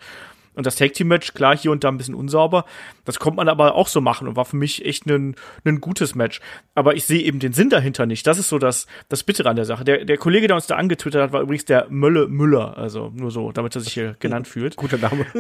[0.56, 2.66] Und das Tag Team Match, klar, hier und da ein bisschen unsauber.
[3.04, 6.16] Das kommt man aber auch so machen und war für mich echt ein, ein gutes
[6.16, 6.40] Match.
[6.74, 8.26] Aber ich sehe eben den Sinn dahinter nicht.
[8.26, 9.84] Das ist so das, das Bittere an der Sache.
[9.84, 12.78] Der, der Kollege, der uns da angetwittert hat, war übrigens der Mölle Müller.
[12.78, 14.76] Also nur so, damit er sich hier genannt fühlt.
[14.76, 15.26] Guter Name.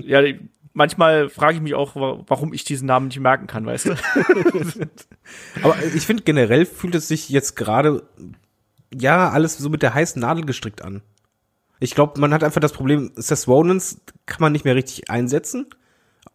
[0.00, 0.22] Ja,
[0.72, 3.90] manchmal frage ich mich auch, warum ich diesen Namen nicht merken kann, weißt du?
[5.62, 8.02] Aber ich finde generell fühlt es sich jetzt gerade
[8.94, 11.02] ja alles so mit der heißen Nadel gestrickt an.
[11.80, 15.66] Ich glaube, man hat einfach das Problem, Seth Rollins kann man nicht mehr richtig einsetzen.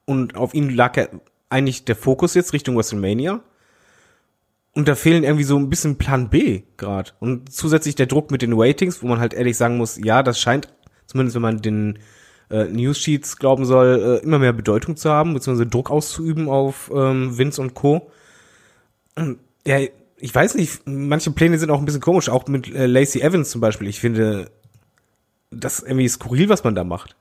[0.05, 1.07] Und auf ihn lag ja
[1.49, 3.41] eigentlich der Fokus jetzt Richtung WrestleMania.
[4.73, 7.11] Und da fehlen irgendwie so ein bisschen Plan B gerade.
[7.19, 10.39] Und zusätzlich der Druck mit den Ratings, wo man halt ehrlich sagen muss, ja, das
[10.39, 10.67] scheint,
[11.05, 11.99] zumindest wenn man den
[12.49, 16.91] äh, News Sheets glauben soll, äh, immer mehr Bedeutung zu haben, beziehungsweise Druck auszuüben auf
[16.93, 18.09] ähm, Vince und Co.
[19.15, 19.77] Und, ja,
[20.17, 23.51] ich weiß nicht, manche Pläne sind auch ein bisschen komisch, auch mit äh, Lacey Evans
[23.51, 23.87] zum Beispiel.
[23.87, 24.49] Ich finde,
[25.59, 27.15] das ist irgendwie skurril, was man da macht.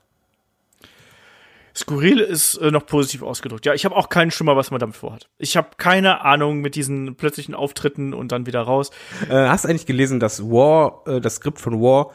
[1.75, 3.65] Skurril ist äh, noch positiv ausgedrückt.
[3.65, 5.27] Ja, ich habe auch keinen Schimmer, was man damit vorhat.
[5.39, 8.91] Ich habe keine Ahnung mit diesen plötzlichen Auftritten und dann wieder raus.
[9.27, 12.11] Äh, hast du eigentlich gelesen, dass War, äh, das Skript von War,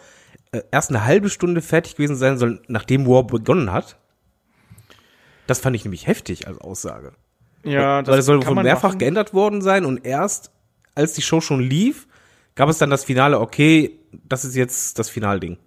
[0.53, 3.97] äh, erst eine halbe Stunde fertig gewesen sein soll, nachdem War begonnen hat?
[5.49, 7.15] Das fand ich nämlich heftig als Aussage.
[7.65, 8.99] Ja, das Weil es soll wohl mehrfach machen.
[8.99, 10.53] geändert worden sein und erst
[10.95, 12.07] als die Show schon lief,
[12.55, 15.59] gab es dann das Finale, okay, das ist jetzt das Finalding.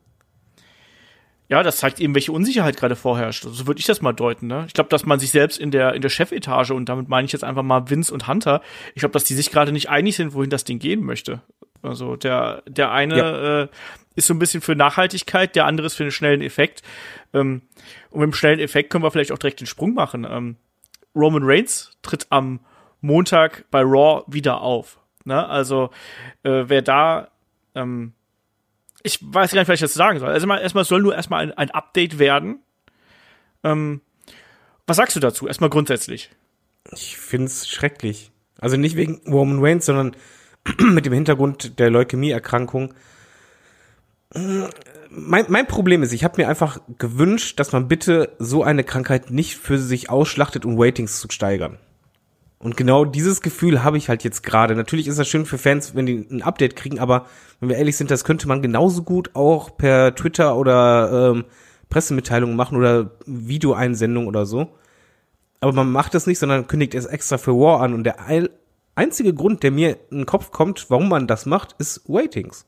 [1.51, 3.43] Ja, das zeigt eben, welche Unsicherheit gerade vorherrscht.
[3.43, 4.47] So würde ich das mal deuten.
[4.47, 4.63] Ne?
[4.67, 7.33] Ich glaube, dass man sich selbst in der in der Chefetage und damit meine ich
[7.33, 8.61] jetzt einfach mal Vince und Hunter.
[8.95, 11.41] Ich glaube, dass die sich gerade nicht einig sind, wohin das Ding gehen möchte.
[11.81, 13.75] Also der der eine äh,
[14.15, 16.83] ist so ein bisschen für Nachhaltigkeit, der andere ist für einen schnellen Effekt.
[17.33, 17.63] Ähm,
[18.11, 20.25] und mit dem schnellen Effekt können wir vielleicht auch direkt den Sprung machen.
[20.29, 20.55] Ähm,
[21.13, 22.61] Roman Reigns tritt am
[23.01, 24.99] Montag bei Raw wieder auf.
[25.25, 25.45] Ne?
[25.45, 25.89] Also
[26.43, 27.27] äh, wer da
[27.75, 28.13] ähm,
[29.03, 30.29] ich weiß gar nicht, was ich jetzt sagen soll.
[30.29, 32.59] Also erstmal, erstmal soll nur erstmal ein, ein Update werden.
[33.63, 34.01] Ähm,
[34.87, 35.47] was sagst du dazu?
[35.47, 36.31] Erstmal grundsätzlich.
[36.91, 38.31] Ich find's schrecklich.
[38.59, 40.15] Also nicht wegen Roman Reigns, sondern
[40.79, 42.93] mit dem Hintergrund der Leukämieerkrankung.
[45.09, 49.29] Mein, mein Problem ist, ich habe mir einfach gewünscht, dass man bitte so eine Krankheit
[49.29, 51.79] nicht für sich ausschlachtet, um Ratings zu steigern.
[52.61, 54.75] Und genau dieses Gefühl habe ich halt jetzt gerade.
[54.75, 57.25] Natürlich ist das schön für Fans, wenn die ein Update kriegen, aber
[57.59, 61.45] wenn wir ehrlich sind, das könnte man genauso gut auch per Twitter oder ähm,
[61.89, 64.69] Pressemitteilungen machen oder Videoeinsendung oder so.
[65.59, 67.93] Aber man macht das nicht, sondern kündigt es extra für War an.
[67.93, 68.49] Und der ein,
[68.95, 72.65] einzige Grund, der mir in den Kopf kommt, warum man das macht, ist Ratings.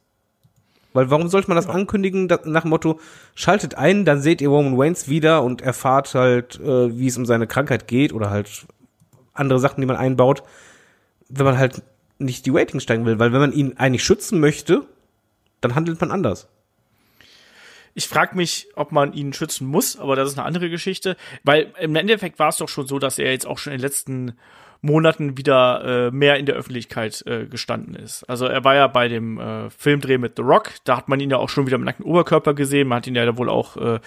[0.93, 2.99] Weil warum sollte man das ankündigen da- nach dem Motto,
[3.33, 7.25] schaltet ein, dann seht ihr Roman Reigns wieder und erfahrt halt, äh, wie es um
[7.25, 8.67] seine Krankheit geht oder halt
[9.33, 10.43] andere Sachen, die man einbaut,
[11.29, 11.81] wenn man halt
[12.19, 13.19] nicht die Ratings steigen will.
[13.19, 14.83] Weil wenn man ihn eigentlich schützen möchte,
[15.61, 16.47] dann handelt man anders.
[17.95, 21.15] Ich frage mich, ob man ihn schützen muss, aber das ist eine andere Geschichte.
[21.43, 23.83] Weil im Endeffekt war es doch schon so, dass er jetzt auch schon in den
[23.83, 24.33] letzten
[24.81, 28.23] Monaten wieder äh, mehr in der Öffentlichkeit äh, gestanden ist.
[28.29, 31.29] Also er war ja bei dem äh, Filmdreh mit The Rock, da hat man ihn
[31.29, 33.99] ja auch schon wieder mit nackten Oberkörper gesehen, man hat ihn ja wohl auch äh,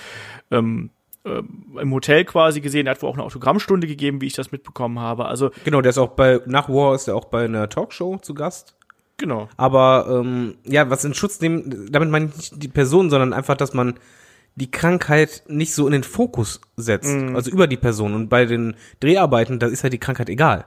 [0.50, 0.90] ähm,
[1.26, 1.42] äh,
[1.80, 4.98] im Hotel quasi gesehen, er hat wohl auch eine Autogrammstunde gegeben, wie ich das mitbekommen
[4.98, 5.26] habe.
[5.26, 8.34] Also Genau, der ist auch bei, nach War ist er auch bei einer Talkshow zu
[8.34, 8.76] Gast.
[9.18, 9.48] genau.
[9.56, 13.56] Aber ähm, ja, was in Schutz nehmen, damit meine ich nicht die Person, sondern einfach,
[13.56, 13.98] dass man
[14.54, 18.14] die Krankheit nicht so in den Fokus setzt, also über die Person.
[18.14, 20.64] Und bei den Dreharbeiten, da ist halt die Krankheit egal.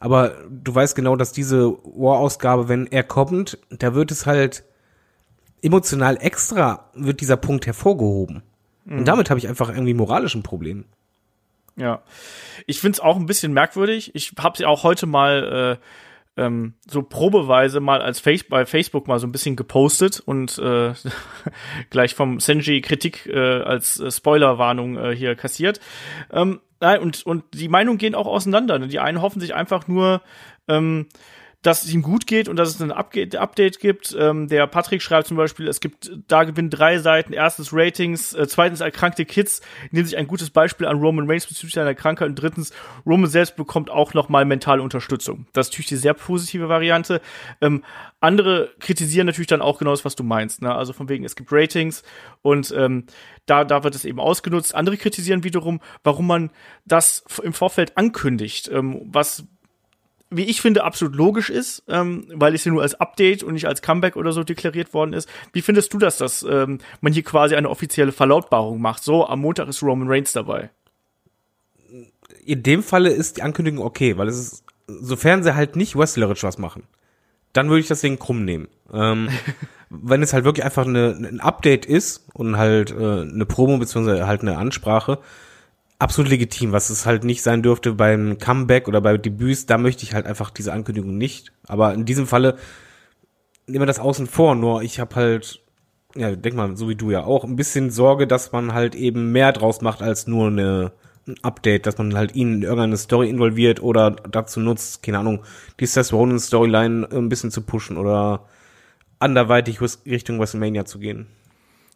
[0.00, 4.64] Aber du weißt genau, dass diese War-Ausgabe, wenn er kommt, da wird es halt
[5.62, 8.42] emotional extra, wird dieser Punkt hervorgehoben.
[8.86, 10.84] Und damit habe ich einfach irgendwie moralisch ein Problem.
[11.76, 12.02] Ja.
[12.66, 14.14] Ich find's auch ein bisschen merkwürdig.
[14.14, 19.06] Ich habe sie auch heute mal äh, ähm, so probeweise mal als Face bei Facebook
[19.06, 20.94] mal so ein bisschen gepostet und äh,
[21.90, 25.80] gleich vom Senji Kritik äh, als äh, Spoilerwarnung äh, hier kassiert.
[26.30, 28.78] Ähm, nein, und, und die Meinungen gehen auch auseinander.
[28.78, 30.22] Die einen hoffen sich einfach nur,
[30.68, 31.06] ähm,
[31.62, 34.14] dass es ihm gut geht und dass es ein Update gibt.
[34.18, 37.32] Ähm, der Patrick schreibt zum Beispiel, es gibt da gewinnen drei Seiten.
[37.32, 39.62] Erstens Ratings, äh, zweitens erkrankte Kids
[39.92, 42.72] nehmen sich ein gutes Beispiel an Roman Reigns bezüglich seiner Krankheit und drittens
[43.06, 45.46] Roman selbst bekommt auch noch mal mentale Unterstützung.
[45.52, 47.20] Das ist natürlich die sehr positive Variante.
[47.60, 47.84] Ähm,
[48.20, 50.62] andere kritisieren natürlich dann auch genau das, was du meinst.
[50.62, 50.74] Ne?
[50.74, 52.02] Also von wegen, es gibt Ratings
[52.42, 53.06] und ähm,
[53.46, 54.74] da, da wird es eben ausgenutzt.
[54.74, 56.50] Andere kritisieren wiederum, warum man
[56.84, 59.44] das im Vorfeld ankündigt, ähm, was
[60.32, 63.66] wie ich finde, absolut logisch ist, ähm, weil es ja nur als Update und nicht
[63.66, 65.28] als Comeback oder so deklariert worden ist.
[65.52, 69.02] Wie findest du das, dass ähm, man hier quasi eine offizielle Verlautbarung macht?
[69.02, 70.70] So, am Montag ist Roman Reigns dabei.
[72.44, 76.42] In dem Falle ist die Ankündigung okay, weil es ist, sofern sie halt nicht wrestlerisch
[76.42, 76.84] was machen,
[77.52, 78.68] dann würde ich das Ding krumm nehmen.
[78.92, 79.28] Ähm,
[79.90, 84.26] wenn es halt wirklich einfach eine, ein Update ist und halt äh, eine Promo beziehungsweise
[84.26, 85.18] halt eine Ansprache,
[86.02, 86.72] absolut legitim.
[86.72, 90.26] Was es halt nicht sein dürfte beim Comeback oder bei Debüts, da möchte ich halt
[90.26, 91.52] einfach diese Ankündigung nicht.
[91.66, 92.56] Aber in diesem Falle
[93.66, 94.54] nehmen wir das außen vor.
[94.54, 95.62] Nur ich habe halt,
[96.14, 99.32] ja, denk mal, so wie du ja auch, ein bisschen Sorge, dass man halt eben
[99.32, 100.92] mehr draus macht als nur eine
[101.26, 105.44] ein Update, dass man halt ihn in irgendeine Story involviert oder dazu nutzt, keine Ahnung,
[105.78, 108.46] die Seth Rollins Storyline ein bisschen zu pushen oder
[109.18, 111.28] anderweitig Richtung WrestleMania zu gehen.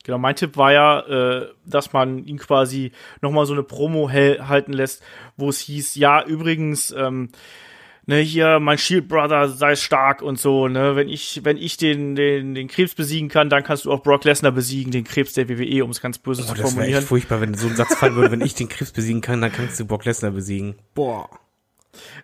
[0.07, 2.93] Genau, mein Tipp war ja, äh, dass man ihn quasi
[3.23, 5.03] nochmal so eine Promo halten lässt,
[5.37, 7.31] wo es hieß, ja, übrigens, ähm,
[8.07, 12.15] ne, hier, mein Shield Brother sei stark und so, ne, wenn ich, wenn ich den,
[12.15, 15.49] den, den Krebs besiegen kann, dann kannst du auch Brock Lesnar besiegen, den Krebs der
[15.49, 16.77] WWE, um es ganz böse oh, zu formulieren.
[16.77, 19.23] Das wäre echt furchtbar, wenn so ein Satz fallen würde, wenn ich den Krebs besiegen
[19.23, 20.77] kann, dann kannst du Brock Lesnar besiegen.
[20.95, 21.29] Boah.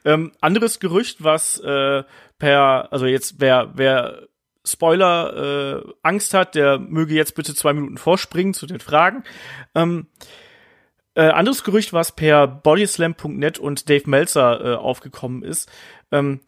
[0.05, 2.05] Ähm, anderes Gerücht, was äh,
[2.39, 4.29] per, also jetzt wer, wer
[4.65, 9.25] Spoiler äh, Angst hat, der möge jetzt bitte zwei Minuten vorspringen zu den Fragen.
[9.75, 10.07] Ähm,
[11.15, 15.71] äh, anderes Gerücht, was per bodyslam.net und Dave Meltzer äh, aufgekommen ist,
[16.11, 16.41] ähm,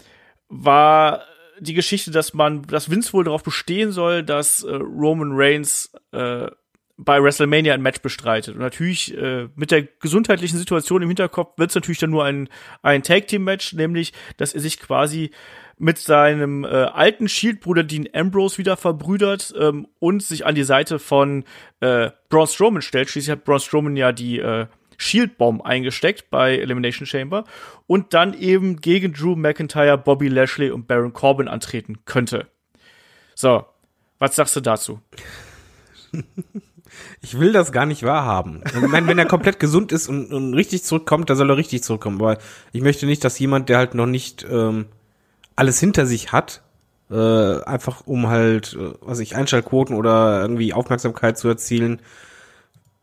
[0.48, 1.24] war
[1.58, 6.48] die Geschichte, dass man, dass Vince wohl darauf bestehen soll, dass äh, Roman Reigns äh,
[6.96, 8.54] bei WrestleMania ein Match bestreitet.
[8.54, 12.48] Und natürlich äh, mit der gesundheitlichen Situation im Hinterkopf wird es natürlich dann nur ein,
[12.82, 15.32] ein Tag-Team-Match, nämlich, dass er sich quasi
[15.78, 20.98] mit seinem äh, alten Shield-Bruder Dean Ambrose wieder verbrüdert ähm, und sich an die Seite
[20.98, 21.44] von
[21.80, 23.10] äh, Braun Strowman stellt.
[23.10, 27.44] Schließlich hat Braun Strowman ja die äh, Shield-Bomb eingesteckt bei Elimination Chamber
[27.86, 32.46] und dann eben gegen Drew McIntyre, Bobby Lashley und Baron Corbin antreten könnte.
[33.34, 33.64] So,
[34.18, 35.00] was sagst du dazu?
[37.20, 38.62] Ich will das gar nicht wahrhaben.
[38.66, 41.82] Ich meine, wenn er komplett gesund ist und, und richtig zurückkommt, dann soll er richtig
[41.82, 42.20] zurückkommen.
[42.20, 42.38] Aber
[42.72, 44.86] ich möchte nicht, dass jemand, der halt noch nicht ähm,
[45.56, 46.62] alles hinter sich hat,
[47.10, 52.00] äh, einfach um halt, äh, was ich, Einschaltquoten oder irgendwie Aufmerksamkeit zu erzielen,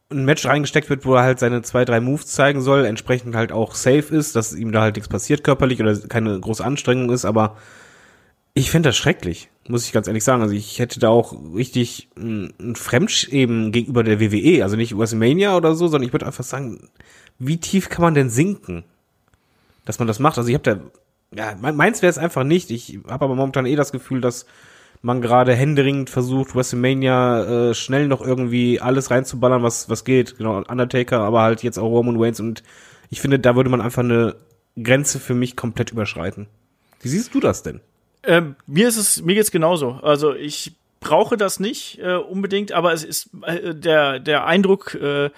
[0.10, 3.52] ein Match reingesteckt wird, wo er halt seine zwei, drei Moves zeigen soll, entsprechend halt
[3.52, 7.26] auch safe ist, dass ihm da halt nichts passiert körperlich oder keine große Anstrengung ist,
[7.26, 7.58] aber
[8.54, 10.42] ich fände das schrecklich, muss ich ganz ehrlich sagen.
[10.42, 15.56] Also ich hätte da auch richtig ein, ein Fremdschämen gegenüber der WWE, also nicht WrestleMania
[15.56, 16.90] oder so, sondern ich würde einfach sagen,
[17.40, 18.84] wie tief kann man denn sinken,
[19.86, 20.38] dass man das macht?
[20.38, 20.80] Also ich habe da
[21.34, 22.72] ja, meins wäre es einfach nicht.
[22.72, 24.46] Ich habe aber momentan eh das Gefühl, dass
[25.02, 30.38] man gerade händeringend versucht, WrestleMania äh, schnell noch irgendwie alles reinzuballern, was, was geht.
[30.38, 32.40] Genau, Undertaker, aber halt jetzt auch Roman Reigns.
[32.40, 32.64] Und
[33.10, 34.36] ich finde, da würde man einfach eine
[34.82, 36.48] Grenze für mich komplett überschreiten.
[37.02, 37.82] Wie siehst du das denn?
[38.24, 39.94] Ähm, mir ist es, mir geht's genauso.
[40.04, 45.32] Also ich brauche das nicht äh, unbedingt, aber es ist äh, der der Eindruck äh,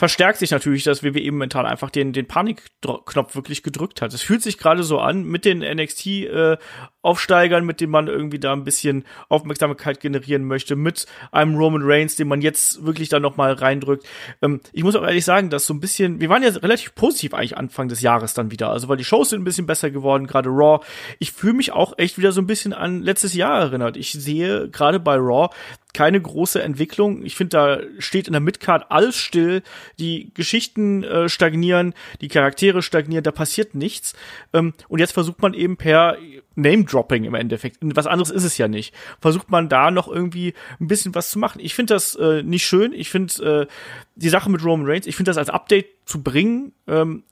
[0.00, 4.14] verstärkt sich natürlich, dass WWE momentan einfach den, den Panikknopf wirklich gedrückt hat.
[4.14, 6.56] Es fühlt sich gerade so an mit den NXT äh,
[7.02, 12.16] Aufsteigern, mit denen man irgendwie da ein bisschen Aufmerksamkeit generieren möchte, mit einem Roman Reigns,
[12.16, 14.06] den man jetzt wirklich da noch mal reindrückt.
[14.42, 17.34] Ähm, ich muss auch ehrlich sagen, dass so ein bisschen, wir waren ja relativ positiv
[17.34, 20.26] eigentlich Anfang des Jahres dann wieder, also weil die Shows sind ein bisschen besser geworden,
[20.26, 20.84] gerade Raw.
[21.18, 23.96] Ich fühle mich auch echt wieder so ein bisschen an letztes Jahr erinnert.
[23.96, 25.50] Ich sehe gerade bei Raw
[25.92, 27.24] keine große Entwicklung.
[27.24, 29.62] Ich finde, da steht in der Midcard alles still.
[29.98, 34.14] Die Geschichten äh, stagnieren, die Charaktere stagnieren, da passiert nichts.
[34.52, 36.16] Ähm, und jetzt versucht man eben per
[36.56, 40.88] Name-Dropping im Endeffekt, was anderes ist es ja nicht, versucht man da noch irgendwie ein
[40.88, 41.60] bisschen was zu machen.
[41.60, 42.92] Ich finde das äh, nicht schön.
[42.92, 43.72] Ich finde äh,
[44.16, 47.24] die Sache mit Roman Reigns, ich finde das als Update zu bringen, ähm,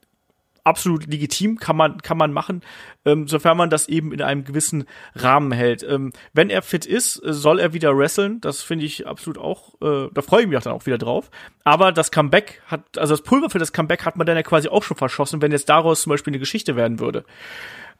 [0.68, 2.60] absolut legitim, kann man, kann man machen,
[3.04, 4.84] ähm, sofern man das eben in einem gewissen
[5.14, 5.82] Rahmen hält.
[5.82, 8.40] Ähm, wenn er fit ist, äh, soll er wieder wresteln.
[8.40, 11.30] Das finde ich absolut auch, äh, da freue ich mich auch dann auch wieder drauf.
[11.64, 14.68] Aber das Comeback hat, also das Pulver für das Comeback hat man dann ja quasi
[14.68, 17.24] auch schon verschossen, wenn jetzt daraus zum Beispiel eine Geschichte werden würde.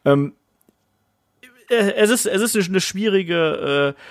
[0.05, 0.48] Ähm, äh,
[1.69, 4.01] es ist, es ist eine schwierige äh,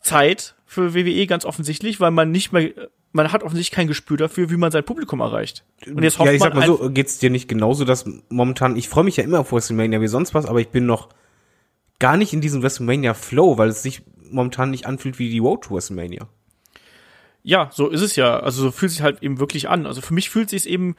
[0.00, 2.70] Zeit für WWE ganz offensichtlich, weil man nicht mehr
[3.12, 5.64] man hat offensichtlich kein Gespür dafür, wie man sein Publikum erreicht.
[5.86, 8.88] Und jetzt hofft ja, ich sag mal so, geht's dir nicht genauso, dass momentan, ich
[8.88, 11.08] freue mich ja immer auf WrestleMania wie sonst was, aber ich bin noch
[11.98, 15.74] gar nicht in diesem WrestleMania-Flow, weil es sich momentan nicht anfühlt wie die Road to
[15.74, 16.28] WrestleMania.
[17.42, 18.40] Ja, so ist es ja.
[18.40, 19.86] Also so fühlt sich halt eben wirklich an.
[19.86, 20.96] Also für mich fühlt sich eben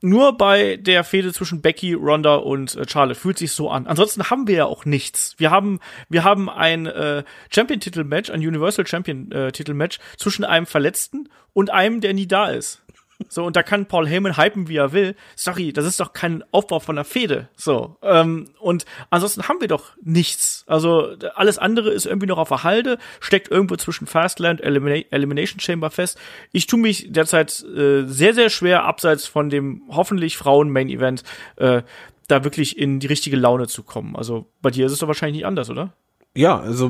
[0.00, 3.86] nur bei der Fehde zwischen Becky, Ronda und äh, Charlotte fühlt sich so an.
[3.86, 5.34] Ansonsten haben wir ja auch nichts.
[5.38, 10.66] Wir haben wir haben ein äh, Champion Titel Match, ein äh, Titel Match zwischen einem
[10.66, 12.82] Verletzten und einem, der nie da ist.
[13.28, 15.16] So, und da kann Paul Heyman hypen, wie er will.
[15.34, 17.48] Sorry, das ist doch kein Aufbau von einer Fehde.
[17.56, 17.96] So.
[18.00, 20.64] Ähm, und ansonsten haben wir doch nichts.
[20.68, 25.58] Also alles andere ist irgendwie noch auf der Halde, steckt irgendwo zwischen Fastland, Elimina Elimination
[25.58, 26.18] Chamber fest.
[26.52, 31.24] Ich tue mich derzeit äh, sehr, sehr schwer, abseits von dem hoffentlich Frauen-Main-Event,
[31.56, 31.82] äh,
[32.28, 34.14] da wirklich in die richtige Laune zu kommen.
[34.14, 35.94] Also bei dir ist es doch wahrscheinlich nicht anders, oder?
[36.38, 36.88] Ja, also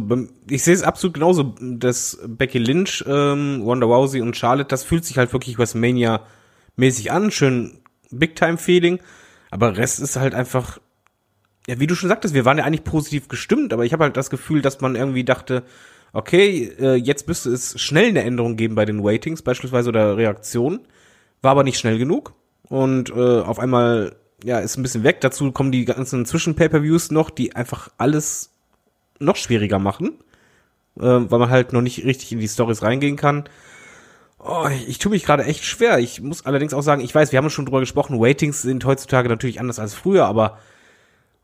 [0.50, 5.06] ich sehe es absolut genauso, dass Becky Lynch, ähm, Wanda Rousey und Charlotte, das fühlt
[5.06, 7.80] sich halt wirklich WrestleMania-mäßig an, schön
[8.10, 8.98] Big-Time-Feeling,
[9.50, 10.80] aber Rest ist halt einfach,
[11.66, 14.18] ja, wie du schon sagtest, wir waren ja eigentlich positiv gestimmt, aber ich habe halt
[14.18, 15.62] das Gefühl, dass man irgendwie dachte,
[16.12, 20.80] okay, äh, jetzt müsste es schnell eine Änderung geben bei den Waitings beispielsweise oder Reaktionen,
[21.40, 22.34] war aber nicht schnell genug
[22.64, 24.14] und äh, auf einmal,
[24.44, 28.57] ja, ist ein bisschen weg, dazu kommen die ganzen Zwischen-Pay-Per-Views noch, die einfach alles
[29.18, 30.18] noch schwieriger machen,
[30.98, 33.44] äh, weil man halt noch nicht richtig in die Stories reingehen kann.
[34.38, 35.98] Oh, ich, ich tue mich gerade echt schwer.
[35.98, 39.28] Ich muss allerdings auch sagen, ich weiß, wir haben schon drüber gesprochen, Waitings sind heutzutage
[39.28, 40.58] natürlich anders als früher, aber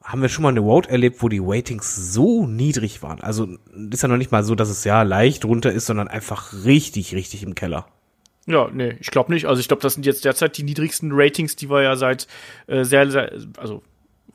[0.02, 3.20] haben wir schon mal eine Road erlebt, wo die Waitings so niedrig waren?
[3.20, 3.48] Also
[3.90, 7.14] ist ja noch nicht mal so, dass es ja leicht runter ist, sondern einfach richtig,
[7.14, 7.86] richtig im Keller.
[8.46, 9.46] Ja, nee, ich glaube nicht.
[9.46, 12.28] Also ich glaube, das sind jetzt derzeit die niedrigsten Ratings, die wir ja seit
[12.66, 13.82] äh, sehr, sehr, also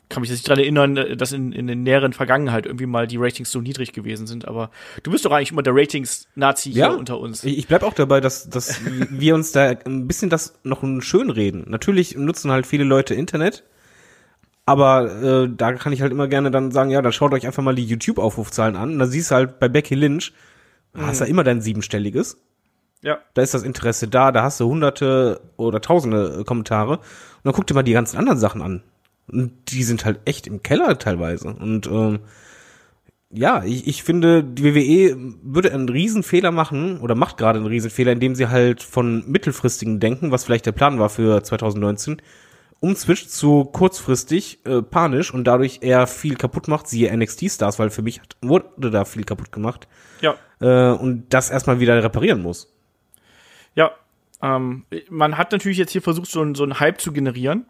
[0.09, 3.07] kann mich jetzt nicht dran erinnern, äh, dass in, in der näheren Vergangenheit irgendwie mal
[3.07, 4.47] die Ratings so niedrig gewesen sind.
[4.47, 4.71] Aber
[5.03, 7.43] du bist doch eigentlich immer der Ratings-Nazi Ja, hier unter uns.
[7.43, 11.65] Ich bleib auch dabei, dass, dass wir uns da ein bisschen das noch schön reden.
[11.67, 13.63] Natürlich nutzen halt viele Leute Internet,
[14.65, 17.63] aber äh, da kann ich halt immer gerne dann sagen, ja, dann schaut euch einfach
[17.63, 18.93] mal die YouTube-Aufrufzahlen an.
[18.93, 20.33] Und da siehst du halt bei Becky Lynch,
[20.95, 22.37] hast du ja immer dein siebenstelliges.
[23.01, 23.19] ja.
[23.35, 26.97] Da ist das Interesse da, da hast du hunderte oder tausende äh, Kommentare.
[26.97, 28.83] Und dann guck dir mal die ganzen anderen Sachen an.
[29.31, 31.49] Und die sind halt echt im Keller teilweise.
[31.53, 32.19] Und ähm,
[33.31, 38.11] ja, ich, ich finde, die WWE würde einen Riesenfehler machen oder macht gerade einen Riesenfehler,
[38.11, 42.21] indem sie halt von mittelfristigen Denken, was vielleicht der Plan war für 2019,
[42.79, 48.01] umzwischt zu kurzfristig, äh, panisch und dadurch eher viel kaputt macht, siehe NXT-Stars, weil für
[48.01, 49.87] mich hat, wurde da viel kaputt gemacht
[50.21, 50.35] Ja.
[50.59, 52.73] äh, und das erstmal wieder reparieren muss.
[53.75, 53.91] Ja.
[54.41, 57.65] Ähm, man hat natürlich jetzt hier versucht, so, so einen Hype zu generieren.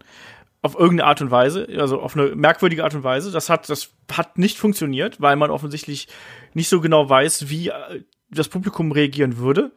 [0.61, 3.31] Auf irgendeine Art und Weise, also auf eine merkwürdige Art und Weise.
[3.31, 6.07] Das hat, das hat nicht funktioniert, weil man offensichtlich
[6.53, 9.71] nicht so genau weiß, wie äh, das Publikum reagieren würde.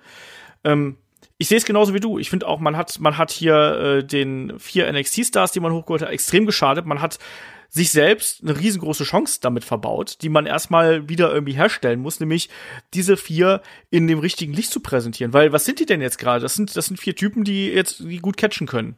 [0.65, 0.99] Ähm,
[1.39, 2.19] ich sehe es genauso wie du.
[2.19, 6.03] Ich finde auch, man hat, man hat hier äh, den vier NXT-Stars, die man hochgeholt
[6.03, 6.87] hat, extrem geschadet.
[6.87, 7.19] Man hat
[7.69, 12.51] sich selbst eine riesengroße Chance damit verbaut, die man erstmal wieder irgendwie herstellen muss, nämlich
[12.93, 15.33] diese vier in dem richtigen Licht zu präsentieren.
[15.33, 16.43] Weil was sind die denn jetzt gerade?
[16.43, 18.97] Das sind, das sind vier Typen, die jetzt die gut catchen können.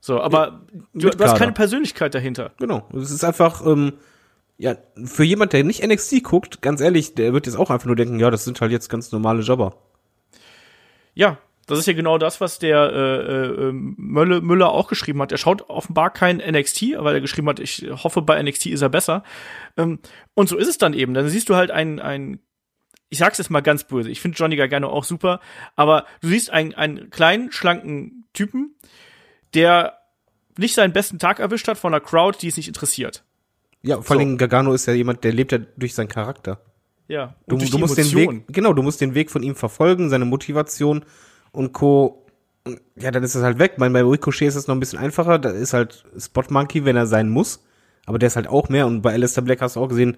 [0.00, 0.62] So, aber
[0.92, 2.52] du, mit du hast keine Persönlichkeit dahinter.
[2.58, 2.86] Genau.
[2.94, 3.94] Es ist einfach, ähm,
[4.58, 7.96] ja, für jemand, der nicht NXT guckt, ganz ehrlich, der wird jetzt auch einfach nur
[7.96, 9.76] denken, ja, das sind halt jetzt ganz normale Jobber.
[11.14, 15.32] Ja, das ist ja genau das, was der äh, äh, Mölle, Müller auch geschrieben hat.
[15.32, 18.88] Er schaut offenbar kein NXT, weil er geschrieben hat, ich hoffe, bei NXT ist er
[18.88, 19.24] besser.
[19.76, 19.98] Ähm,
[20.34, 21.12] und so ist es dann eben.
[21.12, 22.40] Dann siehst du halt einen, einen
[23.08, 25.40] ich sag's jetzt mal ganz böse, ich finde Johnny Gargano auch super,
[25.76, 28.74] aber du siehst einen, einen kleinen, schlanken Typen,
[29.56, 29.94] der
[30.56, 33.24] nicht seinen besten Tag erwischt hat von einer Crowd, die es nicht interessiert.
[33.82, 34.20] Ja, vor So.
[34.20, 36.60] allem Gargano ist ja jemand, der lebt ja durch seinen Charakter.
[37.08, 38.12] Ja, Du, du die musst den.
[38.14, 41.04] Weg, genau, du musst den Weg von ihm verfolgen, seine Motivation
[41.52, 42.26] und Co.
[42.96, 43.72] Ja, dann ist es halt weg.
[43.74, 45.38] Ich meine, bei Ricochet ist es noch ein bisschen einfacher.
[45.38, 47.62] Da ist halt Spot Monkey, wenn er sein muss.
[48.06, 48.86] Aber der ist halt auch mehr.
[48.88, 50.16] Und bei Alistair Black hast du auch gesehen,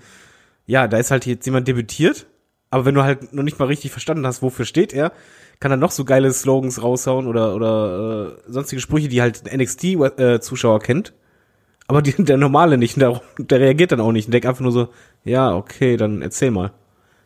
[0.64, 2.26] ja, da ist halt jetzt jemand debütiert.
[2.70, 5.12] Aber wenn du halt noch nicht mal richtig verstanden hast, wofür steht er,
[5.60, 9.60] kann er noch so geile Slogans raushauen oder, oder äh, sonstige Sprüche, die halt ein
[9.60, 11.14] NXT-Zuschauer kennt.
[11.88, 13.00] Aber die, der normale nicht.
[13.00, 14.88] Der, der reagiert dann auch nicht und denkt einfach nur so,
[15.24, 16.72] ja, okay, dann erzähl mal.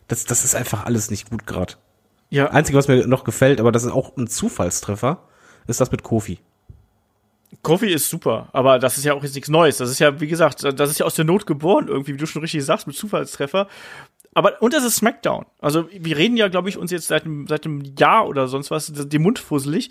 [0.09, 1.75] Das, das ist einfach alles nicht gut gerade.
[2.31, 5.23] Ja, Einzige, was mir noch gefällt, aber das ist auch ein Zufallstreffer,
[5.67, 6.39] ist das mit Kofi.
[7.61, 9.77] Kofi ist super, aber das ist ja auch jetzt nichts Neues.
[9.77, 12.27] Das ist ja, wie gesagt, das ist ja aus der Not geboren, irgendwie, wie du
[12.27, 13.69] schon richtig sagst, mit Zufallstreffer.
[14.35, 15.45] Aber, und das ist SmackDown.
[15.59, 18.93] Also, wir reden ja, glaube ich, uns jetzt seit, seit einem Jahr oder sonst was,
[18.93, 19.91] den Mund fusselig,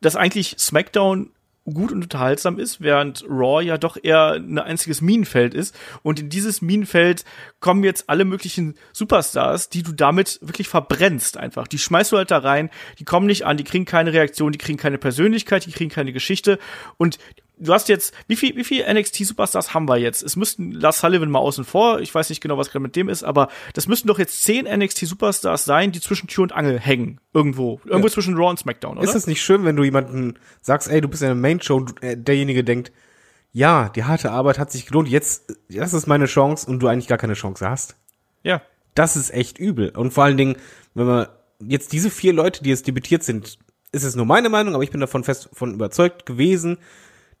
[0.00, 1.30] dass eigentlich SmackDown
[1.64, 5.76] gut und unterhaltsam ist, während Raw ja doch eher ein einziges Minenfeld ist.
[6.02, 7.24] Und in dieses Minenfeld
[7.60, 11.68] kommen jetzt alle möglichen Superstars, die du damit wirklich verbrennst einfach.
[11.68, 14.58] Die schmeißt du halt da rein, die kommen nicht an, die kriegen keine Reaktion, die
[14.58, 16.58] kriegen keine Persönlichkeit, die kriegen keine Geschichte.
[16.96, 17.18] Und
[17.60, 20.22] du hast jetzt, wie viel, wie viel NXT Superstars haben wir jetzt?
[20.22, 23.08] Es müssten Lars Sullivan mal außen vor, ich weiß nicht genau, was gerade mit dem
[23.08, 26.80] ist, aber das müssten doch jetzt zehn NXT Superstars sein, die zwischen Tür und Angel
[26.80, 27.20] hängen.
[27.32, 27.80] Irgendwo.
[27.84, 28.12] Irgendwo ja.
[28.12, 29.04] zwischen Raw und SmackDown, oder?
[29.06, 31.84] Ist es nicht schön, wenn du jemanden sagst, ey, du bist in der Main Show,
[32.00, 32.92] äh, derjenige denkt,
[33.52, 37.08] ja, die harte Arbeit hat sich gelohnt, jetzt, das ist meine Chance und du eigentlich
[37.08, 37.96] gar keine Chance hast.
[38.42, 38.62] Ja.
[38.94, 39.90] Das ist echt übel.
[39.90, 40.56] Und vor allen Dingen,
[40.94, 41.26] wenn man
[41.60, 43.58] jetzt diese vier Leute, die jetzt debütiert sind,
[43.92, 46.78] ist es nur meine Meinung, aber ich bin davon fest von überzeugt gewesen,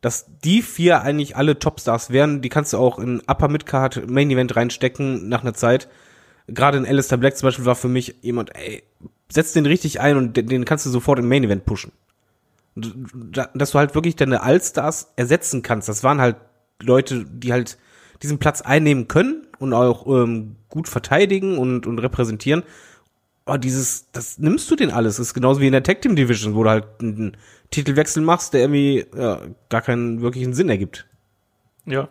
[0.00, 2.40] dass die vier eigentlich alle Topstars wären.
[2.40, 5.88] Die kannst du auch in Upper Midcard Main Event reinstecken nach einer Zeit.
[6.46, 8.82] Gerade in Alistair Black zum Beispiel war für mich jemand, ey,
[9.30, 11.92] setz den richtig ein und den, den kannst du sofort im Main Event pushen.
[12.74, 15.88] Dass du halt wirklich deine Allstars ersetzen kannst.
[15.88, 16.36] Das waren halt
[16.80, 17.76] Leute, die halt
[18.22, 22.62] diesen Platz einnehmen können und auch ähm, gut verteidigen und, und repräsentieren
[23.50, 25.16] oh, dieses, das nimmst du den alles.
[25.16, 27.36] Das ist genauso wie in der Tag Team Division, wo du halt einen
[27.70, 31.06] Titelwechsel machst, der irgendwie ja, gar keinen wirklichen Sinn ergibt.
[31.86, 32.08] Ja.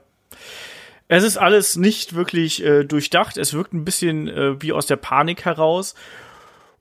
[1.08, 3.38] Es ist alles nicht wirklich äh, durchdacht.
[3.38, 5.96] Es wirkt ein bisschen äh, wie aus der Panik heraus.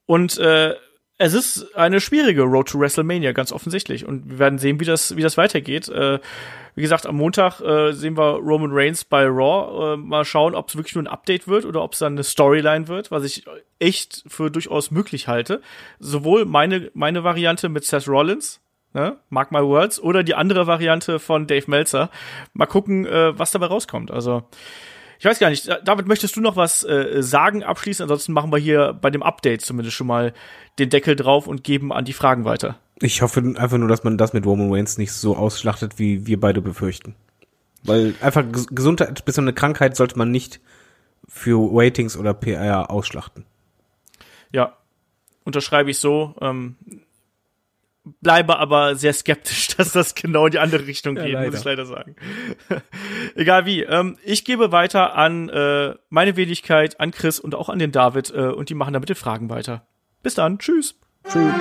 [0.06, 0.74] Und äh,
[1.16, 4.06] es ist eine schwierige Road to WrestleMania, ganz offensichtlich.
[4.06, 5.88] Und wir werden sehen, wie das, wie das weitergeht.
[5.88, 6.20] Äh,
[6.76, 9.94] wie gesagt, am Montag äh, sehen wir Roman Reigns bei Raw.
[9.94, 12.22] Äh, mal schauen, ob es wirklich nur ein Update wird oder ob es dann eine
[12.22, 13.44] Storyline wird, was ich
[13.80, 15.60] echt für durchaus möglich halte.
[15.98, 18.60] Sowohl meine, meine Variante mit Seth Rollins,
[18.94, 22.10] ne, mark my words, oder die andere Variante von Dave Meltzer.
[22.52, 24.10] Mal gucken, äh, was dabei rauskommt.
[24.10, 24.44] Also,
[25.19, 28.05] ich weiß gar nicht, David, möchtest du noch was äh, sagen abschließend?
[28.05, 30.32] Ansonsten machen wir hier bei dem Update zumindest schon mal
[30.78, 32.78] den Deckel drauf und geben an die Fragen weiter.
[33.01, 36.39] Ich hoffe einfach nur, dass man das mit Roman Reigns nicht so ausschlachtet, wie wir
[36.39, 37.15] beide befürchten.
[37.85, 40.60] Weil einfach Gesundheit bis eine Krankheit sollte man nicht
[41.28, 43.44] für Ratings oder PR ausschlachten.
[44.52, 44.77] Ja,
[45.44, 46.35] unterschreibe ich so.
[46.40, 46.77] Ähm,
[48.20, 51.64] bleibe aber sehr skeptisch, dass das genau in die andere Richtung geht, ja, muss ich
[51.64, 52.16] leider sagen.
[53.35, 53.82] Egal wie.
[53.82, 58.30] Ähm, ich gebe weiter an äh, meine Wenigkeit, an Chris und auch an den David
[58.30, 59.86] äh, und die machen da mit den Fragen weiter.
[60.22, 60.59] Bis dann.
[60.59, 60.97] Tschüss.
[61.28, 61.52] Tschüss.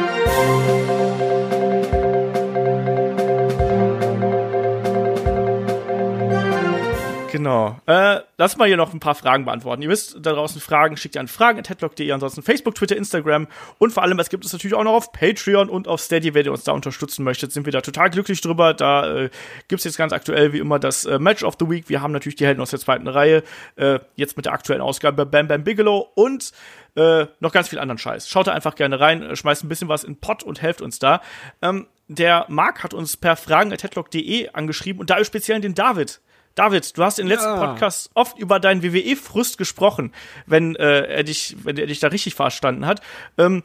[7.38, 7.80] Genau.
[7.86, 9.84] Äh, lass mal hier noch ein paar Fragen beantworten.
[9.84, 13.48] Ihr wisst, da draußen Fragen, schickt ihr an fragen.headlock.de, ansonsten Facebook, Twitter, Instagram
[13.78, 16.46] und vor allem, es gibt es natürlich auch noch auf Patreon und auf Steady, wenn
[16.46, 18.74] ihr uns da unterstützen möchtet, sind wir da total glücklich drüber.
[18.74, 19.30] Da äh,
[19.68, 21.90] gibt es jetzt ganz aktuell wie immer das äh, Match of the Week.
[21.90, 23.44] Wir haben natürlich die Helden aus der zweiten Reihe,
[23.76, 26.54] äh, jetzt mit der aktuellen Ausgabe Bam Bam Bigelow und
[26.96, 28.28] äh, noch ganz viel anderen Scheiß.
[28.28, 30.98] Schaut da einfach gerne rein, äh, schmeißt ein bisschen was in Pot und helft uns
[30.98, 31.22] da.
[31.62, 36.20] Ähm, der Marc hat uns per fragen.headlock.de angeschrieben und da ist speziell den David
[36.58, 37.68] David, du hast in den letzten ja.
[37.68, 40.12] Podcasts oft über deinen WWE-Frust gesprochen,
[40.48, 43.02] wenn äh, er dich, wenn er dich da richtig verstanden hat.
[43.38, 43.62] Ähm,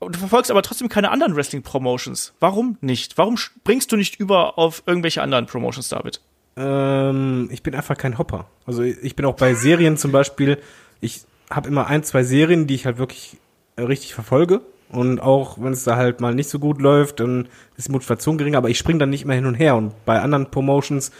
[0.00, 2.32] du verfolgst aber trotzdem keine anderen Wrestling-Promotions.
[2.40, 3.18] Warum nicht?
[3.18, 6.22] Warum springst du nicht über auf irgendwelche anderen Promotions, David?
[6.56, 8.46] Ähm, ich bin einfach kein Hopper.
[8.64, 10.56] Also ich bin auch bei Serien zum Beispiel,
[11.02, 11.20] ich
[11.50, 13.36] habe immer ein, zwei Serien, die ich halt wirklich
[13.76, 14.62] richtig verfolge.
[14.88, 18.38] Und auch wenn es da halt mal nicht so gut läuft, dann ist die Motivation
[18.38, 19.76] gering, aber ich springe dann nicht mehr hin und her.
[19.76, 21.12] Und bei anderen Promotions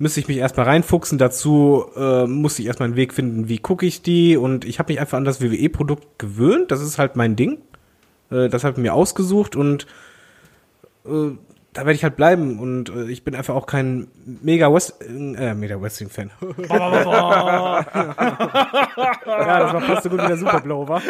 [0.00, 1.18] müsste ich mich erstmal reinfuchsen.
[1.18, 4.36] Dazu äh, musste ich erstmal einen Weg finden, wie gucke ich die.
[4.36, 6.70] Und ich habe mich einfach an das WWE-Produkt gewöhnt.
[6.70, 7.58] Das ist halt mein Ding.
[8.30, 9.86] Äh, das habe ich mir ausgesucht und
[11.04, 11.32] äh,
[11.72, 12.58] da werde ich halt bleiben.
[12.58, 16.30] Und äh, ich bin einfach auch kein mega West äh, mega Wrestling-Fan.
[16.68, 17.84] ja,
[19.60, 21.02] das war fast so gut wie der Superblow, war.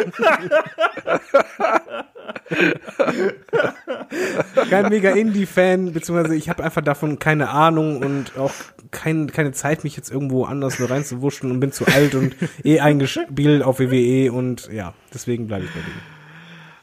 [4.69, 8.51] kein mega Indie-Fan, beziehungsweise ich habe einfach davon keine Ahnung und auch
[8.91, 12.79] kein, keine Zeit, mich jetzt irgendwo anders nur reinzuwuschen und bin zu alt und eh
[12.79, 16.01] eingespielt auf WWE und ja, deswegen bleibe ich bei denen.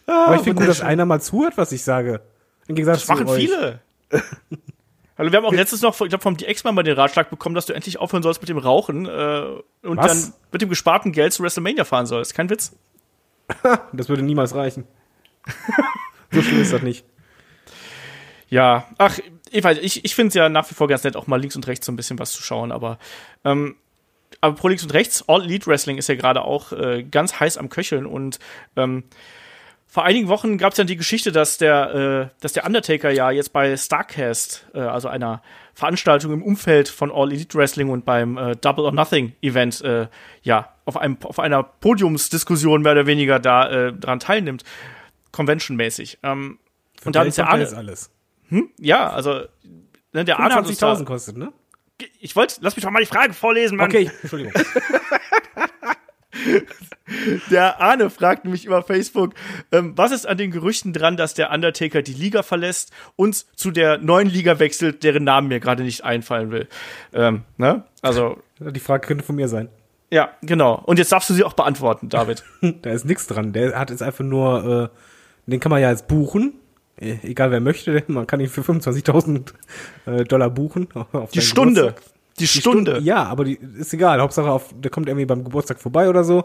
[0.06, 2.22] Ah, Aber ich finde gut, dass einer mal zuhört, was ich sage.
[2.68, 3.80] Im Gegensatz das machen viele.
[5.18, 7.66] Also wir haben auch letztens noch, ich glaube, vom DX mal den Ratschlag bekommen, dass
[7.66, 9.46] du endlich aufhören sollst mit dem Rauchen äh,
[9.82, 10.06] und Was?
[10.06, 12.36] dann mit dem gesparten Geld zu WrestleMania fahren sollst.
[12.36, 12.76] Kein Witz.
[13.92, 14.86] das würde niemals reichen.
[16.30, 17.04] so schlimm ist das nicht.
[18.48, 19.18] Ja, ach,
[19.50, 21.56] ich weiß, ich, ich finde es ja nach wie vor ganz nett, auch mal links
[21.56, 23.00] und rechts so ein bisschen was zu schauen, aber
[23.44, 23.74] ähm,
[24.40, 27.58] aber pro links und rechts, All Elite Wrestling ist ja gerade auch äh, ganz heiß
[27.58, 28.38] am Köcheln und
[28.76, 29.02] ähm,
[29.90, 33.30] vor einigen Wochen gab es dann die Geschichte, dass der, äh, dass der Undertaker ja
[33.30, 35.42] jetzt bei Starcast, äh, also einer
[35.72, 40.08] Veranstaltung im Umfeld von All Elite Wrestling und beim äh, Double or Nothing Event, äh,
[40.42, 44.62] ja, auf, einem, auf einer Podiumsdiskussion mehr oder weniger da äh, dran teilnimmt,
[45.32, 46.18] conventionmäßig.
[46.22, 46.58] Ähm,
[47.04, 47.72] und da ist ja alles.
[47.72, 48.10] alles.
[48.48, 48.68] Hm?
[48.78, 49.44] Ja, also
[50.12, 51.50] ne, der Arzt 20.000 kostet, ne?
[52.20, 53.88] Ich wollte, lass mich doch mal die Frage vorlesen, Mann.
[53.88, 54.52] Okay, Entschuldigung.
[57.50, 59.32] Der Arne fragt mich über Facebook,
[59.72, 63.70] ähm, was ist an den Gerüchten dran, dass der Undertaker die Liga verlässt und zu
[63.70, 66.68] der neuen Liga wechselt, deren Namen mir gerade nicht einfallen will.
[67.12, 67.84] Ähm, ne?
[68.02, 68.38] Also.
[68.60, 69.68] Die Frage könnte von mir sein.
[70.10, 70.82] Ja, genau.
[70.86, 72.44] Und jetzt darfst du sie auch beantworten, David.
[72.82, 73.52] da ist nichts dran.
[73.52, 74.90] Der hat jetzt einfach nur,
[75.46, 76.54] äh, den kann man ja jetzt buchen.
[77.00, 79.52] E egal wer möchte, man kann ihn für 25.000
[80.06, 80.88] äh, Dollar buchen.
[81.34, 81.80] die Stunde.
[81.80, 82.17] Geburtstag.
[82.38, 82.92] Die, die Stunde.
[82.92, 83.06] Stunde.
[83.06, 84.20] Ja, aber die ist egal.
[84.20, 86.44] Hauptsache, auf, der kommt irgendwie beim Geburtstag vorbei oder so.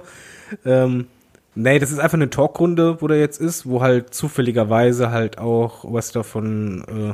[0.66, 1.08] Ähm,
[1.56, 5.86] nee, das ist einfach eine Talkrunde, wo der jetzt ist, wo halt zufälligerweise halt auch
[5.88, 7.14] was davon äh,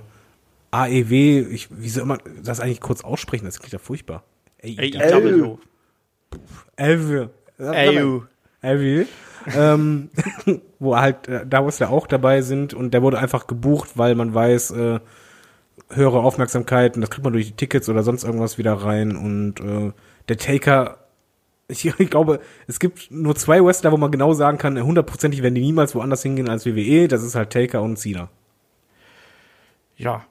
[0.72, 3.46] AEW, ich, wie soll man das eigentlich kurz aussprechen?
[3.46, 4.24] Das klingt ja furchtbar.
[4.64, 5.58] AEW.
[6.78, 8.22] AEW.
[8.62, 9.06] AEW.
[9.56, 10.10] ähm,
[10.80, 13.92] wo halt äh, da wo es ja auch dabei sind und der wurde einfach gebucht,
[13.96, 15.00] weil man weiß, äh,
[15.92, 19.60] höhere Aufmerksamkeit und das kriegt man durch die Tickets oder sonst irgendwas wieder rein und
[19.60, 19.92] äh,
[20.28, 20.98] der Taker
[21.70, 25.56] ich, ich glaube, es gibt nur zwei Wrestler, wo man genau sagen kann, hundertprozentig werden
[25.56, 27.08] die niemals woanders hingehen als WWE.
[27.08, 28.30] Das ist halt Taker und Cena.
[29.96, 30.26] Ja.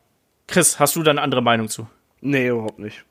[0.46, 1.86] Chris, hast du da eine andere Meinung zu?
[2.20, 3.04] Nee, überhaupt nicht.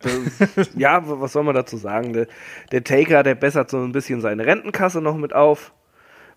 [0.00, 2.12] Das, ja, was soll man dazu sagen?
[2.12, 2.26] Der,
[2.72, 5.72] der, Taker, der bessert so ein bisschen seine Rentenkasse noch mit auf,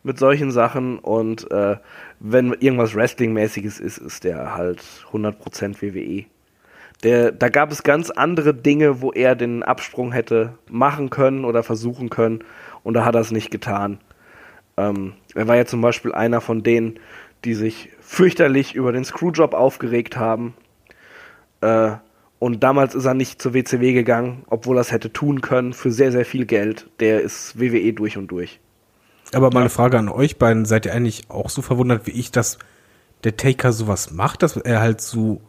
[0.05, 0.99] mit solchen Sachen.
[0.99, 1.77] Und äh,
[2.19, 6.25] wenn irgendwas Wrestling-mäßiges ist, ist der halt 100% WWE.
[7.03, 11.63] Der, da gab es ganz andere Dinge, wo er den Absprung hätte machen können oder
[11.63, 12.43] versuchen können.
[12.83, 13.99] Und da hat er es nicht getan.
[14.77, 16.99] Ähm, er war ja zum Beispiel einer von denen,
[17.43, 20.53] die sich fürchterlich über den Screwjob aufgeregt haben.
[21.61, 21.93] Äh,
[22.37, 25.91] und damals ist er nicht zur WCW gegangen, obwohl er es hätte tun können, für
[25.91, 26.89] sehr, sehr viel Geld.
[26.99, 28.59] Der ist WWE durch und durch.
[29.35, 32.57] Aber meine Frage an euch beiden, seid ihr eigentlich auch so verwundert wie ich, dass
[33.25, 35.41] der Taker sowas macht, dass er halt so,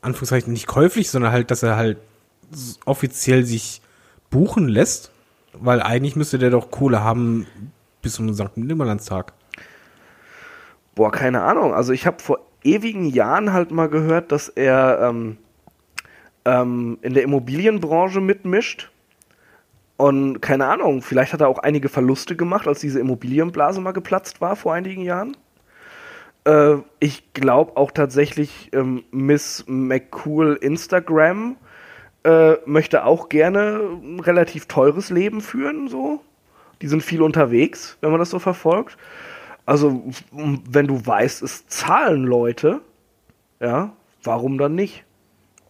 [0.00, 1.98] Anführungszeichen, nicht käuflich, sondern halt, dass er halt
[2.84, 3.80] offiziell sich
[4.30, 5.12] buchen lässt?
[5.52, 7.46] Weil eigentlich müsste der doch Kohle haben
[8.00, 8.56] bis zum St.
[8.56, 9.32] Nimmerlandstag.
[10.94, 11.74] Boah, keine Ahnung.
[11.74, 15.38] Also ich habe vor ewigen Jahren halt mal gehört, dass er ähm,
[16.44, 18.91] ähm, in der Immobilienbranche mitmischt.
[19.96, 24.40] Und keine Ahnung, vielleicht hat er auch einige Verluste gemacht, als diese Immobilienblase mal geplatzt
[24.40, 25.36] war vor einigen Jahren.
[26.44, 31.56] Äh, ich glaube auch tatsächlich, ähm, Miss McCool Instagram
[32.24, 36.20] äh, möchte auch gerne ein relativ teures Leben führen, so.
[36.80, 38.96] Die sind viel unterwegs, wenn man das so verfolgt.
[39.66, 40.02] Also,
[40.32, 42.80] wenn du weißt, es zahlen Leute,
[43.60, 43.92] ja,
[44.24, 45.04] warum dann nicht?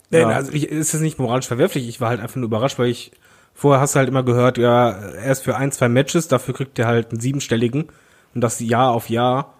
[0.08, 0.28] Ja.
[0.28, 1.88] also ich, ist das nicht moralisch verwerflich.
[1.88, 3.12] Ich war halt einfach nur überrascht, weil ich
[3.54, 6.78] vorher hast du halt immer gehört, ja, er ist für ein, zwei Matches, dafür kriegt
[6.78, 7.88] er halt einen siebenstelligen
[8.34, 9.54] und das Jahr auf Jahr.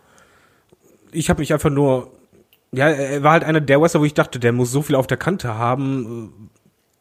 [1.11, 2.13] Ich habe mich einfach nur,
[2.73, 5.07] ja, er war halt einer der Wrestler, wo ich dachte, der muss so viel auf
[5.07, 6.51] der Kante haben,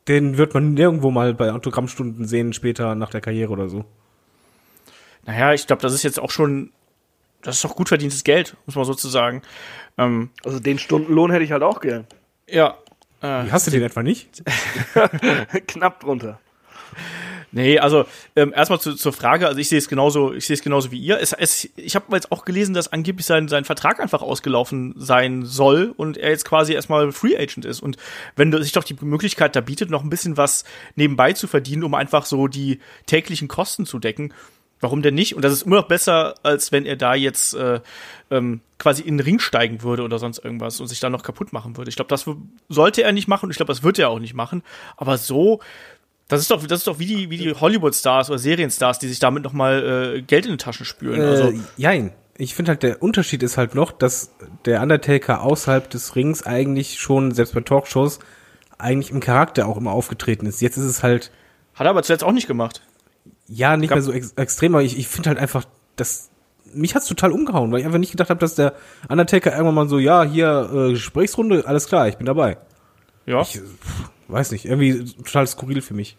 [0.08, 3.86] den wird man nirgendwo mal bei Autogrammstunden sehen später nach der Karriere oder so.
[5.26, 6.72] Naja, ich glaube, das ist jetzt auch schon,
[7.42, 9.44] das ist doch gut verdientes Geld, muss man sozusagen.
[9.98, 12.08] Ähm, also den Stundenlohn hätte ich halt auch gern.
[12.50, 12.76] Ja,
[13.22, 14.44] äh, Wie hast du den etwa nicht?
[15.68, 16.40] Knapp drunter.
[17.54, 18.06] Nee, also
[18.36, 21.00] ähm, erstmal zu, zur Frage, also ich sehe es genauso, ich sehe es genauso wie
[21.00, 21.20] ihr.
[21.20, 25.44] Es, es, ich habe jetzt auch gelesen, dass angeblich sein, sein Vertrag einfach ausgelaufen sein
[25.46, 27.82] soll und er jetzt quasi erstmal Free Agent ist.
[27.82, 27.98] Und
[28.38, 30.64] wenn sich doch die Möglichkeit da bietet, noch ein bisschen was
[30.96, 34.34] nebenbei zu verdienen, um einfach so die täglichen Kosten zu decken,
[34.82, 35.36] Warum denn nicht?
[35.36, 37.82] Und das ist immer noch besser, als wenn er da jetzt äh,
[38.32, 41.54] ähm, quasi in den Ring steigen würde oder sonst irgendwas und sich da noch kaputt
[41.54, 41.90] machen würde.
[41.90, 42.26] Ich glaube, das
[42.68, 44.64] sollte er nicht machen und ich glaube, das wird er auch nicht machen.
[44.98, 45.60] Aber so,
[46.32, 49.20] das ist doch, das ist doch wie die, wie die Hollywood-Stars oder Serienstars, die sich
[49.20, 51.20] damit noch mal äh, Geld in die Taschen spüren.
[51.20, 52.14] Äh, also, jein.
[52.38, 54.32] Ich finde halt, der Unterschied ist halt noch, dass
[54.66, 58.20] der Undertaker außerhalb des Rings eigentlich schon, selbst bei Talkshows,
[58.78, 60.62] eigentlich im Charakter auch immer aufgetreten ist.
[60.62, 61.32] Jetzt ist es halt.
[61.76, 62.82] Hat er aber zuletzt auch nicht gemacht.
[63.48, 65.66] Ja, nicht mehr so ex extrem, aber ich, ich finde halt einfach,
[65.98, 66.30] dass
[66.74, 68.74] mich hat's total umgehauen, weil ich einfach nicht gedacht habe, dass der
[69.10, 72.58] Undertaker irgendwann mal so, ja, hier äh, Gesprächsrunde, alles klar, ich bin dabei.
[73.26, 73.42] Ja.
[73.42, 76.18] Ich pff, weiß nicht, irgendwie total skurril für mich.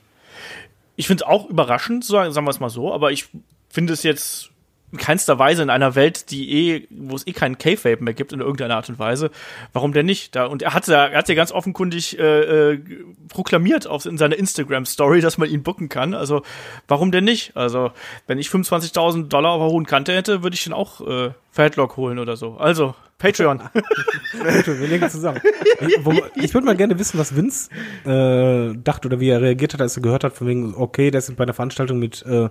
[0.97, 3.29] Ich finde es auch überraschend, sagen, wir es mal so, aber ich
[3.69, 4.52] finde es jetzt
[4.93, 8.33] in keinster Weise in einer Welt, die eh, wo es eh keinen K-Fape mehr gibt
[8.33, 9.31] in irgendeiner Art und Weise.
[9.73, 10.37] Warum denn nicht?
[10.37, 12.81] Da, und er hat ja, er hat ja ganz offenkundig äh, äh,
[13.29, 16.15] proklamiert auf, in seiner Instagram-Story, dass man ihn booken kann.
[16.15, 16.43] Also
[16.89, 17.57] warum denn nicht?
[17.57, 17.91] Also
[18.27, 21.63] wenn ich 25.000 Dollar auf der hohen Kante hätte, würde ich den auch äh, für
[21.63, 22.57] Headlock holen oder so.
[22.59, 23.61] Also Patreon.
[24.33, 25.41] wir legen zusammen.
[25.81, 27.69] Ich, ich würde mal gerne wissen, was Vince
[28.05, 31.19] äh, dachte oder wie er reagiert hat, als er gehört hat, von wegen, okay, der
[31.19, 32.51] ist bei einer Veranstaltung mit äh,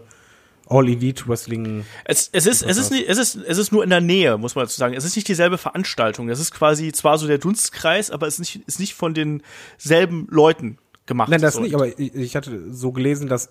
[0.71, 1.85] All Elite Wrestling.
[2.05, 4.55] Es, es ist, es ist nicht, es ist, es ist nur in der Nähe, muss
[4.55, 4.93] man dazu sagen.
[4.93, 6.29] Es ist nicht dieselbe Veranstaltung.
[6.29, 10.27] Es ist quasi zwar so der Dunstkreis, aber es ist nicht, ist nicht von denselben
[10.29, 11.29] Leuten gemacht.
[11.29, 13.49] Nein, das nicht, aber ich, ich hatte so gelesen, dass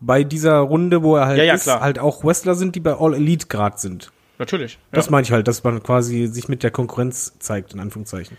[0.00, 1.80] bei dieser Runde, wo er halt Ja, ja, ist, klar.
[1.80, 4.10] halt auch Wrestler sind, die bei All Elite grad sind.
[4.38, 4.78] Natürlich.
[4.92, 5.12] Das ja.
[5.12, 8.36] meine ich halt, dass man quasi sich mit der Konkurrenz zeigt, in Anführungszeichen.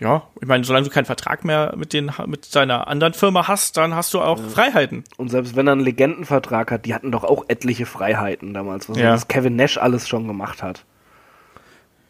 [0.00, 3.76] Ja, ich meine, solange du keinen Vertrag mehr mit, den, mit deiner anderen Firma hast,
[3.76, 5.04] dann hast du auch Freiheiten.
[5.16, 8.98] Und selbst wenn er einen Legendenvertrag hat, die hatten doch auch etliche Freiheiten damals, was
[8.98, 9.12] Ja.
[9.12, 10.84] das Kevin Nash alles schon gemacht hat.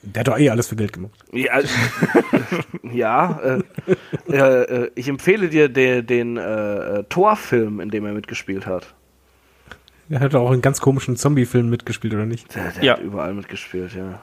[0.05, 1.13] Der hat doch eh alles für Geld gemacht.
[1.33, 1.61] Ja,
[2.93, 3.63] ja äh,
[4.33, 8.95] äh, äh, ich empfehle dir de, den äh, äh, Torfilm, in dem er mitgespielt hat.
[10.09, 12.55] Er hat doch auch in ganz komischen Zombie-Filmen mitgespielt, oder nicht?
[12.55, 12.93] Der, der Ja.
[12.95, 14.19] hat überall mitgespielt, ja.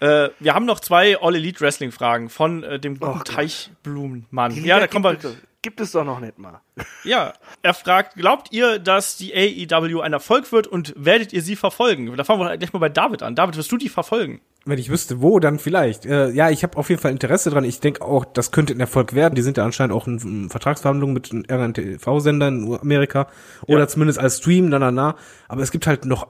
[0.00, 3.28] Äh, wir haben noch zwei All Elite Wrestling Fragen von äh, dem guten Gott.
[3.28, 4.64] Teichblumenmann.
[4.64, 5.12] Ja, da kommen wir.
[5.12, 6.60] gibt, es, gibt es doch noch nicht mal.
[7.04, 11.54] Ja, er fragt, glaubt ihr, dass die AEW ein Erfolg wird und werdet ihr sie
[11.56, 12.16] verfolgen?
[12.16, 13.34] Da fangen wir gleich mal bei David an.
[13.34, 14.40] David, wirst du die verfolgen?
[14.66, 16.04] Wenn ich wüsste, wo, dann vielleicht.
[16.06, 17.64] Äh, ja, ich habe auf jeden Fall Interesse dran.
[17.64, 19.34] Ich denke auch, das könnte ein Erfolg werden.
[19.34, 23.26] Die sind ja anscheinend auch in, in Vertragsverhandlungen mit irgendeinem TV-Sender in Amerika.
[23.66, 23.88] Oder Ja.
[23.88, 25.16] zumindest als Stream, na, na, na.
[25.48, 26.26] Aber es gibt halt noch,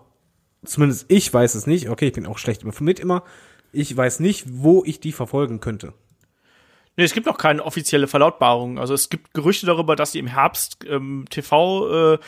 [0.65, 1.89] zumindest ich weiß es nicht.
[1.89, 3.25] Okay, ich bin auch schlecht informiert immer.
[3.73, 5.93] Ich weiß nicht, wo ich die verfolgen könnte.
[6.97, 8.79] Nee, es gibt noch keine offizielle Verlautbarung.
[8.79, 12.19] Also es gibt Gerüchte darüber, dass sie im Herbst ähm, TV äh,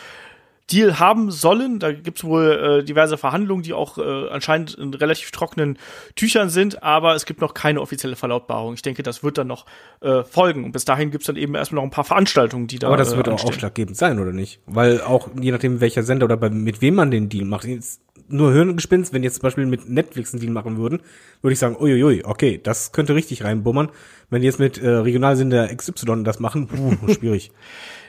[0.71, 1.79] Deal haben sollen.
[1.79, 5.79] Da gibt es wohl äh, diverse Verhandlungen, die auch äh, anscheinend in relativ trockenen
[6.15, 8.75] Tüchern sind, aber es gibt noch keine offizielle Verlautbarung.
[8.75, 9.67] Ich denke, das wird dann noch
[10.01, 10.65] äh, folgen.
[10.65, 12.97] Und bis dahin gibt es dann eben erstmal noch ein paar Veranstaltungen, die da Aber
[12.97, 13.51] das äh, wird auch anstehen.
[13.51, 14.61] ausschlaggebend sein, oder nicht?
[14.67, 17.65] Weil auch, je nachdem, welcher Sender oder bei, mit wem man den Deal macht.
[17.65, 21.01] Jetzt nur Hirngespinst, wenn jetzt zum Beispiel mit Netflix einen Deal machen würden,
[21.41, 23.91] würde ich sagen, uiuiui, okay, das könnte richtig reinbummern.
[24.31, 27.53] Wenn die jetzt mit äh, Regionalsender XY das machen, puh, schwierig.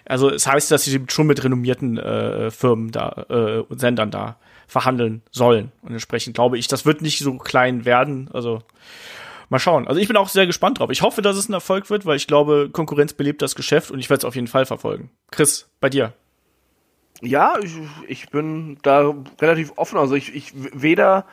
[0.05, 4.37] Also es heißt, dass sie schon mit renommierten äh, Firmen da äh, und Sendern da
[4.67, 5.71] verhandeln sollen.
[5.81, 8.29] Und entsprechend glaube ich, das wird nicht so klein werden.
[8.33, 8.61] Also
[9.49, 9.87] mal schauen.
[9.87, 10.89] Also ich bin auch sehr gespannt drauf.
[10.89, 13.99] Ich hoffe, dass es ein Erfolg wird, weil ich glaube, Konkurrenz belebt das Geschäft und
[13.99, 15.11] ich werde es auf jeden Fall verfolgen.
[15.31, 16.13] Chris, bei dir.
[17.23, 17.73] Ja, ich,
[18.07, 19.97] ich bin da relativ offen.
[19.97, 21.25] Also ich, ich weder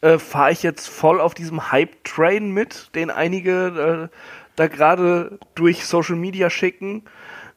[0.00, 4.16] äh, fahre ich jetzt voll auf diesem Hype-Train mit, den einige äh,
[4.56, 7.02] da gerade durch Social Media schicken,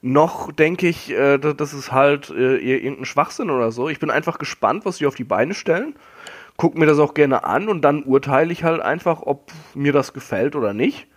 [0.02, 3.90] noch denke ich, äh, da- das ist halt äh, ir- irgendein Schwachsinn oder so.
[3.90, 5.96] Ich bin einfach gespannt, was sie auf die Beine stellen.
[6.58, 10.14] Guck mir das auch gerne an und dann urteile ich halt einfach, ob mir das
[10.14, 11.08] gefällt oder nicht.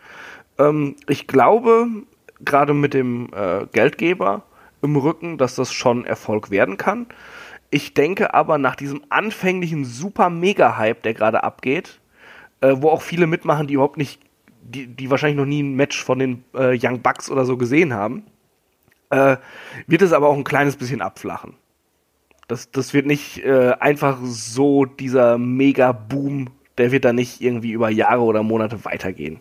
[0.58, 1.86] Ähm, ich glaube,
[2.40, 4.44] gerade mit dem äh, Geldgeber
[4.82, 7.06] im Rücken, dass das schon Erfolg werden kann.
[7.70, 12.00] Ich denke aber nach diesem anfänglichen super Mega-Hype, der gerade abgeht,
[12.60, 14.20] äh, wo auch viele mitmachen, die überhaupt nicht,
[14.62, 17.94] die, die wahrscheinlich noch nie ein Match von den äh, Young Bucks oder so gesehen
[17.94, 18.24] haben,
[19.10, 19.36] äh,
[19.86, 21.54] wird es aber auch ein kleines bisschen abflachen.
[22.48, 27.90] Das, das wird nicht äh, einfach so dieser Mega-Boom, der wird da nicht irgendwie über
[27.90, 29.40] Jahre oder Monate weitergehen.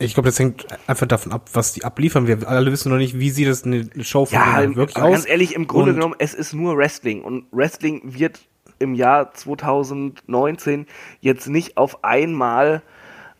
[0.00, 2.26] Ich glaube, das hängt einfach davon ab, was die abliefern.
[2.28, 5.10] Wir alle wissen noch nicht, wie sieht das eine Show von Ja, denen wirklich aus.
[5.12, 7.22] ganz ehrlich, im Grunde Und- genommen, es ist nur Wrestling.
[7.22, 8.40] Und Wrestling wird
[8.78, 10.86] im Jahr 2019
[11.20, 12.82] jetzt nicht auf einmal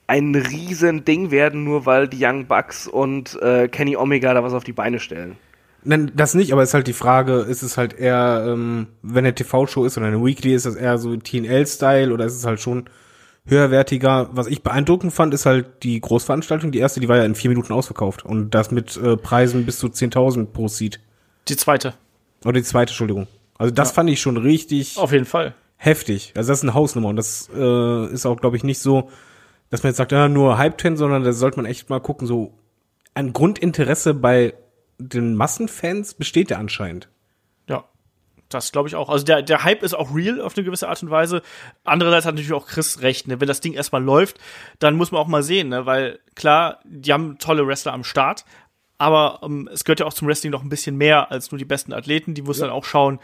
[0.07, 4.53] ein riesen Ding werden, nur weil die Young Bucks und äh, Kenny Omega da was
[4.55, 5.37] auf die Beine stellen.
[5.85, 9.25] Nein, das nicht, aber es ist halt die Frage, ist es halt eher, ähm, wenn
[9.25, 12.61] eine TV-Show ist oder eine Weekly, ist das eher so TNL-Style oder ist es halt
[12.61, 12.87] schon
[13.49, 14.31] höherwertiger?
[14.33, 16.71] Was ich beeindruckend fand, ist halt die Großveranstaltung.
[16.73, 19.79] Die erste, die war ja in vier Minuten ausverkauft und das mit äh, Preisen bis
[19.79, 21.01] zu 10.000 pro Seat.
[21.49, 21.95] Die zweite.
[22.45, 23.27] Oder die zweite, Entschuldigung.
[23.59, 25.55] Also das fand ich schon richtig Auf jeden Fall.
[25.77, 26.33] heftig.
[26.37, 29.11] Also das ist eine Hausnummer und das äh, ist auch, glaube ich, nicht so,
[29.71, 32.55] dass man jetzt sagt, ja, nur Hype-Ten, sondern da sollte man echt mal gucken, so
[33.15, 34.55] ein Grundinteresse bei
[34.99, 37.09] den Massenfans besteht ja anscheinend.
[38.53, 38.59] Ja.
[38.59, 39.09] Das glaube ich auch.
[39.11, 41.43] Also der, der Hype ist auch real auf eine gewisse Art und Weise.
[41.85, 43.29] Andererseits hat natürlich auch Chris recht.
[43.29, 43.41] Ne?
[43.41, 44.39] Wenn das Ding erstmal läuft,
[44.79, 45.87] dann muss man auch mal sehen, ne?
[45.87, 48.45] weil klar, die haben tolle Wrestler am Start,
[48.97, 51.65] aber ähm, es gehört ja auch zum Wrestling noch ein bisschen mehr als nur die
[51.65, 52.35] besten Athleten.
[52.35, 53.21] Die müssen dann auch schauen,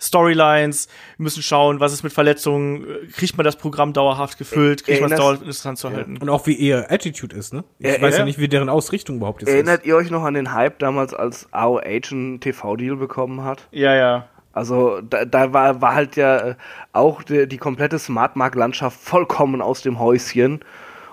[0.00, 0.86] Storylines,
[1.16, 5.10] wir müssen schauen, was ist mit Verletzungen, kriegt man das Programm dauerhaft gefüllt, kriegt man
[5.12, 6.16] es dauerhaft interessant zu halten.
[6.18, 7.64] Und auch wie ihr Attitude ist, ne?
[7.78, 8.24] Ich Ja, weiß ja, ja.
[8.24, 9.86] nicht, wie deren Ausrichtung überhaupt jetzt Erinnert ist.
[9.86, 11.82] ihr euch noch an den Hype damals, als AOH
[12.12, 13.66] einen TV-Deal bekommen hat?
[13.72, 14.28] Ja, ja.
[14.58, 16.54] Also da, da war, war halt ja äh,
[16.92, 20.60] auch die, die komplette Smartmark-Landschaft vollkommen aus dem Häuschen.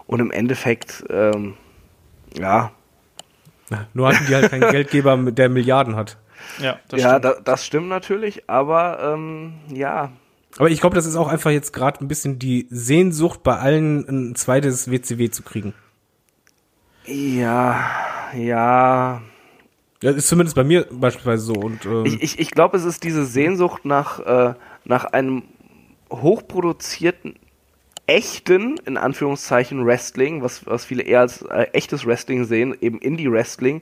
[0.08, 1.56] Und im Endeffekt, ähm,
[2.38, 2.72] ja,
[3.94, 6.18] Nur hatten die halt keinen Geldgeber, mit- der Milliarden hat.
[6.60, 7.26] Ja, das ja, stimmt.
[7.26, 10.12] da, das stimmt natürlich, aber ähm, ja,
[10.60, 14.08] Aber ich glaube, das ist auch einfach jetzt gerade ein bisschen die Sehnsucht bei allen,
[14.08, 15.74] ein zweites WCW zu kriegen.
[17.06, 17.84] ja,
[18.36, 19.22] ja.
[20.06, 21.54] Das ist zumindest bei mir beispielsweise so.
[21.54, 24.54] Und ähm, Ich, ich, ich glaube, es ist diese Sehnsucht nach, äh,
[24.86, 25.44] nach einem
[26.12, 27.36] hochproduzierten,
[28.08, 33.82] echten, in Anführungszeichen, Wrestling, was, was viele eher als äh, echtes Wrestling sehen, eben Indie-Wrestling,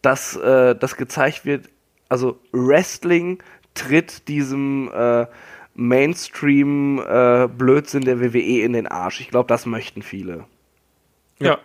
[0.00, 1.68] dass äh, das gezeigt wird
[2.08, 3.42] also Wrestling
[3.74, 5.26] tritt diesem äh,
[5.74, 9.20] Mainstream-Blödsinn der WWE in den Arsch.
[9.20, 10.44] Ich glaube, das möchten viele.
[11.38, 11.58] Ja.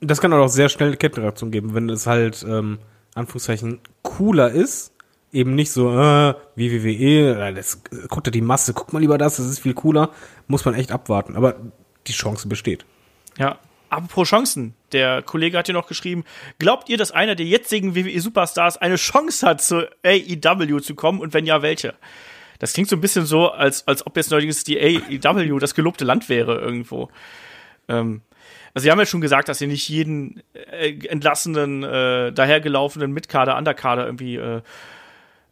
[0.00, 2.78] Das kann auch sehr schnell eine Kettenreaktion geben, wenn es halt, ähm,
[3.14, 4.92] Anführungszeichen, cooler ist.
[5.32, 9.16] Eben nicht so, äh, wie WWE, äh, das, guckt ja die Masse, guck mal lieber
[9.16, 10.10] das, das ist viel cooler.
[10.48, 11.36] Muss man echt abwarten.
[11.36, 11.56] Aber
[12.06, 12.84] die Chance besteht.
[13.38, 13.58] Ja.
[13.90, 14.74] Apropos Chancen.
[14.92, 16.24] Der Kollege hat hier noch geschrieben,
[16.60, 21.34] glaubt ihr, dass einer der jetzigen WWE-Superstars eine Chance hat, zur AEW zu kommen und
[21.34, 21.94] wenn ja, welche?
[22.60, 26.04] Das klingt so ein bisschen so, als, als ob jetzt neuerdings die AEW das gelobte
[26.04, 27.08] Land wäre irgendwo.
[27.88, 28.22] Ähm,
[28.74, 33.56] also sie haben ja schon gesagt, dass sie nicht jeden äh, entlassenen, äh, dahergelaufenen Mitkader,
[33.56, 34.62] Underkader irgendwie äh,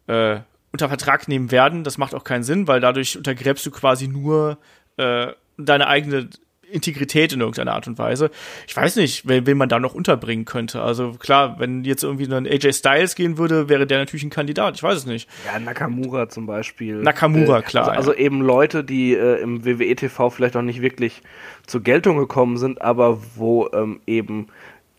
[0.07, 0.39] äh,
[0.71, 1.83] unter Vertrag nehmen werden.
[1.83, 4.57] Das macht auch keinen Sinn, weil dadurch untergräbst du quasi nur
[4.97, 5.27] äh,
[5.57, 6.29] deine eigene
[6.71, 8.31] Integrität in irgendeiner Art und Weise.
[8.67, 10.81] Ich weiß nicht, wen, wen man da noch unterbringen könnte.
[10.81, 14.75] Also klar, wenn jetzt irgendwie ein AJ Styles gehen würde, wäre der natürlich ein Kandidat.
[14.75, 15.29] Ich weiß es nicht.
[15.45, 16.95] Ja, Nakamura zum Beispiel.
[16.95, 21.21] Nakamura, Äh, klar, Also, also eben Leute, die äh, im WWE-TV vielleicht auch nicht wirklich
[21.65, 24.47] zur Geltung gekommen sind, aber wo ähm, eben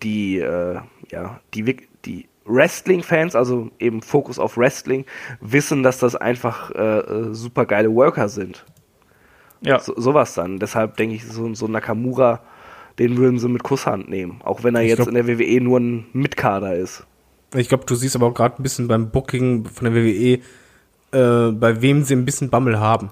[0.03, 0.79] die, äh,
[1.11, 5.05] ja, die, die Wrestling-Fans, also eben Fokus auf Wrestling,
[5.41, 8.65] wissen, dass das einfach äh, äh, super geile Worker sind.
[9.63, 9.79] Ja.
[9.79, 10.59] So, sowas dann.
[10.59, 12.41] Deshalb denke ich, so, so Nakamura,
[12.99, 14.41] den würden sie mit Kusshand nehmen.
[14.45, 17.05] Auch wenn er Ich jetzt glaub- in der WWE nur ein Mitkader ist.
[17.55, 20.39] Ich glaube, du siehst aber auch gerade ein bisschen beim Booking von der WWE,
[21.13, 23.11] äh, bei wem sie ein bisschen Bammel haben.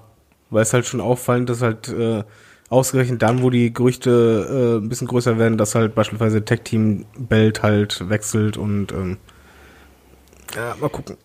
[0.49, 2.23] Weil es halt schon auffallend, dass halt äh,
[2.69, 7.05] ausgerechnet dann, wo die Gerüchte äh, ein bisschen größer werden, dass halt beispielsweise Tech Team
[7.17, 9.17] Belt halt wechselt und ähm,
[10.55, 11.17] ja, mal gucken.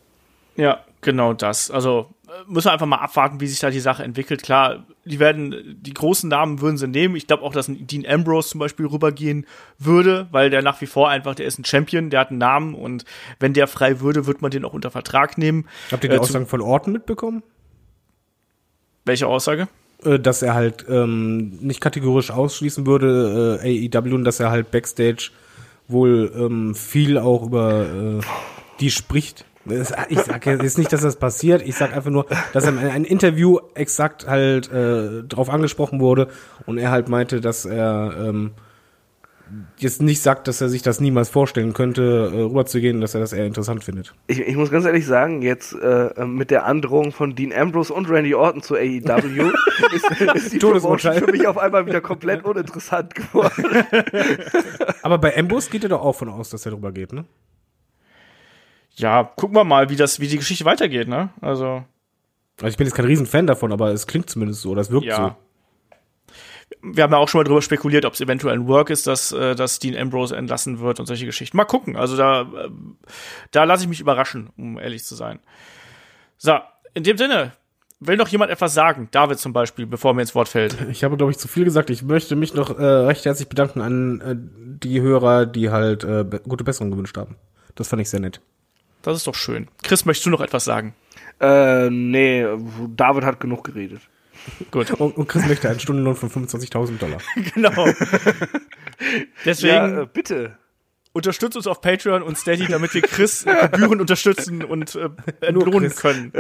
[0.57, 1.71] Ja, genau das.
[1.71, 2.09] Also
[2.47, 4.43] müssen wir einfach mal abwarten, wie sich da die Sache entwickelt.
[4.43, 7.17] Klar, die werden, die großen Namen würden sie nehmen.
[7.17, 9.47] Ich glaube auch, dass ein Dean Ambrose zum Beispiel rübergehen
[9.79, 12.75] würde, weil der nach wie vor einfach, der ist ein Champion, der hat einen Namen
[12.75, 13.05] und
[13.41, 15.67] wenn der frei würde, wird man den auch unter Vertrag nehmen.
[15.91, 17.43] Habt ihr die Äh, Aussagen von Orton mitbekommen?
[19.05, 19.69] Welche Aussage?
[20.05, 24.71] Äh, dass er halt ähm, nicht kategorisch ausschließen würde, äh, AEW, und dass er halt
[24.71, 25.31] Backstage
[25.89, 28.21] wohl ähm, viel auch über äh,
[28.81, 29.45] die spricht.
[29.67, 33.05] Ich sage jetzt nicht, dass das passiert, ich sag einfach nur, dass er in einem
[33.05, 36.29] Interview exakt halt äh, drauf angesprochen wurde
[36.67, 38.53] und er halt meinte, dass er ähm,
[39.79, 43.33] jetzt nicht sagt, dass er sich das niemals vorstellen könnte, äh, rüberzugehen, dass er das
[43.33, 44.15] eher interessant findet.
[44.27, 48.09] Ich, ich muss ganz ehrlich sagen, jetzt äh, mit der Androhung von Dean Ambrose und
[48.09, 48.81] Randy Orton zu AEW
[49.95, 50.59] ist, ist die.
[50.59, 53.85] Promotion für mich auf einmal wieder komplett uninteressant geworden.
[55.03, 57.25] Aber bei Ambrose geht er doch auch von aus, dass er drüber geht, ne?
[58.97, 61.31] Ja, gucken wir mal, wie das, wie die Geschichte weitergeht, ne?
[61.41, 61.85] Also,
[62.59, 65.11] Also ich bin jetzt kein Riesenfan davon, aber es klingt zumindest so, das wirkt so.
[65.11, 65.37] ja.
[66.81, 69.33] Wir haben ja auch schon mal drüber spekuliert, ob es eventuell ein Work ist, dass,
[69.33, 71.57] äh, dass Dean Ambrose entlassen wird und solche Geschichten.
[71.57, 71.97] Mal gucken.
[71.97, 72.69] Also da, äh,
[73.51, 75.41] da lasse ich mich überraschen, um ehrlich zu sein.
[76.37, 76.59] So,
[76.95, 77.53] in dem Sinne,
[78.01, 79.09] will noch jemand etwas sagen?
[79.13, 80.77] David zum Beispiel, bevor mir ins Wort fällt.
[80.91, 81.91] Ich habe, glaube ich, zu viel gesagt.
[81.91, 84.35] Ich möchte mich noch äh, recht herzlich bedanken an äh,
[84.87, 87.37] die Hörer, die halt äh, gute Besserung gewünscht haben.
[87.75, 88.41] Das fand ich sehr nett.
[89.05, 89.69] Das ist doch schön.
[89.83, 90.95] Chris, möchtest du noch etwas sagen?
[91.41, 92.45] äh, nee,
[92.97, 94.01] David hat genug geredet.
[94.71, 94.91] Gut.
[94.93, 97.19] Und, und Chris möchte einen Stundenlohn von 25.000 Dollar.
[97.55, 97.87] genau.
[99.45, 100.59] Deswegen Ja, äh, bitte.
[101.13, 105.09] unterstützt uns auf Patreon und Steady, damit wir Chris gebührend unterstützen und äh,
[105.41, 105.97] entlohnen Chris.
[105.97, 106.33] können.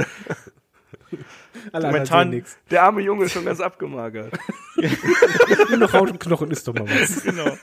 [1.72, 2.56] Alle Momentan- nix.
[2.70, 4.32] Der arme Junge ist schon ganz abgemagert.
[5.70, 7.22] Nur noch Haut und Knochen ist doch mal was.
[7.22, 7.56] Genau.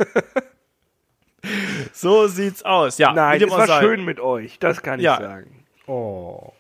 [1.94, 2.98] So sieht's aus.
[2.98, 3.82] Ja, Nein, es war sei.
[3.82, 5.16] schön mit euch, das kann Ja.
[5.16, 5.66] ich sagen.
[5.88, 6.54] Oh.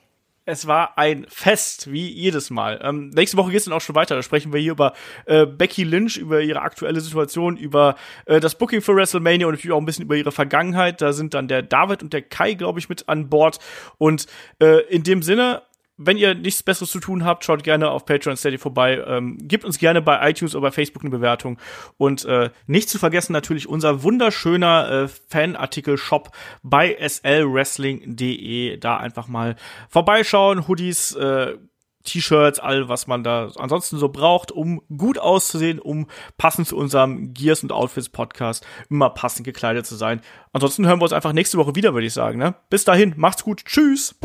[0.43, 2.81] Es war ein Fest, wie jedes Mal.
[2.83, 4.15] Ähm, nächste Woche geht's dann auch schon weiter.
[4.15, 4.93] Da sprechen wir hier über
[5.27, 7.95] äh, Becky Lynch, über ihre aktuelle Situation, über
[8.25, 10.99] äh, das Booking für WrestleMania und natürlich auch ein bisschen über ihre Vergangenheit.
[10.99, 13.59] Da sind dann der David und der Kai, glaube ich, mit an Bord.
[13.99, 14.25] Und
[14.59, 15.61] äh, in dem Sinne,
[16.05, 19.03] wenn ihr nichts Besseres zu tun habt, schaut gerne auf Patreon Steady vorbei.
[19.05, 21.57] Ähm, gebt uns gerne bei iTunes oder bei Facebook eine Bewertung.
[21.97, 26.31] Und äh, nicht zu vergessen natürlich unser wunderschöner äh, Fanartikel-Shop
[26.63, 28.77] bei slwrestling.de.
[28.77, 29.55] Da einfach mal
[29.89, 30.67] vorbeischauen.
[30.67, 31.57] Hoodies, äh,
[32.03, 36.07] T-Shirts, all was man da ansonsten so braucht, um gut auszusehen, um
[36.37, 40.21] passend zu unserem Gears und Outfits Podcast immer passend gekleidet zu sein.
[40.53, 42.39] Ansonsten hören wir uns einfach nächste Woche wieder, würde ich sagen.
[42.39, 42.55] Ne?
[42.69, 44.15] Bis dahin, macht's gut, tschüss.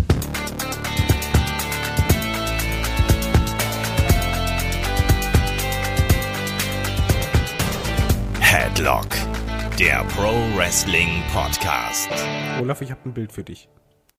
[8.77, 9.09] Headlock,
[9.78, 12.11] der Pro Wrestling Podcast.
[12.61, 13.70] Olaf, ich habe ein Bild für dich.